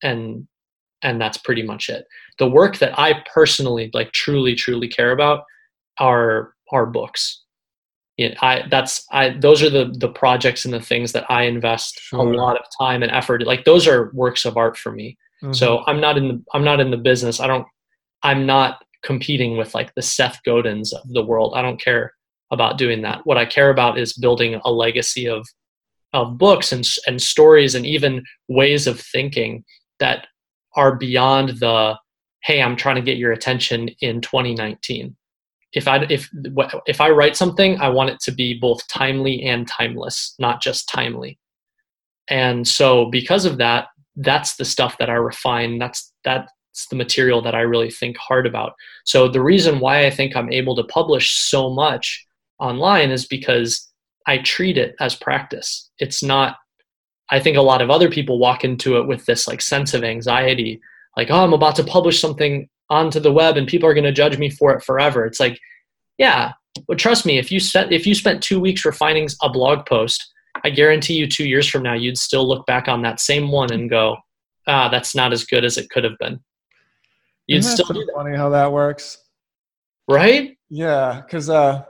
and 0.00 0.46
and 1.04 1.20
that's 1.20 1.38
pretty 1.38 1.62
much 1.62 1.88
it. 1.88 2.06
The 2.38 2.48
work 2.48 2.78
that 2.78 2.98
i 2.98 3.22
personally 3.32 3.90
like 3.94 4.12
truly 4.12 4.54
truly 4.54 4.88
care 4.88 5.12
about 5.12 5.44
are 5.98 6.54
are 6.72 6.86
books. 6.86 7.42
Yeah, 8.16 8.34
i 8.40 8.62
that's 8.70 9.06
i 9.10 9.30
those 9.38 9.62
are 9.62 9.70
the 9.70 9.94
the 9.98 10.08
projects 10.08 10.64
and 10.64 10.74
the 10.74 10.80
things 10.80 11.12
that 11.12 11.28
i 11.30 11.42
invest 11.44 12.00
sure. 12.00 12.20
a 12.20 12.22
lot 12.22 12.56
of 12.56 12.64
time 12.78 13.02
and 13.02 13.10
effort 13.10 13.42
like 13.44 13.64
those 13.64 13.88
are 13.88 14.10
works 14.14 14.44
of 14.44 14.56
art 14.56 14.76
for 14.76 14.92
me. 14.92 15.18
Mm-hmm. 15.42 15.52
so 15.52 15.82
i'm 15.88 16.00
not 16.00 16.16
in 16.16 16.28
the 16.28 16.42
i'm 16.54 16.62
not 16.62 16.78
in 16.78 16.92
the 16.92 16.96
business 16.96 17.40
i 17.40 17.48
don't 17.48 17.66
i'm 18.22 18.46
not 18.46 18.78
competing 19.04 19.56
with 19.56 19.74
like 19.74 19.94
the 19.94 20.02
seth 20.02 20.40
godins 20.44 20.92
of 20.92 21.08
the 21.10 21.24
world. 21.24 21.52
I 21.54 21.62
don't 21.62 21.80
care 21.80 22.12
about 22.50 22.78
doing 22.78 23.02
that. 23.02 23.20
What 23.24 23.38
i 23.38 23.44
care 23.44 23.70
about 23.70 23.98
is 23.98 24.14
building 24.14 24.60
a 24.64 24.72
legacy 24.72 25.28
of 25.28 25.46
of 26.12 26.38
books 26.38 26.72
and 26.72 26.88
and 27.06 27.20
stories 27.20 27.74
and 27.74 27.86
even 27.86 28.24
ways 28.48 28.86
of 28.86 29.00
thinking 29.00 29.64
that 30.00 30.26
are 30.76 30.96
beyond 30.96 31.50
the 31.60 31.96
hey 32.42 32.62
i'm 32.62 32.76
trying 32.76 32.96
to 32.96 33.02
get 33.02 33.18
your 33.18 33.32
attention 33.32 33.88
in 34.00 34.20
2019 34.20 35.16
if 35.74 35.88
I 35.88 36.06
if 36.08 36.30
if 36.86 37.00
I 37.00 37.10
write 37.10 37.36
something, 37.36 37.80
I 37.80 37.88
want 37.88 38.10
it 38.10 38.20
to 38.20 38.32
be 38.32 38.54
both 38.58 38.86
timely 38.86 39.42
and 39.42 39.66
timeless, 39.66 40.34
not 40.38 40.62
just 40.62 40.88
timely. 40.88 41.38
And 42.28 42.66
so 42.66 43.10
because 43.10 43.44
of 43.44 43.58
that, 43.58 43.88
that's 44.16 44.56
the 44.56 44.64
stuff 44.64 44.96
that 44.98 45.10
I 45.10 45.14
refine. 45.14 45.78
That's 45.78 46.12
that's 46.22 46.48
the 46.90 46.96
material 46.96 47.42
that 47.42 47.54
I 47.54 47.60
really 47.60 47.90
think 47.90 48.16
hard 48.16 48.46
about. 48.46 48.74
So 49.04 49.28
the 49.28 49.42
reason 49.42 49.80
why 49.80 50.06
I 50.06 50.10
think 50.10 50.36
I'm 50.36 50.52
able 50.52 50.76
to 50.76 50.84
publish 50.84 51.32
so 51.32 51.70
much 51.70 52.24
online 52.60 53.10
is 53.10 53.26
because 53.26 53.90
I 54.26 54.38
treat 54.38 54.78
it 54.78 54.94
as 55.00 55.14
practice. 55.14 55.90
It's 55.98 56.22
not 56.22 56.56
I 57.30 57.40
think 57.40 57.56
a 57.56 57.62
lot 57.62 57.82
of 57.82 57.90
other 57.90 58.10
people 58.10 58.38
walk 58.38 58.64
into 58.64 58.98
it 58.98 59.06
with 59.06 59.24
this 59.26 59.48
like 59.48 59.62
sense 59.62 59.94
of 59.94 60.04
anxiety, 60.04 60.80
like, 61.16 61.30
oh, 61.30 61.42
I'm 61.42 61.52
about 61.52 61.76
to 61.76 61.84
publish 61.84 62.20
something 62.20 62.68
onto 62.90 63.20
the 63.20 63.32
web 63.32 63.56
and 63.56 63.66
people 63.66 63.88
are 63.88 63.94
going 63.94 64.04
to 64.04 64.12
judge 64.12 64.38
me 64.38 64.50
for 64.50 64.72
it 64.74 64.84
forever. 64.84 65.24
It's 65.24 65.40
like, 65.40 65.58
yeah, 66.18 66.52
but 66.86 66.98
trust 66.98 67.24
me, 67.24 67.38
if 67.38 67.50
you 67.50 67.60
spent 67.60 67.92
if 67.92 68.06
you 68.06 68.14
spent 68.14 68.42
two 68.42 68.60
weeks 68.60 68.84
refining 68.84 69.28
a 69.42 69.48
blog 69.48 69.86
post, 69.86 70.32
I 70.64 70.70
guarantee 70.70 71.14
you, 71.14 71.26
two 71.26 71.46
years 71.46 71.68
from 71.68 71.82
now, 71.82 71.94
you'd 71.94 72.18
still 72.18 72.46
look 72.46 72.66
back 72.66 72.88
on 72.88 73.02
that 73.02 73.20
same 73.20 73.50
one 73.50 73.72
and 73.72 73.88
go, 73.88 74.16
ah, 74.66 74.88
that's 74.88 75.14
not 75.14 75.32
as 75.32 75.44
good 75.44 75.64
as 75.64 75.78
it 75.78 75.90
could 75.90 76.04
have 76.04 76.18
been. 76.18 76.40
You'd 77.46 77.58
Isn't 77.58 77.72
still 77.72 77.86
so 77.86 78.06
funny 78.14 78.36
how 78.36 78.48
that 78.50 78.72
works, 78.72 79.18
right? 80.08 80.56
Yeah, 80.68 81.22
because 81.24 81.50
uh, 81.50 81.84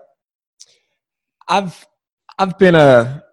I've 1.48 1.86
I've 2.38 2.58
been 2.58 2.74
a 2.74 3.23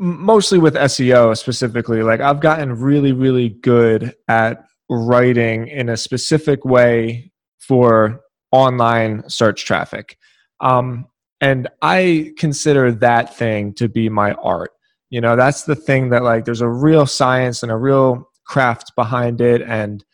mostly 0.00 0.58
with 0.58 0.74
SEO 0.74 1.36
specifically. 1.36 2.02
Like 2.02 2.20
I've 2.20 2.40
gotten 2.40 2.80
really 2.80 3.12
really 3.12 3.50
good 3.50 4.14
at 4.28 4.64
writing 4.88 5.68
in 5.68 5.88
a 5.88 5.96
specific 5.96 6.64
way 6.64 7.30
for 7.58 8.20
online 8.50 9.28
search 9.28 9.64
traffic. 9.64 10.18
Um, 10.60 11.06
and 11.40 11.68
I 11.80 12.32
consider 12.36 12.90
that 12.92 13.36
thing 13.36 13.74
to 13.74 13.88
be 13.88 14.08
my 14.08 14.32
art. 14.32 14.72
You 15.10 15.20
know, 15.20 15.36
that's 15.36 15.64
the 15.64 15.76
thing 15.76 16.10
that 16.10 16.24
like 16.24 16.44
there's 16.44 16.60
a 16.60 16.68
real 16.68 17.06
science 17.06 17.62
and 17.62 17.70
a 17.70 17.76
real 17.76 18.30
craft 18.50 18.92
behind 18.96 19.40
it 19.40 19.62
and 19.62 20.04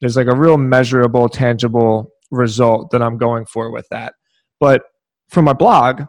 there's 0.00 0.16
like 0.16 0.26
a 0.26 0.34
real 0.34 0.56
measurable 0.58 1.28
tangible 1.28 2.10
result 2.32 2.90
that 2.90 3.00
i'm 3.00 3.16
going 3.16 3.46
for 3.46 3.70
with 3.70 3.86
that 3.88 4.14
but 4.58 4.82
for 5.28 5.42
my 5.42 5.52
blog 5.52 6.02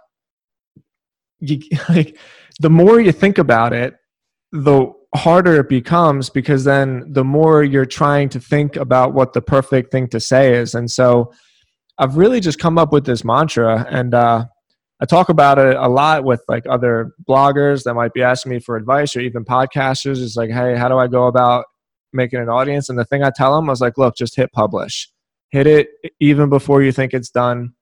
you, 1.40 1.60
like 1.90 2.18
the 2.60 2.70
more 2.70 3.00
you 3.00 3.12
think 3.12 3.38
about 3.38 3.74
it 3.74 3.96
the 4.52 4.92
harder 5.16 5.60
it 5.60 5.70
becomes 5.70 6.30
because 6.30 6.64
then 6.64 7.06
the 7.12 7.24
more 7.24 7.64
you're 7.64 7.86
trying 7.86 8.28
to 8.30 8.40
think 8.40 8.76
about 8.76 9.14
what 9.14 9.34
the 9.34 9.42
perfect 9.42 9.92
thing 9.92 10.08
to 10.08 10.20
say 10.20 10.56
is 10.56 10.76
and 10.76 10.92
so 10.92 11.32
i've 11.98 12.18
really 12.18 12.40
just 12.40 12.60
come 12.60 12.78
up 12.78 12.92
with 12.92 13.06
this 13.06 13.24
mantra 13.24 13.86
and 13.90 14.14
uh, 14.14 14.44
i 15.02 15.06
talk 15.06 15.30
about 15.30 15.58
it 15.58 15.76
a 15.78 15.88
lot 15.88 16.24
with 16.24 16.44
like 16.48 16.66
other 16.70 17.14
bloggers 17.28 17.84
that 17.84 17.94
might 17.94 18.14
be 18.14 18.22
asking 18.22 18.52
me 18.52 18.60
for 18.60 18.76
advice 18.76 19.16
or 19.16 19.22
even 19.22 19.46
podcasters 19.46 20.22
it's 20.22 20.36
like 20.36 20.50
hey 20.50 20.76
how 20.76 20.90
do 20.90 20.98
i 20.98 21.08
go 21.08 21.28
about 21.28 21.66
making 22.16 22.40
an 22.40 22.50
audience. 22.50 22.90
And 22.90 22.98
the 22.98 23.06
thing 23.06 23.24
I 23.24 23.30
tell 23.36 23.56
them 23.56 23.68
was 23.68 23.82
like, 23.82 23.98
look, 23.98 24.16
just 24.16 24.36
hit 24.36 24.52
publish. 24.54 25.10
Hit 25.50 25.68
it 25.68 25.90
even 26.20 26.50
before 26.50 26.82
you 26.82 26.92
think 26.92 27.14
it's 27.14 27.30
done. 27.30 27.74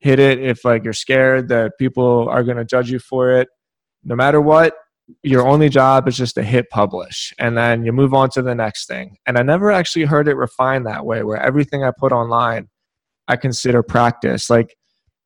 Hit 0.00 0.18
it 0.18 0.40
if 0.40 0.64
like 0.64 0.82
you're 0.82 0.92
scared 0.92 1.48
that 1.48 1.72
people 1.78 2.28
are 2.28 2.42
going 2.42 2.56
to 2.56 2.64
judge 2.64 2.90
you 2.90 2.98
for 2.98 3.30
it. 3.30 3.48
No 4.04 4.16
matter 4.16 4.40
what, 4.40 4.74
your 5.22 5.46
only 5.46 5.68
job 5.68 6.08
is 6.08 6.16
just 6.16 6.34
to 6.36 6.42
hit 6.42 6.70
publish 6.70 7.34
and 7.38 7.56
then 7.56 7.84
you 7.84 7.92
move 7.92 8.14
on 8.14 8.30
to 8.30 8.42
the 8.42 8.54
next 8.54 8.86
thing. 8.86 9.16
And 9.26 9.38
I 9.38 9.42
never 9.42 9.70
actually 9.70 10.04
heard 10.04 10.28
it 10.28 10.36
refined 10.36 10.86
that 10.86 11.04
way 11.04 11.22
where 11.22 11.38
everything 11.38 11.84
I 11.84 11.90
put 11.96 12.12
online 12.12 12.68
I 13.28 13.36
consider 13.36 13.82
practice. 13.82 14.50
Like 14.50 14.76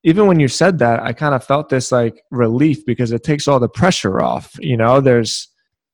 even 0.04 0.26
when 0.26 0.38
you 0.38 0.48
said 0.48 0.78
that, 0.78 1.02
I 1.02 1.12
kind 1.12 1.34
of 1.34 1.44
felt 1.44 1.68
this 1.68 1.90
like 1.90 2.22
relief 2.30 2.84
because 2.86 3.12
it 3.12 3.24
takes 3.24 3.48
all 3.48 3.58
the 3.58 3.68
pressure 3.68 4.20
off. 4.20 4.54
You 4.60 4.76
know, 4.76 5.00
there's 5.00 5.48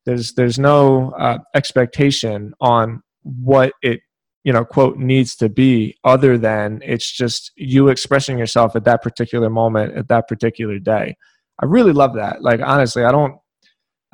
there's 0.04 0.34
there's 0.34 0.58
no 0.58 1.12
uh, 1.12 1.38
expectation 1.54 2.52
on 2.60 3.02
what 3.22 3.72
it 3.82 4.00
you 4.44 4.52
know 4.52 4.64
quote 4.64 4.98
needs 4.98 5.36
to 5.36 5.48
be 5.48 5.96
other 6.04 6.36
than 6.36 6.80
it's 6.84 7.10
just 7.10 7.52
you 7.56 7.88
expressing 7.88 8.38
yourself 8.38 8.74
at 8.74 8.84
that 8.84 9.00
particular 9.00 9.48
moment 9.48 9.96
at 9.96 10.08
that 10.08 10.28
particular 10.28 10.78
day. 10.78 11.16
I 11.62 11.66
really 11.66 11.92
love 11.92 12.14
that. 12.14 12.42
Like 12.42 12.60
honestly, 12.60 13.04
I 13.04 13.12
don't. 13.12 13.38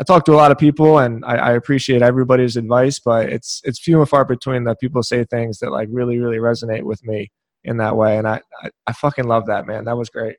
I 0.01 0.05
talk 0.05 0.24
to 0.26 0.32
a 0.32 0.36
lot 0.36 0.53
of 0.53 0.59
people 0.59 0.99
and 0.99 1.24
I, 1.24 1.36
I 1.36 1.53
appreciate 1.55 2.03
everybody's 2.03 2.57
advice, 2.57 3.01
but 3.01 3.28
it's 3.30 3.61
it's 3.64 3.80
few 3.80 3.99
and 3.99 4.09
far 4.09 4.24
between 4.24 4.62
that 4.64 4.78
people 4.78 5.03
say 5.03 5.24
things 5.24 5.59
that 5.59 5.72
like 5.72 5.88
really 5.90 6.18
really 6.18 6.36
resonate 6.36 6.84
with 6.84 7.05
me 7.05 7.32
in 7.64 7.78
that 7.78 7.96
way, 7.96 8.16
and 8.16 8.28
I, 8.28 8.40
I, 8.62 8.70
I 8.86 8.92
fucking 8.92 9.26
love 9.26 9.46
that 9.46 9.66
man. 9.66 9.84
That 9.84 9.96
was 9.96 10.09
great. 10.09 10.36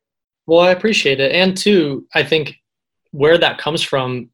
Well, 0.47 0.61
I 0.61 0.71
appreciate 0.71 1.19
it, 1.19 1.33
and 1.33 1.57
two, 1.57 2.07
I 2.15 2.23
think 2.23 2.55
where 3.11 3.37
that 3.37 3.57
comes 3.57 3.81
from 3.81 4.29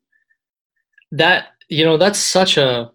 that 1.11 1.47
you 1.69 1.85
know 1.85 1.97
that's 1.97 2.19
such 2.19 2.57
a 2.57 2.91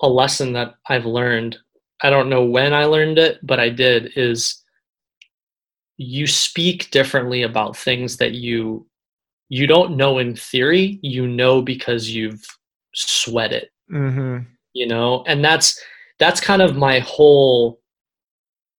a 0.00 0.08
lesson 0.08 0.52
that 0.54 0.76
I've 0.88 1.06
learned. 1.06 1.58
I 2.02 2.10
don't 2.10 2.30
know 2.30 2.44
when 2.44 2.72
I 2.72 2.84
learned 2.84 3.18
it, 3.18 3.38
but 3.42 3.60
I 3.60 3.68
did 3.68 4.12
is 4.16 4.62
you 5.96 6.26
speak 6.26 6.90
differently 6.90 7.42
about 7.42 7.76
things 7.76 8.16
that 8.16 8.32
you 8.32 8.86
you 9.48 9.66
don't 9.66 9.96
know 9.96 10.18
in 10.18 10.36
theory, 10.36 10.98
you 11.02 11.26
know 11.26 11.62
because 11.62 12.10
you've 12.10 12.44
sweat 12.94 13.52
it. 13.52 13.70
Mm-hmm. 13.92 14.44
You 14.72 14.86
know, 14.86 15.24
and 15.26 15.44
that's 15.44 15.80
that's 16.18 16.40
kind 16.40 16.62
of 16.62 16.76
my 16.76 17.00
whole 17.00 17.80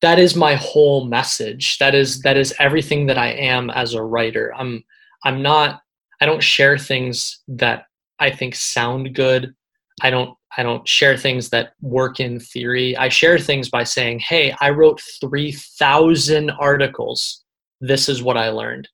that 0.01 0.20
is 0.20 0.36
my 0.36 0.55
whole 0.55 1.05
message. 1.05 1.78
That 1.78 1.95
is 1.95 2.22
that 2.22 2.38
is 2.38 2.53
everything 2.59 3.07
that 3.07 3.18
I 3.18 3.30
am 3.30 3.70
as 3.70 3.93
a 3.93 4.03
writer. 4.03 4.53
I'm 4.55 4.84
I'm 5.24 5.41
not 5.41 5.82
I 6.22 6.26
don't 6.26 6.43
share 6.43 6.78
things 6.78 7.41
that 7.47 7.86
I 8.20 8.30
think 8.32 8.55
sound 8.55 9.16
good. 9.16 9.53
I 10.01 10.09
don't 10.09 10.36
I 10.57 10.63
don't 10.63 10.88
share 10.88 11.18
things 11.18 11.49
that 11.49 11.74
work 11.82 12.20
in 12.20 12.39
theory. 12.39 12.95
I 12.97 13.09
share 13.09 13.38
things 13.39 13.70
by 13.70 13.84
saying, 13.84 14.20
"Hey, 14.20 14.55
I 14.61 14.70
wrote 14.70 15.01
3000 15.20 16.51
articles. 16.51 17.43
This 17.82 18.07
is 18.07 18.24
what 18.24 18.38
I 18.38 18.49
learned." 18.49 18.88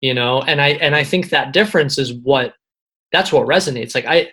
You 0.00 0.14
know, 0.14 0.42
and 0.42 0.60
I 0.60 0.68
and 0.68 0.94
I 0.94 1.04
think 1.04 1.30
that 1.30 1.52
difference 1.52 1.98
is 1.98 2.14
what 2.14 2.54
that's 3.12 3.32
what 3.32 3.46
resonates. 3.46 3.94
Like 3.94 4.06
I 4.06 4.32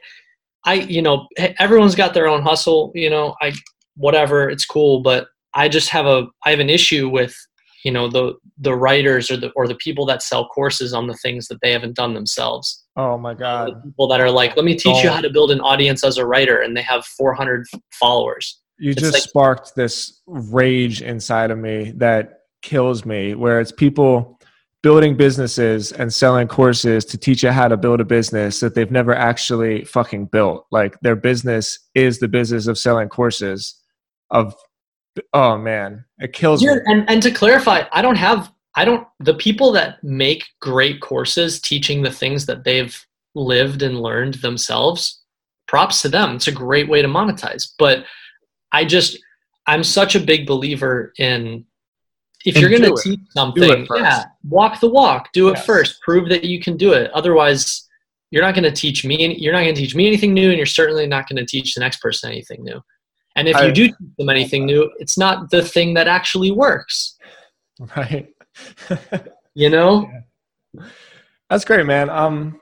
I 0.65 0.76
you 0.76 1.01
know, 1.01 1.28
everyone's 1.59 1.95
got 1.95 2.13
their 2.13 2.28
own 2.28 2.41
hustle, 2.41 2.91
you 2.95 3.09
know, 3.09 3.36
I 3.41 3.53
whatever, 3.95 4.49
it's 4.49 4.65
cool, 4.65 5.01
but 5.01 5.28
I 5.53 5.68
just 5.68 5.89
have 5.89 6.05
a 6.05 6.28
I 6.45 6.51
have 6.51 6.59
an 6.59 6.70
issue 6.70 7.09
with 7.09 7.36
you 7.84 7.91
know 7.91 8.09
the 8.09 8.34
the 8.57 8.76
writers 8.76 9.30
or 9.30 9.38
the 9.38 9.51
or 9.55 9.68
the 9.68 9.76
people 9.76 10.05
that 10.05 10.22
sell 10.22 10.47
courses 10.47 10.93
on 10.93 11.07
the 11.07 11.13
things 11.15 11.47
that 11.47 11.59
they 11.61 11.72
haven't 11.72 11.95
done 11.95 12.13
themselves. 12.13 12.86
Oh 12.95 13.18
my 13.18 13.34
god 13.34 13.70
the 13.70 13.89
people 13.89 14.07
that 14.07 14.20
are 14.20 14.32
like 14.32 14.55
let 14.55 14.65
me 14.65 14.76
teach 14.76 15.03
you 15.03 15.09
how 15.09 15.22
to 15.22 15.30
build 15.30 15.51
an 15.51 15.61
audience 15.61 16.03
as 16.03 16.18
a 16.18 16.26
writer 16.26 16.61
and 16.61 16.76
they 16.76 16.82
have 16.82 17.05
400 17.05 17.65
followers. 17.99 18.59
You 18.80 18.91
it's 18.91 19.01
just 19.01 19.13
like, 19.13 19.24
sparked 19.24 19.76
this 19.76 20.22
rage 20.28 21.01
inside 21.01 21.49
of 21.49 21.57
me 21.57 21.93
that 21.97 22.41
kills 22.61 23.05
me 23.05 23.34
where 23.36 23.59
it's 23.59 23.72
people 23.72 24.36
building 24.84 25.17
businesses 25.17 25.91
and 25.91 26.13
selling 26.13 26.47
courses 26.47 27.03
to 27.05 27.17
teach 27.17 27.43
you 27.43 27.51
how 27.51 27.67
to 27.67 27.75
build 27.75 27.99
a 27.99 28.05
business 28.05 28.59
that 28.59 28.75
they've 28.75 28.91
never 28.91 29.13
actually 29.13 29.84
fucking 29.86 30.25
built 30.25 30.65
like 30.71 30.99
their 31.01 31.15
business 31.15 31.80
is 31.95 32.19
the 32.19 32.28
business 32.28 32.67
of 32.67 32.78
selling 32.78 33.09
courses 33.09 33.75
of 34.30 34.53
oh 35.34 35.57
man, 35.57 36.05
it 36.19 36.34
kills 36.34 36.63
me. 36.63 36.69
And 36.86 37.09
and 37.09 37.21
to 37.23 37.32
clarify, 37.32 37.84
I 37.91 38.01
don't 38.01 38.15
have 38.17 38.51
I 38.75 38.86
don't 38.86 39.07
the 39.19 39.34
people 39.34 39.71
that 39.73 40.03
make 40.03 40.45
great 40.61 41.01
courses 41.01 41.59
teaching 41.59 42.01
the 42.01 42.11
things 42.11 42.45
that 42.45 42.63
they've 42.63 43.05
lived 43.36 43.82
and 43.82 44.01
learned 44.01 44.36
themselves. 44.36 45.21
Props 45.67 46.01
to 46.03 46.09
them. 46.09 46.36
It's 46.36 46.47
a 46.47 46.51
great 46.51 46.88
way 46.88 47.01
to 47.01 47.07
monetize. 47.07 47.73
But 47.78 48.05
I 48.71 48.86
just 48.86 49.17
I'm 49.67 49.84
such 49.84 50.15
a 50.15 50.19
big 50.19 50.47
believer 50.47 51.13
in 51.17 51.65
if 52.48 52.56
and 52.56 52.62
you're 52.62 52.80
going 52.80 52.95
to 52.95 53.02
teach 53.02 53.20
something, 53.32 53.86
yeah, 53.95 54.24
walk 54.48 54.80
the 54.80 54.88
walk. 54.88 55.32
Do 55.34 55.50
it 55.50 55.58
yes. 55.58 55.66
first. 55.66 56.02
Prove 56.02 56.30
that 56.30 56.45
you 56.45 56.62
can 56.62 56.78
do 56.78 56.93
it. 56.93 57.12
Otherwise, 57.12 57.88
you're 58.32 58.41
not 58.41 58.56
going 58.56 58.64
to 58.64 58.72
teach 58.72 59.04
me. 59.04 59.36
You're 59.38 59.52
not 59.52 59.64
going 59.64 59.76
to 59.76 59.82
teach 59.82 59.95
me 59.95 60.08
anything 60.08 60.34
new, 60.34 60.48
and 60.48 60.58
you're 60.58 60.66
certainly 60.66 61.08
not 61.08 61.28
going 61.28 61.38
to 61.38 61.45
teach 61.45 61.76
the 61.76 61.82
next 61.82 62.02
person 62.02 62.32
anything 62.32 62.64
new. 62.64 62.82
And 63.36 63.50
if 63.50 63.58
I, 63.58 63.66
you 63.66 63.74
do 63.74 63.88
teach 63.88 64.18
them 64.18 64.30
anything 64.30 64.66
new, 64.66 64.89
it's 64.98 65.18
not 65.18 65.52
the 65.52 65.62
thing 65.62 65.93
that 65.95 66.08
actually 66.08 66.52
works. 66.52 67.16
Right. 67.95 68.28
you 69.54 69.70
know? 69.70 70.10
Yeah. 70.74 70.88
That's 71.48 71.64
great, 71.64 71.86
man. 71.86 72.10
Um, 72.10 72.60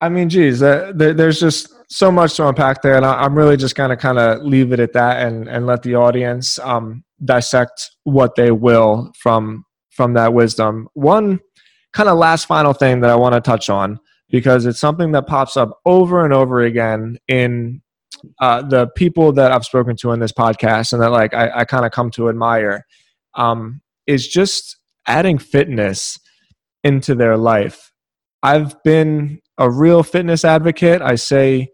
I 0.00 0.08
mean, 0.08 0.30
geez, 0.30 0.62
uh, 0.62 0.92
there, 0.94 1.12
there's 1.12 1.38
just 1.38 1.70
so 1.94 2.10
much 2.10 2.34
to 2.34 2.48
unpack 2.48 2.82
there, 2.82 2.96
and 2.96 3.06
I, 3.06 3.24
am 3.24 3.36
really 3.36 3.56
just 3.56 3.76
gonna 3.76 3.96
kind 3.96 4.18
of 4.18 4.42
leave 4.42 4.72
it 4.72 4.80
at 4.80 4.92
that 4.94 5.26
and 5.26 5.48
and 5.48 5.64
let 5.66 5.82
the 5.82 5.94
audience 5.94 6.58
um, 6.58 7.04
dissect 7.24 7.92
what 8.02 8.34
they 8.34 8.50
will 8.50 9.12
from 9.18 9.64
from 9.90 10.14
that 10.14 10.34
wisdom. 10.34 10.88
One 10.94 11.40
kind 11.92 12.08
of 12.08 12.18
last 12.18 12.46
final 12.46 12.72
thing 12.72 13.00
that 13.00 13.10
I 13.10 13.14
want 13.14 13.36
to 13.36 13.40
touch 13.40 13.70
on 13.70 14.00
because 14.28 14.66
it's 14.66 14.80
something 14.80 15.12
that 15.12 15.28
pops 15.28 15.56
up 15.56 15.78
over 15.86 16.24
and 16.24 16.34
over 16.34 16.60
again 16.62 17.18
in 17.28 17.80
uh, 18.40 18.62
the 18.62 18.88
people 18.96 19.30
that 19.32 19.52
I've 19.52 19.64
spoken 19.64 19.94
to 19.98 20.10
in 20.10 20.18
this 20.18 20.32
podcast 20.32 20.92
and 20.92 21.00
that 21.00 21.12
like 21.12 21.32
I, 21.32 21.60
I 21.60 21.64
kind 21.64 21.86
of 21.86 21.92
come 21.92 22.10
to 22.12 22.28
admire. 22.28 22.84
Um, 23.34 23.82
is 24.06 24.28
just 24.28 24.76
adding 25.06 25.38
fitness 25.38 26.18
into 26.82 27.14
their 27.14 27.36
life. 27.36 27.92
I've 28.42 28.82
been 28.82 29.40
a 29.58 29.70
real 29.70 30.02
fitness 30.02 30.44
advocate. 30.44 31.00
I 31.00 31.14
say 31.14 31.68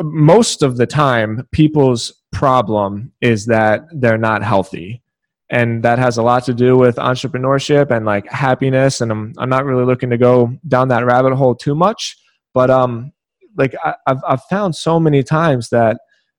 most 0.00 0.62
of 0.62 0.76
the 0.76 0.86
time, 0.86 1.46
people's 1.52 2.22
problem 2.32 3.12
is 3.20 3.46
that 3.46 3.84
they're 3.92 4.18
not 4.18 4.42
healthy. 4.42 5.02
And 5.50 5.82
that 5.84 5.98
has 5.98 6.16
a 6.16 6.22
lot 6.22 6.44
to 6.46 6.54
do 6.54 6.76
with 6.76 6.96
entrepreneurship 6.96 7.90
and 7.90 8.04
like 8.04 8.26
happiness. 8.30 9.00
And 9.00 9.12
I'm, 9.12 9.34
I'm 9.38 9.48
not 9.48 9.64
really 9.64 9.84
looking 9.84 10.10
to 10.10 10.18
go 10.18 10.56
down 10.66 10.88
that 10.88 11.04
rabbit 11.04 11.34
hole 11.36 11.54
too 11.54 11.74
much. 11.74 12.16
But 12.54 12.70
um, 12.70 13.12
like 13.56 13.74
I, 13.84 13.94
I've, 14.06 14.20
I've 14.26 14.42
found 14.44 14.74
so 14.74 14.98
many 14.98 15.22
times 15.22 15.68
that 15.68 15.98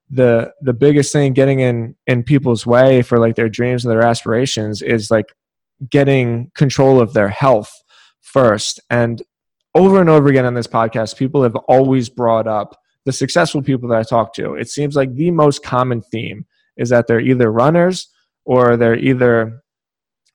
the 0.10 0.54
the 0.62 0.74
biggest 0.74 1.12
thing 1.12 1.34
getting 1.34 1.60
in 1.60 1.96
in 2.06 2.24
people's 2.24 2.66
way 2.66 3.02
for 3.02 3.18
like 3.18 3.36
their 3.36 3.50
dreams 3.50 3.84
and 3.84 3.92
their 3.92 4.04
aspirations 4.04 4.82
is 4.82 5.10
like 5.10 5.34
getting 5.90 6.52
control 6.54 7.02
of 7.02 7.14
their 7.14 7.28
health 7.28 7.74
first 8.22 8.80
and 8.90 9.24
over 9.74 10.00
and 10.00 10.10
over 10.10 10.28
again 10.28 10.46
on 10.46 10.54
this 10.54 10.68
podcast 10.68 11.18
people 11.18 11.42
have 11.42 11.56
always 11.56 12.08
brought 12.08 12.48
up 12.48 12.80
the 13.06 13.12
successful 13.12 13.62
people 13.62 13.88
that 13.90 14.00
I 14.00 14.04
talk 14.04 14.34
to, 14.36 14.56
it 14.56 14.70
seems 14.70 14.96
like 14.96 15.14
the 15.14 15.32
most 15.32 15.64
common 15.64 16.02
theme 16.02 16.46
is 16.78 16.90
that 16.90 17.08
they're 17.08 17.20
either 17.20 17.52
runners 17.52 18.10
or 18.46 18.78
they're 18.78 18.98
either 18.98 19.62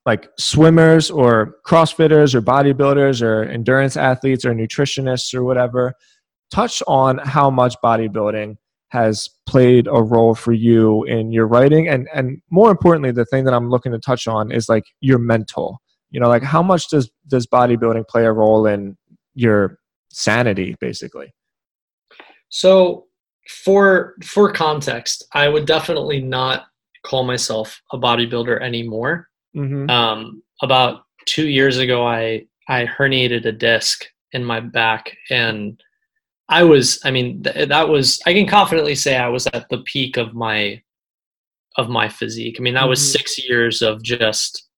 like 0.07 0.29
swimmers 0.39 1.11
or 1.11 1.57
crossfitters 1.66 2.35
or 2.35 2.41
bodybuilders 2.41 3.23
or 3.23 3.45
endurance 3.45 3.97
athletes 3.97 4.45
or 4.45 4.55
nutritionists 4.55 5.35
or 5.35 5.45
whatever. 5.45 5.95
Touch 6.51 6.83
on 6.87 7.18
how 7.18 7.51
much 7.51 7.75
bodybuilding 7.85 8.57
has 8.89 9.29
played 9.47 9.87
a 9.87 10.03
role 10.03 10.35
for 10.35 10.53
you 10.53 11.05
in 11.05 11.31
your 11.31 11.47
writing 11.47 11.89
and 11.89 12.09
and 12.12 12.43
more 12.51 12.73
importantly 12.73 13.12
the 13.12 13.25
thing 13.25 13.45
that 13.45 13.55
I'm 13.55 13.71
looking 13.71 13.93
to 13.93 14.01
touch 14.01 14.27
on 14.27 14.51
is 14.51 14.68
like 14.68 14.85
your 15.01 15.18
mental. 15.18 15.81
You 16.11 16.18
know, 16.18 16.29
like 16.29 16.43
how 16.43 16.62
much 16.62 16.89
does 16.89 17.11
does 17.29 17.47
bodybuilding 17.47 18.09
play 18.09 18.25
a 18.25 18.33
role 18.33 18.66
in 18.66 18.97
your 19.35 19.79
sanity 20.09 20.77
basically? 20.81 21.33
So 22.51 23.07
for 23.49 24.15
for 24.23 24.53
context, 24.53 25.25
I 25.33 25.49
would 25.49 25.67
definitely 25.67 26.21
not 26.21 26.67
call 27.05 27.25
myself 27.25 27.81
a 27.93 27.99
bodybuilder 27.99 28.61
anymore. 28.63 29.29
Mm-hmm. 29.57 29.89
Um, 29.91 30.43
about 30.63 31.05
two 31.27 31.49
years 31.49 31.79
ago, 31.79 32.07
I 32.07 32.47
I 32.69 32.87
herniated 32.87 33.47
a 33.47 33.53
disc 33.53 34.05
in 34.33 34.45
my 34.45 34.61
back, 34.61 35.17
and 35.31 35.83
I 36.49 36.63
was, 36.65 37.01
I 37.05 37.11
mean, 37.11 37.43
th- 37.43 37.69
that 37.69 37.89
was 37.89 38.21
I 38.27 38.33
can 38.33 38.47
confidently 38.47 38.95
say 38.95 39.17
I 39.17 39.29
was 39.29 39.47
at 39.49 39.69
the 39.69 39.79
peak 39.79 40.17
of 40.17 40.35
my 40.35 40.83
of 41.77 41.89
my 41.89 42.09
physique. 42.09 42.57
I 42.59 42.63
mean, 42.63 42.75
that 42.75 42.81
mm-hmm. 42.81 42.91
was 42.91 43.13
six 43.13 43.43
years 43.49 43.83
of 43.83 44.03
just 44.03 44.69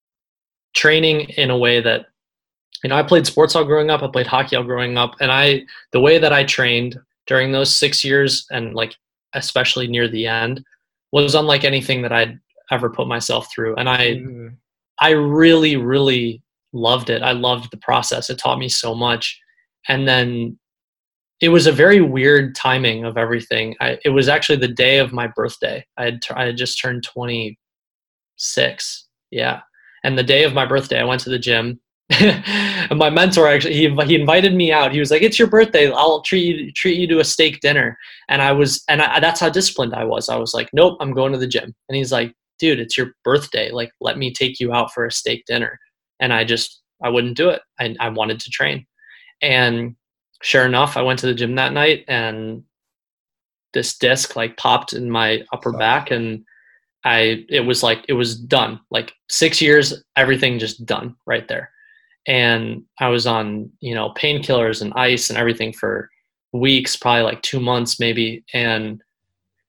training 0.74 1.20
in 1.36 1.50
a 1.50 1.58
way 1.58 1.80
that 1.80 2.06
you 2.82 2.88
know 2.88 2.96
I 2.96 3.02
played 3.02 3.26
sports 3.26 3.56
all 3.56 3.64
growing 3.64 3.90
up. 3.90 4.02
I 4.02 4.08
played 4.08 4.26
hockey 4.26 4.56
all 4.56 4.64
growing 4.64 4.96
up, 4.96 5.16
and 5.20 5.32
I 5.32 5.62
the 5.92 6.00
way 6.00 6.18
that 6.18 6.32
I 6.32 6.44
trained 6.44 6.98
during 7.26 7.52
those 7.52 7.74
six 7.74 8.04
years 8.04 8.46
and 8.50 8.74
like 8.74 8.96
especially 9.34 9.86
near 9.86 10.08
the 10.08 10.26
end 10.26 10.62
was 11.12 11.34
unlike 11.34 11.64
anything 11.64 12.02
that 12.02 12.12
I'd 12.12 12.38
ever 12.70 12.90
put 12.90 13.06
myself 13.06 13.50
through. 13.52 13.76
And 13.76 13.88
I 13.88 14.14
mm-hmm. 14.14 14.48
I 15.00 15.10
really, 15.10 15.76
really 15.76 16.42
loved 16.72 17.10
it. 17.10 17.22
I 17.22 17.32
loved 17.32 17.70
the 17.70 17.76
process. 17.76 18.30
It 18.30 18.38
taught 18.38 18.60
me 18.60 18.68
so 18.68 18.94
much. 18.94 19.40
And 19.88 20.06
then 20.06 20.56
it 21.40 21.48
was 21.48 21.66
a 21.66 21.72
very 21.72 22.00
weird 22.00 22.54
timing 22.54 23.04
of 23.04 23.16
everything. 23.16 23.74
I, 23.80 23.98
it 24.04 24.10
was 24.10 24.28
actually 24.28 24.58
the 24.58 24.68
day 24.68 24.98
of 24.98 25.12
my 25.12 25.26
birthday. 25.26 25.84
I 25.96 26.04
had, 26.04 26.22
t- 26.22 26.34
I 26.34 26.46
had 26.46 26.56
just 26.56 26.80
turned 26.80 27.02
26. 27.02 29.08
Yeah. 29.32 29.62
And 30.04 30.16
the 30.16 30.22
day 30.22 30.44
of 30.44 30.54
my 30.54 30.64
birthday, 30.64 31.00
I 31.00 31.04
went 31.04 31.20
to 31.22 31.30
the 31.30 31.38
gym 31.38 31.80
and 32.20 32.98
my 32.98 33.10
mentor 33.10 33.46
actually 33.48 33.74
he, 33.74 33.88
he 34.06 34.14
invited 34.14 34.54
me 34.54 34.72
out. 34.72 34.92
He 34.92 35.00
was 35.00 35.10
like 35.10 35.22
it's 35.22 35.38
your 35.38 35.48
birthday. 35.48 35.90
I'll 35.90 36.22
treat 36.22 36.44
you 36.44 36.72
treat 36.72 36.98
you 36.98 37.06
to 37.08 37.20
a 37.20 37.24
steak 37.24 37.60
dinner. 37.60 37.98
And 38.28 38.42
i 38.42 38.52
was 38.52 38.82
and 38.88 39.02
I, 39.02 39.20
that's 39.20 39.40
how 39.40 39.48
disciplined 39.48 39.94
i 39.94 40.04
was. 40.04 40.28
I 40.28 40.36
was 40.36 40.54
like 40.54 40.68
nope 40.72 40.98
i'm 41.00 41.12
going 41.12 41.32
to 41.32 41.38
the 41.38 41.46
gym. 41.46 41.74
And 41.88 41.96
he's 41.96 42.12
like 42.12 42.34
dude 42.58 42.80
it's 42.80 42.96
your 42.96 43.12
birthday. 43.24 43.70
Like 43.70 43.92
let 44.00 44.18
me 44.18 44.32
take 44.32 44.60
you 44.60 44.72
out 44.72 44.92
for 44.92 45.06
a 45.06 45.12
steak 45.12 45.44
dinner. 45.46 45.78
And 46.20 46.32
i 46.32 46.44
just 46.44 46.82
i 47.02 47.08
wouldn't 47.08 47.36
do 47.36 47.48
it. 47.50 47.62
I, 47.80 47.94
I 48.00 48.08
wanted 48.08 48.40
to 48.40 48.50
train. 48.50 48.86
And 49.40 49.96
sure 50.42 50.66
enough 50.66 50.96
i 50.96 51.02
went 51.02 51.18
to 51.20 51.26
the 51.26 51.34
gym 51.34 51.54
that 51.54 51.72
night 51.72 52.04
and 52.08 52.64
this 53.74 53.96
disc 53.96 54.36
like 54.36 54.56
popped 54.56 54.92
in 54.92 55.10
my 55.10 55.42
upper 55.52 55.72
back 55.72 56.10
and 56.10 56.44
i 57.04 57.44
it 57.48 57.60
was 57.60 57.82
like 57.82 58.04
it 58.08 58.14
was 58.14 58.36
done. 58.36 58.80
Like 58.90 59.12
six 59.28 59.62
years 59.62 60.02
everything 60.16 60.58
just 60.58 60.84
done 60.84 61.14
right 61.26 61.46
there 61.48 61.70
and 62.26 62.82
I 63.00 63.08
was 63.08 63.26
on 63.26 63.70
you 63.80 63.94
know 63.94 64.10
painkillers 64.16 64.82
and 64.82 64.92
ice 64.94 65.30
and 65.30 65.38
everything 65.38 65.72
for 65.72 66.08
weeks, 66.52 66.96
probably 66.96 67.22
like 67.22 67.42
two 67.42 67.60
months 67.60 67.98
maybe, 67.98 68.44
and 68.52 69.02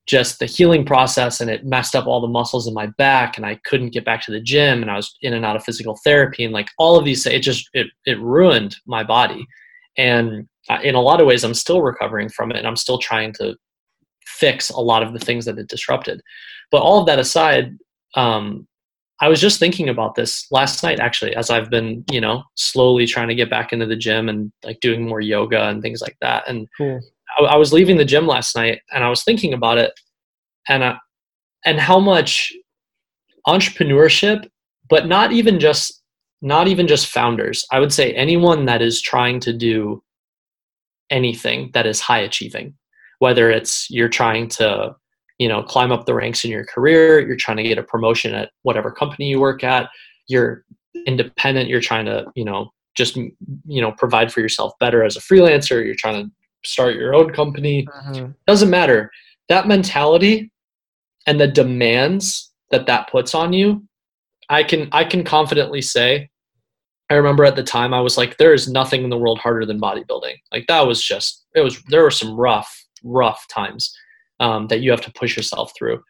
just 0.06 0.39
the 0.39 0.45
healing 0.45 0.86
process 0.86 1.39
and 1.39 1.49
it 1.49 1.66
messed 1.66 1.95
up 1.95 2.08
all 2.08 2.20
the 2.20 2.28
muscles 2.28 2.68
in 2.68 2.74
my 2.74 2.88
back 2.97 3.38
and 3.38 3.45
I 3.45 3.56
couldn't 3.64 3.93
get 3.93 4.04
back 4.04 4.22
to 4.26 4.32
the 4.32 4.41
gym 4.41 4.82
and 4.82 4.91
I 4.91 4.97
was 4.97 5.16
in 5.22 5.34
and 5.34 5.45
out 5.45 5.56
of 5.56 5.64
physical 5.64 5.97
therapy. 6.04 6.43
And 6.43 6.54
like 6.54 6.70
all 6.78 6.97
of 6.97 7.06
these 7.06 7.26
it 7.26 7.39
just 7.39 7.70
it 7.74 7.88
it 8.06 8.20
ruined 8.20 8.76
my 8.86 9.04
body. 9.04 9.47
And 9.97 10.47
in 10.84 10.95
a 10.95 11.01
lot 11.01 11.22
of 11.22 11.28
ways 11.28 11.43
I'm 11.43 11.54
still 11.54 11.82
recovering 11.82 12.28
from 12.30 12.51
it 12.51 12.58
and 12.58 12.68
I'm 12.68 12.76
still 12.76 12.97
trying 12.97 13.34
to 13.34 13.56
fix 14.26 14.70
a 14.70 14.80
lot 14.80 15.04
of 15.04 15.14
the 15.14 15.20
things 15.20 15.45
that 15.45 15.58
it 15.58 15.70
disrupted. 15.70 16.22
But 16.70 16.82
all 16.82 16.99
of 16.99 17.06
that 17.06 17.20
aside 17.20 17.78
um, 18.16 18.68
I 19.22 19.30
was 19.30 19.39
just 19.39 19.59
thinking 19.59 19.89
about 19.89 20.16
this 20.16 20.47
last 20.51 20.84
night 20.84 20.99
actually 20.99 21.36
as 21.36 21.49
I've 21.49 21.70
been, 21.70 22.03
you 22.11 22.20
know, 22.20 22.43
slowly 22.55 23.05
trying 23.05 23.28
to 23.30 23.36
get 23.36 23.49
back 23.49 23.72
into 23.72 23.86
the 23.86 23.95
gym 23.95 24.28
and 24.28 24.51
like 24.64 24.80
doing 24.80 25.07
more 25.07 25.22
yoga 25.22 25.70
and 25.70 25.82
things 25.82 26.01
like 26.01 26.18
that. 26.22 26.43
And 26.47 26.68
cool. 26.78 26.99
I, 27.38 27.43
I, 27.43 27.55
was 27.55 27.72
leaving 27.72 27.97
the 27.97 28.05
gym 28.05 28.28
last 28.28 28.55
night 28.55 28.82
and 28.91 29.03
I 29.03 29.09
was 29.09 29.24
thinking 29.24 29.53
about 29.53 29.78
it 29.78 29.93
and 30.68 30.84
uh, 30.84 30.95
and 31.66 31.80
how 31.80 31.99
much 31.99 32.51
entrepreneurship, 33.47 34.49
but 34.89 35.07
not 35.07 35.32
even 35.32 35.59
just 35.59 36.01
not 36.41 36.68
even 36.68 36.88
just 36.88 37.07
founders. 37.07 37.66
I 37.72 37.80
would 37.80 37.93
say 37.93 38.14
anyone 38.14 38.66
that 38.66 38.82
is 38.82 39.01
trying 39.01 39.39
to 39.41 39.53
do 39.53 40.03
anything 41.09 41.72
that 41.74 41.86
is 41.86 42.01
high 42.01 42.20
achieving, 42.20 42.76
whether 43.20 43.49
it's 43.49 43.89
you're 43.89 44.09
trying 44.09 44.49
to 44.49 44.95
you 45.43 45.49
know 45.49 45.61
climb 45.61 45.91
up 45.91 46.05
the 46.05 46.13
ranks 46.13 46.45
in 46.45 46.51
your 46.51 46.65
career 46.65 47.19
you're 47.19 47.35
trying 47.35 47.57
to 47.57 47.63
get 47.63 47.77
a 47.77 47.83
promotion 47.83 48.33
at 48.33 48.51
whatever 48.61 48.89
company 48.89 49.27
you 49.27 49.41
work 49.41 49.61
at 49.63 49.89
you're 50.27 50.63
independent 51.05 51.67
you're 51.67 51.81
trying 51.81 52.05
to 52.05 52.25
you 52.33 52.45
know 52.45 52.71
just 52.95 53.17
you 53.17 53.81
know 53.81 53.91
provide 53.91 54.31
for 54.31 54.39
yourself 54.39 54.71
better 54.79 55.03
as 55.03 55.17
a 55.17 55.19
freelancer 55.19 55.83
you're 55.85 55.95
trying 55.95 56.23
to 56.23 56.31
start 56.65 56.95
your 56.95 57.13
own 57.13 57.29
company. 57.33 57.85
Mm-hmm. 57.85 58.31
doesn't 58.47 58.69
matter. 58.69 59.11
That 59.49 59.67
mentality 59.67 60.49
and 61.27 61.37
the 61.39 61.47
demands 61.47 62.53
that 62.71 62.85
that 62.87 63.09
puts 63.09 63.35
on 63.35 63.53
you 63.53 63.83
i 64.49 64.63
can 64.63 64.89
i 64.91 65.03
can 65.03 65.23
confidently 65.23 65.81
say 65.81 66.29
i 67.09 67.13
remember 67.13 67.45
at 67.45 67.55
the 67.55 67.63
time 67.63 67.93
i 67.93 68.01
was 68.01 68.17
like 68.17 68.35
there 68.37 68.53
is 68.53 68.67
nothing 68.67 69.03
in 69.03 69.09
the 69.09 69.17
world 69.17 69.39
harder 69.39 69.65
than 69.65 69.79
bodybuilding. 69.79 70.35
Like 70.51 70.65
that 70.67 70.87
was 70.87 71.03
just 71.03 71.45
it 71.55 71.61
was 71.61 71.81
there 71.89 72.03
were 72.03 72.11
some 72.11 72.35
rough 72.35 72.71
rough 73.03 73.45
times 73.47 73.95
um, 74.39 74.67
that 74.67 74.81
you 74.81 74.91
have 74.91 75.01
to 75.01 75.11
push 75.13 75.36
yourself 75.36 75.73
through. 75.77 76.01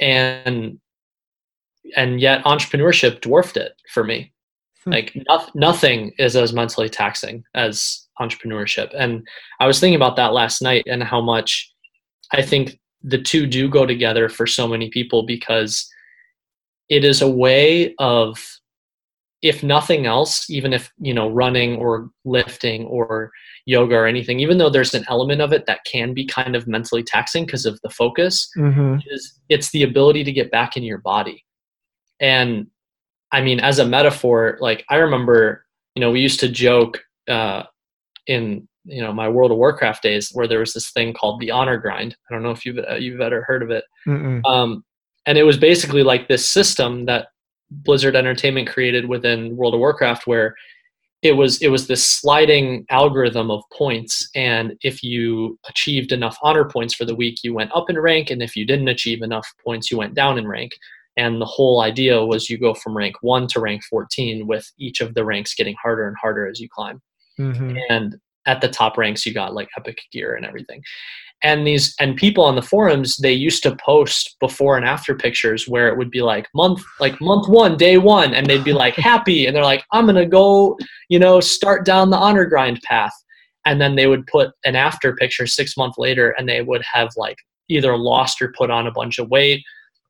And 0.00 0.78
and 1.96 2.20
yet 2.20 2.42
entrepreneurship 2.44 3.20
dwarfed 3.20 3.56
it 3.56 3.72
for 3.92 4.04
me. 4.04 4.32
Hmm. 4.84 4.90
like 4.92 5.16
no, 5.28 5.46
nothing 5.54 6.12
is 6.18 6.36
as 6.36 6.52
mentally 6.52 6.88
taxing 6.88 7.44
as 7.54 8.06
entrepreneurship. 8.20 8.90
And 8.96 9.26
i 9.60 9.66
was 9.66 9.80
thinking 9.80 9.96
about 9.96 10.16
that 10.16 10.32
last 10.32 10.62
night 10.62 10.84
and 10.86 11.02
how 11.02 11.20
much 11.20 11.72
i 12.32 12.42
think 12.42 12.78
the 13.02 13.20
two 13.20 13.46
do 13.46 13.68
go 13.68 13.84
together 13.86 14.28
for 14.28 14.46
so 14.46 14.66
many 14.66 14.88
people 14.90 15.24
because 15.24 15.88
it 16.88 17.04
is 17.04 17.22
a 17.22 17.28
way 17.28 17.94
of 17.98 18.38
if 19.42 19.62
nothing 19.62 20.06
else 20.06 20.48
even 20.48 20.72
if 20.72 20.92
you 20.98 21.12
know 21.12 21.28
running 21.28 21.76
or 21.76 22.10
lifting 22.24 22.84
or 22.86 23.30
yoga 23.66 23.94
or 23.94 24.06
anything, 24.06 24.40
even 24.40 24.58
though 24.58 24.70
there's 24.70 24.94
an 24.94 25.04
element 25.08 25.40
of 25.40 25.52
it 25.52 25.66
that 25.66 25.84
can 25.84 26.12
be 26.12 26.26
kind 26.26 26.54
of 26.54 26.66
mentally 26.66 27.02
taxing 27.02 27.46
because 27.46 27.66
of 27.66 27.80
the 27.82 27.90
focus, 27.90 28.50
mm-hmm. 28.56 28.96
is 29.08 29.38
it's 29.48 29.70
the 29.70 29.82
ability 29.82 30.24
to 30.24 30.32
get 30.32 30.50
back 30.50 30.76
in 30.76 30.82
your 30.82 30.98
body. 30.98 31.44
And 32.20 32.66
I 33.32 33.40
mean, 33.40 33.60
as 33.60 33.78
a 33.78 33.86
metaphor, 33.86 34.58
like 34.60 34.84
I 34.90 34.96
remember, 34.96 35.64
you 35.94 36.00
know, 36.00 36.10
we 36.10 36.20
used 36.20 36.40
to 36.40 36.48
joke 36.48 37.02
uh, 37.28 37.64
in 38.26 38.68
you 38.84 39.02
know 39.02 39.12
my 39.12 39.28
World 39.28 39.50
of 39.50 39.58
Warcraft 39.58 40.02
days 40.02 40.30
where 40.32 40.46
there 40.46 40.60
was 40.60 40.74
this 40.74 40.90
thing 40.90 41.14
called 41.14 41.40
the 41.40 41.50
honor 41.50 41.78
grind. 41.78 42.16
I 42.28 42.34
don't 42.34 42.42
know 42.42 42.50
if 42.50 42.64
you've 42.66 42.78
uh, 42.78 42.96
you've 42.96 43.20
ever 43.20 43.42
heard 43.42 43.62
of 43.62 43.70
it. 43.70 43.84
Um, 44.44 44.84
and 45.26 45.38
it 45.38 45.44
was 45.44 45.56
basically 45.56 46.02
like 46.02 46.28
this 46.28 46.46
system 46.46 47.06
that 47.06 47.28
Blizzard 47.70 48.14
Entertainment 48.14 48.68
created 48.68 49.08
within 49.08 49.56
World 49.56 49.74
of 49.74 49.80
Warcraft 49.80 50.26
where 50.26 50.54
it 51.24 51.32
was 51.32 51.60
it 51.62 51.68
was 51.68 51.86
this 51.86 52.04
sliding 52.04 52.84
algorithm 52.90 53.50
of 53.50 53.62
points 53.72 54.28
and 54.34 54.74
if 54.82 55.02
you 55.02 55.58
achieved 55.68 56.12
enough 56.12 56.38
honor 56.42 56.66
points 56.66 56.94
for 56.94 57.06
the 57.06 57.14
week 57.14 57.38
you 57.42 57.54
went 57.54 57.74
up 57.74 57.88
in 57.88 57.98
rank 57.98 58.30
and 58.30 58.42
if 58.42 58.54
you 58.54 58.66
didn't 58.66 58.88
achieve 58.88 59.22
enough 59.22 59.48
points 59.64 59.90
you 59.90 59.96
went 59.96 60.14
down 60.14 60.38
in 60.38 60.46
rank 60.46 60.72
And 61.16 61.40
the 61.40 61.46
whole 61.46 61.80
idea 61.80 62.24
was 62.24 62.50
you 62.50 62.58
go 62.58 62.74
from 62.74 62.96
rank 62.96 63.16
one 63.20 63.46
to 63.48 63.60
rank 63.60 63.82
14 63.84 64.46
with 64.46 64.70
each 64.78 65.00
of 65.00 65.14
the 65.14 65.24
ranks 65.24 65.54
getting 65.54 65.76
harder 65.80 66.08
and 66.08 66.16
harder 66.20 66.48
as 66.48 66.60
you 66.60 66.68
climb. 66.68 67.00
Mm-hmm. 67.38 67.76
And 67.88 68.16
at 68.46 68.60
the 68.60 68.68
top 68.68 68.96
ranks, 68.98 69.24
you 69.24 69.32
got 69.32 69.54
like 69.54 69.68
epic 69.76 70.00
gear 70.12 70.34
and 70.34 70.44
everything. 70.44 70.82
And 71.42 71.66
these 71.66 71.94
and 72.00 72.16
people 72.16 72.44
on 72.44 72.54
the 72.54 72.62
forums, 72.62 73.16
they 73.16 73.32
used 73.32 73.62
to 73.64 73.76
post 73.76 74.36
before 74.40 74.76
and 74.76 74.86
after 74.86 75.14
pictures 75.14 75.68
where 75.68 75.88
it 75.88 75.98
would 75.98 76.10
be 76.10 76.22
like 76.22 76.46
month, 76.54 76.82
like 77.00 77.20
month 77.20 77.48
one, 77.48 77.76
day 77.76 77.98
one, 77.98 78.32
and 78.34 78.46
they'd 78.46 78.64
be 78.64 78.72
like 78.72 78.94
happy, 78.96 79.46
and 79.46 79.54
they're 79.54 79.64
like, 79.64 79.84
I'm 79.92 80.06
gonna 80.06 80.26
go, 80.26 80.78
you 81.08 81.18
know, 81.18 81.40
start 81.40 81.84
down 81.84 82.10
the 82.10 82.16
honor 82.16 82.46
grind 82.46 82.80
path. 82.82 83.12
And 83.66 83.80
then 83.80 83.94
they 83.94 84.06
would 84.06 84.26
put 84.26 84.50
an 84.64 84.76
after 84.76 85.14
picture 85.16 85.46
six 85.46 85.76
months 85.76 85.98
later, 85.98 86.34
and 86.38 86.48
they 86.48 86.62
would 86.62 86.82
have 86.82 87.10
like 87.16 87.38
either 87.68 87.96
lost 87.96 88.40
or 88.42 88.52
put 88.56 88.70
on 88.70 88.86
a 88.86 88.92
bunch 88.92 89.18
of 89.18 89.28
weight, 89.30 89.62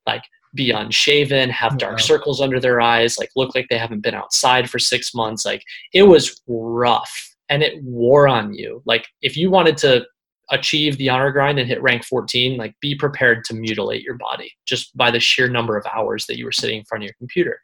like 0.07 0.23
be 0.55 0.71
unshaven, 0.71 1.51
have 1.51 1.79
dark 1.79 1.99
circles 1.99 2.41
under 2.41 2.61
their 2.61 2.81
eyes, 2.81 3.19
like 3.19 3.31
look 3.35 3.55
like 3.55 3.67
they 3.71 3.79
haven't 3.79 4.03
been 4.03 4.15
outside 4.15 4.71
for 4.71 4.79
six 4.79 5.15
months. 5.15 5.45
Like 5.45 5.63
it 5.93 6.05
was 6.05 6.41
rough 6.47 7.34
and 7.49 7.63
it 7.63 7.83
wore 7.83 8.29
on 8.29 8.55
you. 8.55 8.83
Like 8.87 9.07
if 9.23 9.37
you 9.37 9.51
wanted 9.51 9.77
to 9.79 10.05
achieve 10.51 10.99
the 10.99 11.09
honor 11.09 11.31
grind 11.31 11.59
and 11.59 11.69
hit 11.69 11.83
rank 11.83 12.05
14, 12.05 12.57
like 12.57 12.75
be 12.81 12.95
prepared 12.95 13.45
to 13.45 13.55
mutilate 13.55 14.03
your 14.03 14.17
body 14.17 14.53
just 14.67 14.97
by 14.97 15.11
the 15.11 15.21
sheer 15.21 15.49
number 15.49 15.77
of 15.77 15.87
hours 15.95 16.27
that 16.27 16.39
you 16.39 16.45
were 16.45 16.53
sitting 16.53 16.79
in 16.79 16.85
front 16.85 17.03
of 17.03 17.07
your 17.07 17.15
computer. 17.19 17.59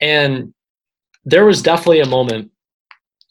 And 0.00 0.54
there 1.24 1.44
was 1.44 1.62
definitely 1.62 2.00
a 2.00 2.06
moment 2.06 2.50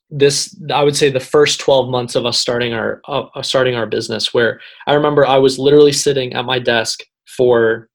this 0.10 0.58
i 0.74 0.84
would 0.84 0.96
say 0.96 1.10
the 1.10 1.20
first 1.20 1.60
12 1.60 1.90
months 1.90 2.16
of 2.16 2.26
us 2.26 2.40
starting 2.40 2.74
our 2.74 3.02
uh, 3.08 3.42
starting 3.42 3.76
our 3.76 3.86
business 3.86 4.34
where 4.34 4.62
i 4.88 4.94
remember 4.94 5.26
i 5.26 5.38
was 5.38 5.60
literally 5.60 5.92
sitting 5.92 6.34
at 6.34 6.46
my 6.46 6.60
desk 6.60 7.02
for 7.26 7.90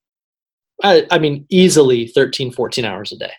I, 0.83 1.07
I 1.11 1.19
mean 1.19 1.47
easily 1.49 2.09
13 2.09 2.53
14 2.53 2.85
hours 2.85 3.13
a 3.13 3.17
day 3.17 3.33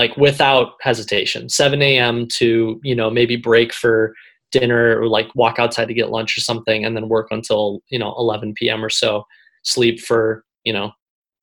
like 0.00 0.16
without 0.16 0.72
hesitation 0.80 1.50
7 1.50 1.82
a.m 1.82 2.26
to 2.26 2.80
you 2.82 2.94
know 2.94 3.10
maybe 3.10 3.36
break 3.36 3.70
for 3.70 4.14
dinner 4.50 4.98
or 4.98 5.06
like 5.06 5.28
walk 5.34 5.58
outside 5.58 5.88
to 5.88 5.94
get 5.94 6.08
lunch 6.08 6.38
or 6.38 6.40
something 6.40 6.86
and 6.86 6.96
then 6.96 7.10
work 7.10 7.28
until 7.30 7.80
you 7.90 7.98
know 7.98 8.14
11 8.16 8.54
p.m 8.54 8.82
or 8.82 8.88
so 8.88 9.24
sleep 9.62 10.00
for 10.00 10.42
you 10.64 10.72
know 10.72 10.90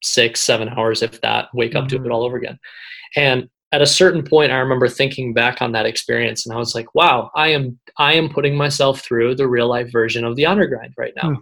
six 0.01 0.41
seven 0.41 0.69
hours 0.69 1.03
if 1.03 1.21
that 1.21 1.49
wake 1.53 1.75
up 1.75 1.85
mm-hmm. 1.85 2.03
to 2.03 2.09
it 2.09 2.11
all 2.11 2.23
over 2.23 2.37
again 2.37 2.57
and 3.15 3.47
at 3.71 3.83
a 3.83 3.93
certain 4.01 4.23
point 4.23 4.51
i 4.51 4.57
remember 4.57 4.87
thinking 4.87 5.35
back 5.35 5.61
on 5.61 5.71
that 5.71 5.85
experience 5.85 6.43
and 6.43 6.55
i 6.55 6.57
was 6.57 6.73
like 6.73 6.95
wow 6.95 7.29
i 7.35 7.47
am 7.47 7.77
i 7.99 8.11
am 8.13 8.27
putting 8.27 8.55
myself 8.55 9.01
through 9.01 9.35
the 9.35 9.47
real 9.47 9.67
life 9.67 9.91
version 9.91 10.25
of 10.25 10.35
the 10.35 10.47
honor 10.47 10.65
grind 10.65 10.95
right 10.97 11.13
now 11.15 11.29
mm. 11.29 11.37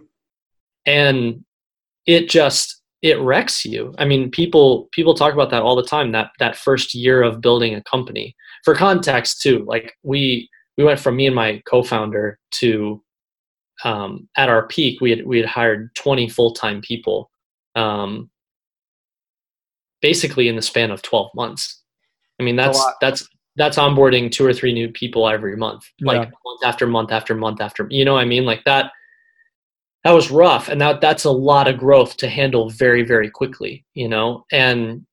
and 0.84 1.42
it 2.04 2.28
just 2.28 2.82
it 3.06 3.20
wrecks 3.20 3.64
you. 3.64 3.94
I 3.98 4.04
mean 4.04 4.30
people 4.30 4.88
people 4.90 5.14
talk 5.14 5.32
about 5.32 5.50
that 5.50 5.62
all 5.62 5.76
the 5.76 5.84
time 5.84 6.10
that 6.12 6.32
that 6.40 6.56
first 6.56 6.94
year 6.94 7.22
of 7.22 7.40
building 7.40 7.74
a 7.74 7.82
company. 7.84 8.34
For 8.64 8.74
context 8.74 9.40
too 9.40 9.64
like 9.66 9.94
we 10.02 10.48
we 10.76 10.84
went 10.84 10.98
from 10.98 11.16
me 11.16 11.26
and 11.26 11.34
my 11.34 11.62
co-founder 11.66 12.38
to 12.52 13.02
um, 13.84 14.28
at 14.36 14.48
our 14.48 14.66
peak 14.66 15.00
we 15.00 15.10
had 15.10 15.24
we 15.24 15.38
had 15.38 15.46
hired 15.46 15.94
20 15.94 16.28
full-time 16.28 16.80
people 16.80 17.30
um, 17.76 18.28
basically 20.02 20.48
in 20.48 20.56
the 20.56 20.62
span 20.62 20.90
of 20.90 21.02
12 21.02 21.30
months. 21.34 21.82
I 22.40 22.42
mean 22.42 22.56
that's 22.56 22.84
that's 23.00 23.28
that's 23.54 23.78
onboarding 23.78 24.32
two 24.32 24.44
or 24.44 24.52
three 24.52 24.72
new 24.72 24.90
people 24.90 25.28
every 25.28 25.56
month 25.56 25.84
like 26.02 26.28
yeah. 26.28 26.30
month 26.44 26.64
after 26.64 26.86
month 26.86 27.10
after 27.10 27.34
month 27.34 27.60
after 27.62 27.86
you 27.88 28.04
know 28.04 28.14
what 28.14 28.20
i 28.20 28.26
mean? 28.26 28.44
Like 28.44 28.64
that 28.64 28.90
that 30.06 30.12
was 30.12 30.30
rough 30.30 30.68
and 30.68 30.80
that 30.80 31.00
that's 31.00 31.24
a 31.24 31.30
lot 31.30 31.66
of 31.66 31.76
growth 31.76 32.16
to 32.16 32.28
handle 32.28 32.70
very 32.70 33.02
very 33.02 33.28
quickly 33.28 33.84
you 33.94 34.08
know? 34.08 34.44
And 34.52 35.04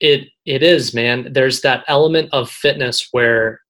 it 0.00 0.28
it 0.46 0.62
is 0.62 0.94
man. 0.94 1.30
There's 1.32 1.60
that 1.60 1.84
element 1.86 2.30
of 2.32 2.50
fitness 2.50 3.08
where 3.12 3.60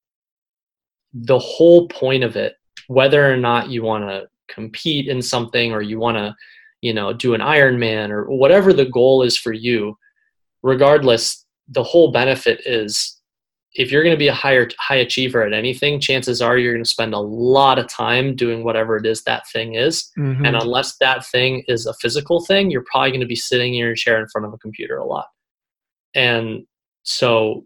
the 1.12 1.39
whole 1.39 1.89
point 1.89 2.22
of 2.22 2.37
it 2.37 2.55
whether 2.87 3.33
or 3.33 3.37
not 3.37 3.70
you 3.70 3.83
want 3.83 4.05
to 4.05 4.28
compete 4.49 5.09
in 5.09 5.20
something 5.20 5.72
or 5.72 5.83
you 5.83 5.99
want 5.99 6.16
to 6.16 6.35
you 6.81 6.95
know 6.95 7.12
do 7.12 7.35
an 7.35 7.41
ironman 7.41 8.11
or 8.11 8.31
whatever 8.31 8.72
the 8.72 8.85
goal 8.85 9.22
is 9.22 9.37
for 9.37 9.53
you 9.53 9.99
regardless 10.62 11.45
the 11.68 11.83
whole 11.83 12.12
benefit 12.12 12.61
is 12.64 13.20
if 13.75 13.93
you're 13.93 14.03
going 14.03 14.14
to 14.14 14.18
be 14.18 14.29
a 14.29 14.35
higher 14.35 14.68
high 14.79 14.97
achiever 14.97 15.43
at 15.43 15.53
anything, 15.53 16.01
chances 16.01 16.43
are 16.43 16.59
you're 16.59 16.73
going 16.73 16.85
to 16.85 16.91
spend 16.91 17.14
a 17.14 17.18
lot 17.18 17.79
of 17.79 17.89
time 17.89 18.35
doing 18.35 18.64
whatever 18.64 18.97
it 18.97 19.07
is 19.07 19.23
that 19.23 19.49
thing 19.49 19.75
is. 19.75 20.11
Mm-hmm. 20.18 20.45
And 20.45 20.57
unless 20.57 20.97
that 20.99 21.25
thing 21.27 21.62
is 21.68 21.87
a 21.87 21.95
physical 21.95 22.45
thing, 22.45 22.71
you're 22.71 22.85
probably 22.91 23.11
going 23.11 23.21
to 23.21 23.27
be 23.27 23.37
sitting 23.37 23.75
in 23.75 23.81
your 23.81 23.95
chair 23.95 24.21
in 24.21 24.29
front 24.29 24.47
of 24.47 24.53
a 24.53 24.59
computer 24.59 24.97
a 24.97 25.07
lot. 25.07 25.27
And 26.14 26.66
so 27.05 27.64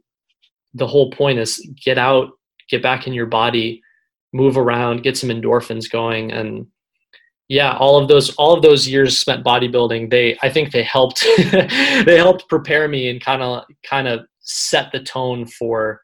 the 0.75 0.87
whole 0.87 1.11
point 1.11 1.39
is 1.39 1.67
get 1.83 1.97
out, 1.97 2.31
get 2.69 2.83
back 2.83 3.07
in 3.07 3.15
your 3.15 3.27
body, 3.27 3.81
move 4.35 4.59
around, 4.59 5.03
get 5.03 5.17
some 5.17 5.31
endorphins 5.31 5.91
going 5.91 6.33
and 6.33 6.67
yeah, 7.49 7.77
all 7.77 8.01
of 8.01 8.09
those 8.09 8.35
all 8.37 8.55
of 8.55 8.63
those 8.63 8.89
years 8.89 9.19
spent 9.19 9.45
bodybuilding, 9.45 10.11
they 10.11 10.37
I 10.43 10.49
think 10.49 10.73
they 10.73 10.83
helped 10.83 11.27
they 11.37 12.17
helped 12.17 12.49
prepare 12.49 12.89
me 12.89 13.11
and 13.11 13.21
kind 13.21 13.43
of 13.43 13.65
kind 13.89 14.09
of 14.09 14.21
set 14.45 14.93
the 14.93 15.01
tone 15.01 15.47
for 15.47 16.03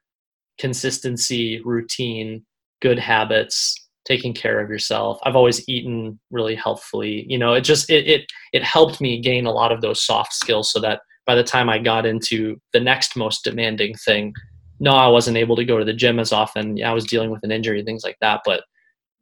consistency, 0.59 1.61
routine, 1.65 2.45
good 2.83 2.99
habits, 2.99 3.75
taking 4.05 4.35
care 4.35 4.61
of 4.61 4.69
yourself. 4.69 5.19
I've 5.25 5.37
always 5.37 5.67
eaten 5.69 6.19
really 6.31 6.55
healthfully. 6.55 7.25
You 7.29 7.39
know, 7.39 7.55
it 7.55 7.63
just 7.63 7.91
it 7.91 8.07
it 8.07 8.27
it 8.53 8.65
helped 8.65 9.01
me 9.01 9.21
gain 9.21 9.47
a 9.47 9.53
lot 9.53 9.73
of 9.73 9.81
those 9.81 10.05
soft 10.05 10.33
skills 10.33 10.73
so 10.73 10.81
that 10.81 11.01
by 11.27 11.35
the 11.35 11.45
time 11.45 11.69
I 11.69 11.79
got 11.79 12.07
into 12.07 12.61
the 12.73 12.81
next 12.81 13.17
most 13.17 13.45
demanding 13.45 13.95
thing, 13.95 14.33
no, 14.81 14.93
I 14.93 15.09
wasn't 15.09 15.37
able 15.37 15.57
to 15.57 15.65
go 15.65 15.79
to 15.79 15.85
the 15.85 15.93
gym 15.93 16.19
as 16.19 16.33
often. 16.33 16.77
Yeah, 16.77 16.91
I 16.91 16.95
was 16.95 17.05
dealing 17.05 17.31
with 17.31 17.45
an 17.45 17.53
injury, 17.53 17.83
things 17.85 18.03
like 18.03 18.17
that, 18.21 18.41
but 18.45 18.65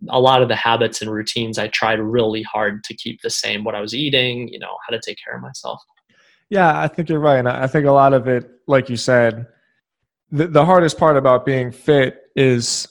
a 0.09 0.21
lot 0.21 0.43
of 0.43 0.49
the 0.49 0.55
habits 0.55 1.03
and 1.03 1.11
routines 1.11 1.59
I 1.59 1.69
tried 1.69 1.99
really 1.99 2.43
hard 2.43 2.85
to 2.85 2.95
keep 2.95 3.21
the 3.21 3.31
same 3.31 3.65
what 3.65 3.75
I 3.75 3.81
was 3.81 3.95
eating, 3.95 4.49
you 4.49 4.59
know, 4.61 4.77
how 4.87 4.95
to 4.95 5.01
take 5.05 5.19
care 5.23 5.35
of 5.35 5.43
myself. 5.43 5.83
Yeah, 6.51 6.81
I 6.81 6.89
think 6.89 7.09
you're 7.09 7.21
right. 7.21 7.39
And 7.39 7.49
I 7.49 7.67
think 7.67 7.87
a 7.87 7.93
lot 7.93 8.15
of 8.15 8.27
it, 8.27 8.49
like 8.67 8.89
you 8.89 8.97
said, 8.97 9.47
the, 10.31 10.47
the 10.47 10.65
hardest 10.65 10.99
part 10.99 11.17
about 11.17 11.45
being 11.45 11.73
fit 11.73 12.23
is 12.37 12.89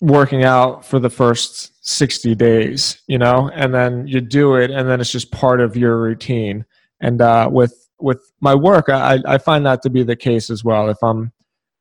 working 0.00 0.44
out 0.44 0.84
for 0.84 0.98
the 0.98 1.10
first 1.10 1.72
60 1.86 2.34
days, 2.34 3.02
you 3.06 3.18
know, 3.18 3.50
and 3.54 3.74
then 3.74 4.06
you 4.06 4.20
do 4.20 4.54
it 4.56 4.70
and 4.70 4.88
then 4.88 5.00
it's 5.00 5.10
just 5.10 5.32
part 5.32 5.60
of 5.60 5.76
your 5.76 6.00
routine. 6.00 6.64
And 7.00 7.20
uh, 7.20 7.48
with 7.50 7.88
with 8.00 8.20
my 8.40 8.54
work, 8.54 8.88
I, 8.88 9.18
I 9.26 9.38
find 9.38 9.66
that 9.66 9.82
to 9.82 9.90
be 9.90 10.04
the 10.04 10.14
case 10.14 10.50
as 10.50 10.62
well. 10.62 10.88
If 10.88 10.98
I'm, 11.02 11.32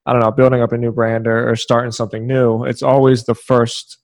I 0.06 0.14
don't 0.14 0.22
know, 0.22 0.32
building 0.32 0.62
up 0.62 0.72
a 0.72 0.78
new 0.78 0.92
brand 0.92 1.28
or, 1.28 1.52
or 1.52 1.56
starting 1.56 1.92
something 1.92 2.26
new, 2.26 2.64
it's 2.64 2.82
always 2.82 3.26
the 3.26 3.36
first 3.36 4.00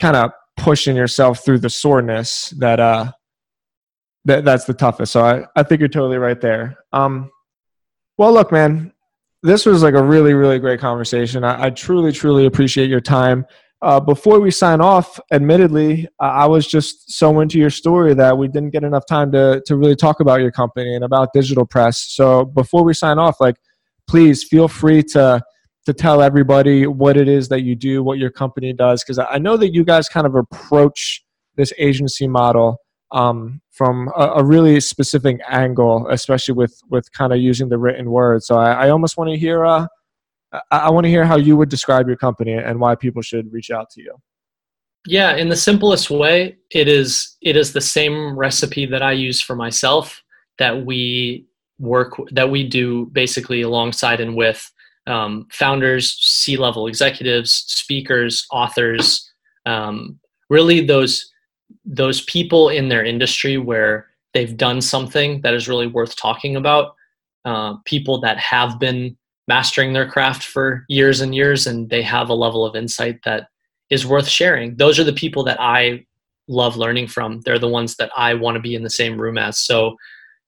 kind 0.00 0.16
of 0.16 0.32
pushing 0.56 0.96
yourself 0.96 1.44
through 1.44 1.60
the 1.60 1.70
soreness 1.70 2.50
that 2.58 2.80
uh, 2.80 3.12
that 4.26 4.44
that's 4.44 4.64
the 4.64 4.74
toughest. 4.74 5.12
So 5.12 5.24
I, 5.24 5.44
I 5.56 5.62
think 5.62 5.80
you're 5.80 5.88
totally 5.88 6.18
right 6.18 6.40
there. 6.40 6.76
Um, 6.92 7.30
well, 8.18 8.32
look, 8.32 8.52
man, 8.52 8.92
this 9.42 9.64
was 9.64 9.82
like 9.82 9.94
a 9.94 10.02
really, 10.02 10.34
really 10.34 10.58
great 10.58 10.80
conversation. 10.80 11.44
I, 11.44 11.66
I 11.66 11.70
truly, 11.70 12.12
truly 12.12 12.46
appreciate 12.46 12.90
your 12.90 13.00
time. 13.00 13.46
Uh, 13.82 14.00
before 14.00 14.40
we 14.40 14.50
sign 14.50 14.80
off, 14.80 15.20
admittedly, 15.30 16.08
uh, 16.20 16.24
I 16.24 16.46
was 16.46 16.66
just 16.66 17.12
so 17.12 17.40
into 17.40 17.58
your 17.58 17.70
story 17.70 18.14
that 18.14 18.36
we 18.36 18.48
didn't 18.48 18.70
get 18.70 18.84
enough 18.84 19.06
time 19.06 19.30
to 19.32 19.62
to 19.66 19.76
really 19.76 19.94
talk 19.94 20.20
about 20.20 20.40
your 20.40 20.50
company 20.50 20.94
and 20.94 21.04
about 21.04 21.32
digital 21.32 21.66
press. 21.66 21.98
So 21.98 22.46
before 22.46 22.84
we 22.84 22.94
sign 22.94 23.18
off, 23.18 23.36
like, 23.40 23.56
please 24.08 24.42
feel 24.42 24.66
free 24.66 25.02
to 25.14 25.42
to 25.84 25.92
tell 25.92 26.20
everybody 26.20 26.86
what 26.86 27.16
it 27.16 27.28
is 27.28 27.48
that 27.48 27.62
you 27.62 27.76
do, 27.76 28.02
what 28.02 28.18
your 28.18 28.30
company 28.30 28.72
does, 28.72 29.04
because 29.04 29.18
I 29.18 29.38
know 29.38 29.56
that 29.56 29.72
you 29.72 29.84
guys 29.84 30.08
kind 30.08 30.26
of 30.26 30.34
approach 30.34 31.22
this 31.54 31.72
agency 31.78 32.26
model 32.26 32.78
um, 33.12 33.60
from 33.76 34.10
a, 34.16 34.36
a, 34.36 34.44
really 34.44 34.80
specific 34.80 35.38
angle, 35.50 36.08
especially 36.08 36.54
with 36.54 36.80
with 36.88 37.12
kind 37.12 37.32
of 37.32 37.38
using 37.38 37.68
the 37.68 37.76
written 37.76 38.10
word. 38.10 38.42
So 38.42 38.56
I, 38.56 38.86
I 38.86 38.90
almost 38.90 39.18
want 39.18 39.30
to 39.30 39.36
hear. 39.36 39.64
Uh, 39.66 39.86
I, 40.70 40.90
want 40.90 41.04
to 41.04 41.10
hear 41.10 41.24
how 41.26 41.36
you 41.36 41.56
would 41.56 41.68
describe 41.68 42.06
your 42.06 42.16
company 42.16 42.54
and 42.54 42.80
why 42.80 42.94
people 42.94 43.20
should 43.20 43.52
reach 43.52 43.70
out 43.70 43.90
to 43.90 44.00
you. 44.00 44.14
Yeah, 45.06 45.36
in 45.36 45.50
the 45.50 45.56
simplest 45.56 46.10
way, 46.10 46.56
it 46.70 46.88
is 46.88 47.36
it 47.42 47.56
is 47.56 47.72
the 47.72 47.80
same 47.80 48.36
recipe 48.36 48.86
that 48.86 49.02
I 49.02 49.12
use 49.12 49.40
for 49.40 49.54
myself 49.54 50.22
that 50.58 50.86
we 50.86 51.46
work 51.78 52.14
that 52.32 52.50
we 52.50 52.66
do 52.66 53.06
basically 53.12 53.60
alongside 53.60 54.20
and 54.20 54.34
with 54.34 54.72
um, 55.06 55.46
founders, 55.52 56.16
C 56.20 56.56
level 56.56 56.86
executives, 56.86 57.52
speakers, 57.52 58.46
authors, 58.50 59.30
um, 59.66 60.18
really 60.48 60.84
those 60.84 61.30
those 61.86 62.22
people 62.22 62.68
in 62.68 62.88
their 62.88 63.04
industry 63.04 63.56
where 63.56 64.08
they've 64.34 64.56
done 64.56 64.80
something 64.80 65.40
that 65.42 65.54
is 65.54 65.68
really 65.68 65.86
worth 65.86 66.16
talking 66.16 66.56
about, 66.56 66.94
uh, 67.44 67.76
people 67.84 68.20
that 68.20 68.36
have 68.38 68.78
been 68.78 69.16
mastering 69.48 69.92
their 69.92 70.08
craft 70.08 70.42
for 70.42 70.84
years 70.88 71.20
and 71.20 71.34
years 71.34 71.66
and 71.66 71.88
they 71.88 72.02
have 72.02 72.28
a 72.28 72.34
level 72.34 72.66
of 72.66 72.74
insight 72.74 73.20
that 73.24 73.48
is 73.88 74.04
worth 74.04 74.26
sharing. 74.26 74.76
Those 74.76 74.98
are 74.98 75.04
the 75.04 75.12
people 75.12 75.44
that 75.44 75.60
I 75.60 76.04
love 76.48 76.76
learning 76.76 77.06
from. 77.06 77.40
They're 77.42 77.58
the 77.58 77.68
ones 77.68 77.96
that 77.96 78.10
I 78.16 78.34
want 78.34 78.56
to 78.56 78.60
be 78.60 78.74
in 78.74 78.82
the 78.82 78.90
same 78.90 79.20
room 79.20 79.38
as. 79.38 79.58
So 79.58 79.96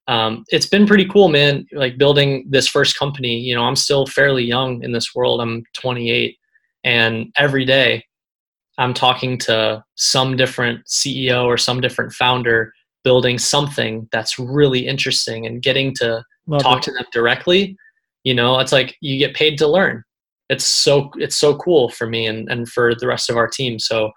um, 0.08 0.44
it's 0.48 0.66
been 0.66 0.86
pretty 0.86 1.06
cool, 1.06 1.28
man. 1.28 1.66
Like 1.72 1.98
building 1.98 2.46
this 2.48 2.66
first 2.66 2.98
company, 2.98 3.38
you 3.38 3.54
know, 3.54 3.62
I'm 3.62 3.76
still 3.76 4.06
fairly 4.06 4.42
young 4.42 4.82
in 4.82 4.92
this 4.92 5.14
world. 5.14 5.40
I'm 5.40 5.64
28, 5.74 6.36
and 6.84 7.32
every 7.36 7.64
day 7.64 8.04
I'm 8.78 8.94
talking 8.94 9.38
to 9.38 9.84
some 9.96 10.36
different 10.36 10.86
CEO 10.86 11.44
or 11.44 11.58
some 11.58 11.80
different 11.80 12.12
founder 12.12 12.72
building 13.04 13.38
something 13.38 14.08
that's 14.12 14.38
really 14.38 14.86
interesting 14.86 15.46
and 15.46 15.62
getting 15.62 15.94
to 15.96 16.22
Love 16.46 16.62
talk 16.62 16.78
it. 16.78 16.82
to 16.84 16.92
them 16.92 17.06
directly. 17.12 17.76
You 18.24 18.34
know, 18.34 18.58
it's 18.58 18.72
like 18.72 18.96
you 19.00 19.18
get 19.18 19.34
paid 19.34 19.58
to 19.58 19.68
learn. 19.68 20.04
It's 20.48 20.64
so 20.64 21.10
it's 21.16 21.36
so 21.36 21.56
cool 21.56 21.90
for 21.90 22.06
me 22.06 22.26
and, 22.26 22.48
and 22.50 22.68
for 22.68 22.94
the 22.94 23.06
rest 23.06 23.28
of 23.28 23.36
our 23.36 23.48
team. 23.48 23.78
So 23.78 24.12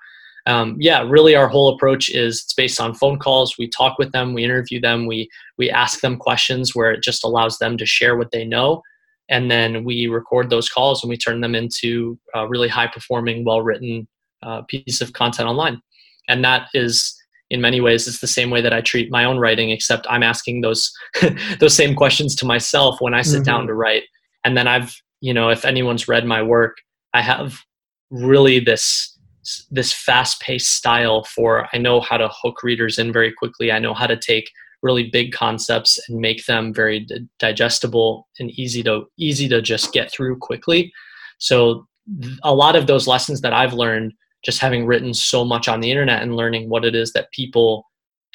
um, 0.47 0.75
yeah, 0.79 1.03
really 1.07 1.35
our 1.35 1.47
whole 1.47 1.73
approach 1.73 2.09
is 2.09 2.41
it's 2.43 2.53
based 2.53 2.79
on 2.79 2.93
phone 2.93 3.19
calls. 3.19 3.57
We 3.57 3.67
talk 3.67 3.97
with 3.99 4.11
them, 4.11 4.33
we 4.33 4.43
interview 4.43 4.79
them, 4.79 5.05
we 5.05 5.29
we 5.57 5.69
ask 5.69 6.01
them 6.01 6.17
questions 6.17 6.75
where 6.75 6.91
it 6.91 7.03
just 7.03 7.23
allows 7.23 7.57
them 7.57 7.77
to 7.77 7.85
share 7.85 8.15
what 8.15 8.31
they 8.31 8.45
know, 8.45 8.81
and 9.29 9.51
then 9.51 9.83
we 9.83 10.07
record 10.07 10.49
those 10.49 10.69
calls 10.69 11.03
and 11.03 11.09
we 11.09 11.17
turn 11.17 11.41
them 11.41 11.53
into 11.53 12.17
a 12.33 12.47
really 12.47 12.69
high 12.69 12.87
performing, 12.87 13.43
well 13.45 13.61
written 13.61 14.07
uh, 14.43 14.61
piece 14.63 15.01
of 15.01 15.13
content 15.13 15.47
online. 15.47 15.81
And 16.27 16.43
that 16.43 16.67
is 16.73 17.15
in 17.49 17.61
many 17.61 17.81
ways 17.81 18.07
it's 18.07 18.21
the 18.21 18.27
same 18.27 18.49
way 18.49 18.61
that 18.61 18.73
I 18.73 18.81
treat 18.81 19.11
my 19.11 19.25
own 19.25 19.37
writing, 19.37 19.69
except 19.71 20.07
I'm 20.09 20.23
asking 20.23 20.61
those 20.61 20.91
those 21.59 21.75
same 21.75 21.95
questions 21.95 22.35
to 22.37 22.45
myself 22.45 23.01
when 23.01 23.13
I 23.13 23.21
sit 23.21 23.37
mm-hmm. 23.37 23.43
down 23.43 23.67
to 23.67 23.73
write. 23.73 24.03
And 24.43 24.57
then 24.57 24.67
I've 24.67 24.95
you 25.19 25.33
know 25.33 25.49
if 25.49 25.65
anyone's 25.65 26.07
read 26.07 26.25
my 26.25 26.41
work, 26.41 26.77
I 27.13 27.21
have 27.21 27.59
really 28.09 28.59
this 28.59 29.17
this 29.69 29.91
fast 29.91 30.39
paced 30.41 30.71
style 30.71 31.23
for 31.23 31.67
I 31.73 31.77
know 31.77 31.99
how 31.99 32.17
to 32.17 32.29
hook 32.31 32.63
readers 32.63 32.97
in 32.97 33.11
very 33.11 33.33
quickly. 33.33 33.71
I 33.71 33.79
know 33.79 33.93
how 33.93 34.07
to 34.07 34.17
take 34.17 34.49
really 34.81 35.09
big 35.09 35.31
concepts 35.31 35.99
and 36.07 36.19
make 36.19 36.45
them 36.45 36.73
very 36.73 37.07
digestible 37.39 38.27
and 38.39 38.49
easy 38.51 38.81
to 38.83 39.05
easy 39.17 39.47
to 39.49 39.61
just 39.61 39.93
get 39.93 40.11
through 40.11 40.37
quickly. 40.37 40.91
So 41.37 41.87
a 42.43 42.53
lot 42.53 42.75
of 42.75 42.87
those 42.87 43.07
lessons 43.07 43.41
that 43.41 43.53
I've 43.53 43.73
learned 43.73 44.13
just 44.43 44.59
having 44.59 44.85
written 44.85 45.13
so 45.13 45.45
much 45.45 45.67
on 45.67 45.79
the 45.79 45.91
internet 45.91 46.21
and 46.21 46.35
learning 46.35 46.69
what 46.69 46.85
it 46.85 46.95
is 46.95 47.13
that 47.13 47.31
people 47.31 47.85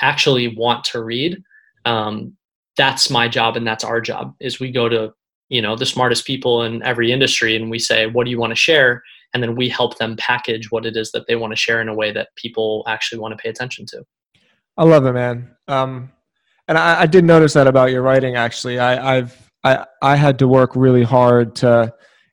actually 0.01 0.55
want 0.57 0.85
to 0.85 1.03
read 1.03 1.43
um, 1.85 2.37
that's 2.77 3.11
my 3.11 3.29
job 3.29 3.57
and 3.57 3.67
that's 3.67 3.85
our 3.85 4.01
job 4.01 4.35
is 4.41 4.61
we 4.61 4.71
go 4.71 4.89
to 4.89 5.13
you 5.49 5.63
know 5.63 5.77
the 5.77 5.87
smartest 5.87 6.27
people 6.27 6.63
in 6.65 6.83
every 6.83 7.13
industry 7.13 7.57
and 7.57 7.71
we 7.71 7.79
say 7.79 8.07
what 8.07 8.25
do 8.25 8.31
you 8.31 8.39
want 8.39 8.51
to 8.51 8.57
share 8.57 9.03
and 9.37 9.43
then 9.43 9.55
we 9.55 9.69
help 9.69 9.99
them 9.99 10.17
package 10.17 10.71
what 10.71 10.87
it 10.87 10.97
is 10.97 11.13
that 11.13 11.27
they 11.27 11.37
want 11.37 11.53
to 11.53 11.57
share 11.57 11.83
in 11.83 11.89
a 11.89 11.95
way 11.95 12.11
that 12.13 12.29
people 12.37 12.85
actually 12.87 13.19
want 13.19 13.33
to 13.33 13.43
pay 13.43 13.49
attention 13.49 13.85
to. 13.87 14.03
I 14.79 14.85
love 14.85 15.05
it, 15.05 15.13
man. 15.13 15.55
Um, 15.69 16.11
and 16.69 16.79
I, 16.79 17.03
I, 17.03 17.07
did 17.07 17.25
notice 17.25 17.53
that 17.53 17.67
about 17.67 17.91
your 17.91 18.01
writing. 18.01 18.35
Actually, 18.35 18.79
I, 18.79 19.19
I've 19.19 19.51
I, 19.63 19.85
I 20.01 20.17
had 20.17 20.39
to 20.39 20.49
work 20.49 20.75
really 20.75 21.03
hard 21.03 21.55
to 21.57 21.93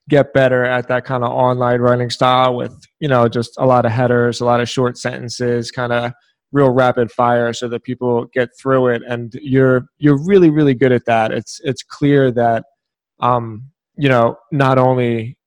get 0.09 0.33
better 0.33 0.63
at 0.65 0.87
that 0.89 1.05
kind 1.05 1.23
of 1.23 1.31
online 1.31 1.79
writing 1.79 2.09
style 2.09 2.55
with 2.55 2.75
you 2.99 3.07
know 3.07 3.27
just 3.27 3.53
a 3.57 3.65
lot 3.65 3.85
of 3.85 3.91
headers, 3.91 4.41
a 4.41 4.45
lot 4.45 4.61
of 4.61 4.69
short 4.69 4.97
sentences, 4.97 5.71
kind 5.71 5.93
of 5.93 6.11
real 6.51 6.69
rapid 6.71 7.11
fire, 7.11 7.53
so 7.53 7.67
that 7.67 7.83
people 7.83 8.25
get 8.33 8.49
through 8.59 8.87
it. 8.87 9.01
And 9.07 9.33
you're 9.41 9.85
you're 9.97 10.23
really 10.23 10.49
really 10.49 10.73
good 10.73 10.91
at 10.91 11.05
that. 11.05 11.31
It's 11.31 11.59
it's 11.63 11.83
clear 11.83 12.31
that 12.31 12.65
um, 13.19 13.63
you 13.95 14.09
know 14.09 14.37
not 14.51 14.77
only 14.77 15.37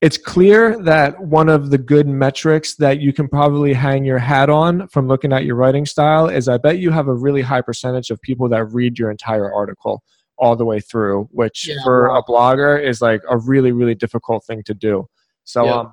it's 0.00 0.18
clear 0.18 0.82
that 0.82 1.20
one 1.20 1.48
of 1.48 1.70
the 1.70 1.78
good 1.78 2.08
metrics 2.08 2.74
that 2.76 2.98
you 3.00 3.12
can 3.12 3.28
probably 3.28 3.72
hang 3.72 4.04
your 4.04 4.18
hat 4.18 4.50
on 4.50 4.88
from 4.88 5.06
looking 5.06 5.32
at 5.32 5.44
your 5.44 5.54
writing 5.54 5.86
style 5.86 6.28
is 6.28 6.48
I 6.48 6.58
bet 6.58 6.78
you 6.78 6.90
have 6.90 7.06
a 7.06 7.14
really 7.14 7.40
high 7.40 7.60
percentage 7.60 8.10
of 8.10 8.20
people 8.20 8.48
that 8.48 8.64
read 8.64 8.98
your 8.98 9.12
entire 9.12 9.52
article 9.52 10.02
all 10.42 10.56
the 10.56 10.64
way 10.64 10.80
through, 10.80 11.28
which 11.30 11.68
yeah, 11.68 11.76
for 11.84 12.08
wow. 12.08 12.18
a 12.18 12.24
blogger 12.24 12.84
is 12.84 13.00
like 13.00 13.22
a 13.30 13.38
really, 13.38 13.70
really 13.70 13.94
difficult 13.94 14.44
thing 14.44 14.60
to 14.64 14.74
do. 14.74 15.08
So, 15.44 15.64
yeah. 15.64 15.74
um, 15.76 15.92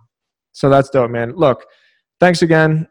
so 0.53 0.69
that's 0.69 0.89
dope, 0.89 1.11
man. 1.11 1.33
Look, 1.35 1.65
thanks 2.19 2.41
again 2.41 2.87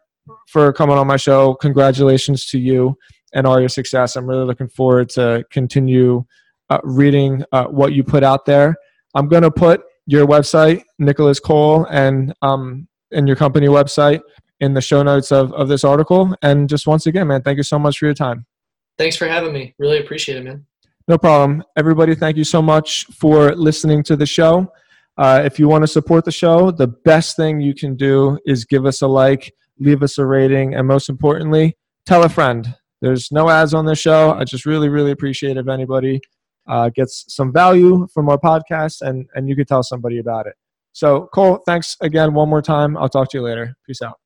for 0.47 0.71
coming 0.71 0.97
on 0.97 1.05
my 1.05 1.17
show. 1.17 1.55
Congratulations 1.55 2.45
to 2.47 2.57
you 2.57 2.97
and 3.33 3.45
all 3.45 3.59
your 3.59 3.69
success. 3.69 4.15
I'm 4.15 4.25
really 4.25 4.45
looking 4.45 4.69
forward 4.69 5.09
to 5.09 5.43
continue 5.51 6.23
uh, 6.69 6.79
reading 6.83 7.43
uh, 7.51 7.65
what 7.65 7.91
you 7.91 8.05
put 8.05 8.23
out 8.23 8.45
there. 8.45 8.75
I'm 9.13 9.27
going 9.27 9.43
to 9.43 9.51
put 9.51 9.81
your 10.05 10.25
website, 10.25 10.83
Nicholas 10.97 11.41
Cole, 11.41 11.85
and 11.89 12.33
um, 12.41 12.87
and 13.11 13.27
your 13.27 13.35
company 13.35 13.67
website 13.67 14.21
in 14.61 14.73
the 14.73 14.81
show 14.81 15.03
notes 15.03 15.31
of, 15.31 15.51
of 15.53 15.67
this 15.67 15.83
article. 15.83 16.33
And 16.41 16.69
just 16.69 16.87
once 16.87 17.05
again, 17.05 17.27
man, 17.27 17.41
thank 17.41 17.57
you 17.57 17.63
so 17.63 17.79
much 17.79 17.97
for 17.97 18.05
your 18.05 18.13
time. 18.13 18.45
Thanks 18.97 19.17
for 19.17 19.27
having 19.27 19.51
me. 19.51 19.75
Really 19.77 19.99
appreciate 19.99 20.37
it, 20.37 20.43
man. 20.43 20.65
No 21.09 21.17
problem. 21.17 21.63
Everybody, 21.75 22.13
thank 22.13 22.37
you 22.37 22.43
so 22.43 22.61
much 22.61 23.05
for 23.05 23.55
listening 23.55 24.03
to 24.03 24.15
the 24.15 24.27
show. 24.27 24.71
Uh, 25.17 25.41
if 25.43 25.57
you 25.57 25.67
want 25.67 25.81
to 25.81 25.87
support 25.87 26.23
the 26.23 26.31
show, 26.31 26.69
the 26.69 26.85
best 26.85 27.35
thing 27.35 27.59
you 27.59 27.73
can 27.73 27.95
do 27.95 28.37
is 28.45 28.63
give 28.63 28.85
us 28.85 29.01
a 29.01 29.07
like, 29.07 29.51
leave 29.79 30.03
us 30.03 30.19
a 30.19 30.25
rating, 30.25 30.75
and 30.75 30.87
most 30.87 31.09
importantly, 31.09 31.75
tell 32.05 32.23
a 32.23 32.29
friend. 32.29 32.75
There's 33.01 33.31
no 33.31 33.49
ads 33.49 33.73
on 33.73 33.87
this 33.87 33.97
show. 33.97 34.33
I 34.33 34.43
just 34.43 34.67
really, 34.67 34.87
really 34.87 35.09
appreciate 35.09 35.57
if 35.57 35.67
anybody 35.67 36.21
uh, 36.67 36.89
gets 36.89 37.25
some 37.27 37.51
value 37.51 38.07
from 38.13 38.29
our 38.29 38.37
podcast 38.37 39.01
and, 39.01 39.25
and 39.33 39.49
you 39.49 39.55
could 39.55 39.67
tell 39.67 39.81
somebody 39.81 40.19
about 40.19 40.45
it. 40.45 40.53
So, 40.91 41.27
Cole, 41.33 41.63
thanks 41.65 41.97
again 42.01 42.35
one 42.35 42.49
more 42.49 42.61
time. 42.61 42.95
I'll 42.97 43.09
talk 43.09 43.31
to 43.31 43.37
you 43.39 43.41
later. 43.41 43.75
Peace 43.87 44.03
out. 44.03 44.19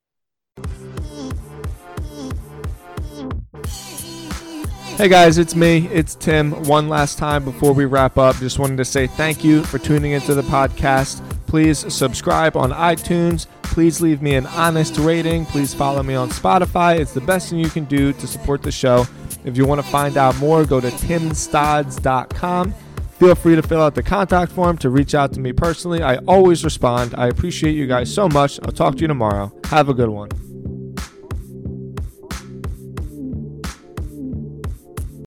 Hey 5.04 5.10
guys, 5.10 5.38
it's 5.38 5.54
me. 5.54 5.90
It's 5.90 6.16
Tim. 6.16 6.54
One 6.64 6.88
last 6.88 7.18
time 7.18 7.44
before 7.44 7.74
we 7.74 7.84
wrap 7.84 8.18
up, 8.18 8.38
just 8.38 8.58
wanted 8.58 8.78
to 8.78 8.86
say 8.86 9.06
thank 9.06 9.44
you 9.44 9.62
for 9.64 9.78
tuning 9.78 10.14
into 10.14 10.34
the 10.34 10.44
podcast. 10.44 11.22
Please 11.46 11.94
subscribe 11.94 12.56
on 12.56 12.72
iTunes. 12.72 13.48
Please 13.64 14.00
leave 14.00 14.22
me 14.22 14.36
an 14.36 14.46
honest 14.46 14.98
rating. 14.98 15.46
Please 15.46 15.74
follow 15.74 16.04
me 16.04 16.16
on 16.16 16.30
Spotify. 16.30 16.98
It's 16.98 17.12
the 17.12 17.20
best 17.20 17.50
thing 17.50 17.60
you 17.60 17.70
can 17.70 17.84
do 17.84 18.14
to 18.14 18.26
support 18.26 18.62
the 18.62 18.72
show. 18.72 19.06
If 19.44 19.58
you 19.58 19.66
want 19.66 19.84
to 19.84 19.88
find 19.92 20.16
out 20.16 20.38
more, 20.38 20.64
go 20.66 20.80
to 20.80 20.88
timstods.com. 20.88 22.74
Feel 23.20 23.36
free 23.36 23.58
to 23.58 23.62
fill 23.62 23.82
out 23.82 23.96
the 23.96 24.04
contact 24.04 24.54
form 24.54 24.78
to 24.78 24.90
reach 24.90 25.16
out 25.16 25.34
to 25.34 25.42
me 25.42 25.52
personally. 25.52 26.02
I 26.02 26.16
always 26.20 26.64
respond. 26.64 27.14
I 27.18 27.28
appreciate 27.28 27.74
you 27.74 27.88
guys 27.88 28.14
so 28.14 28.30
much. 28.30 28.58
I'll 28.64 28.72
talk 28.72 28.96
to 28.96 29.02
you 29.02 29.08
tomorrow. 29.10 29.52
Have 29.66 29.90
a 29.90 29.94
good 29.94 30.08
one. 30.08 30.30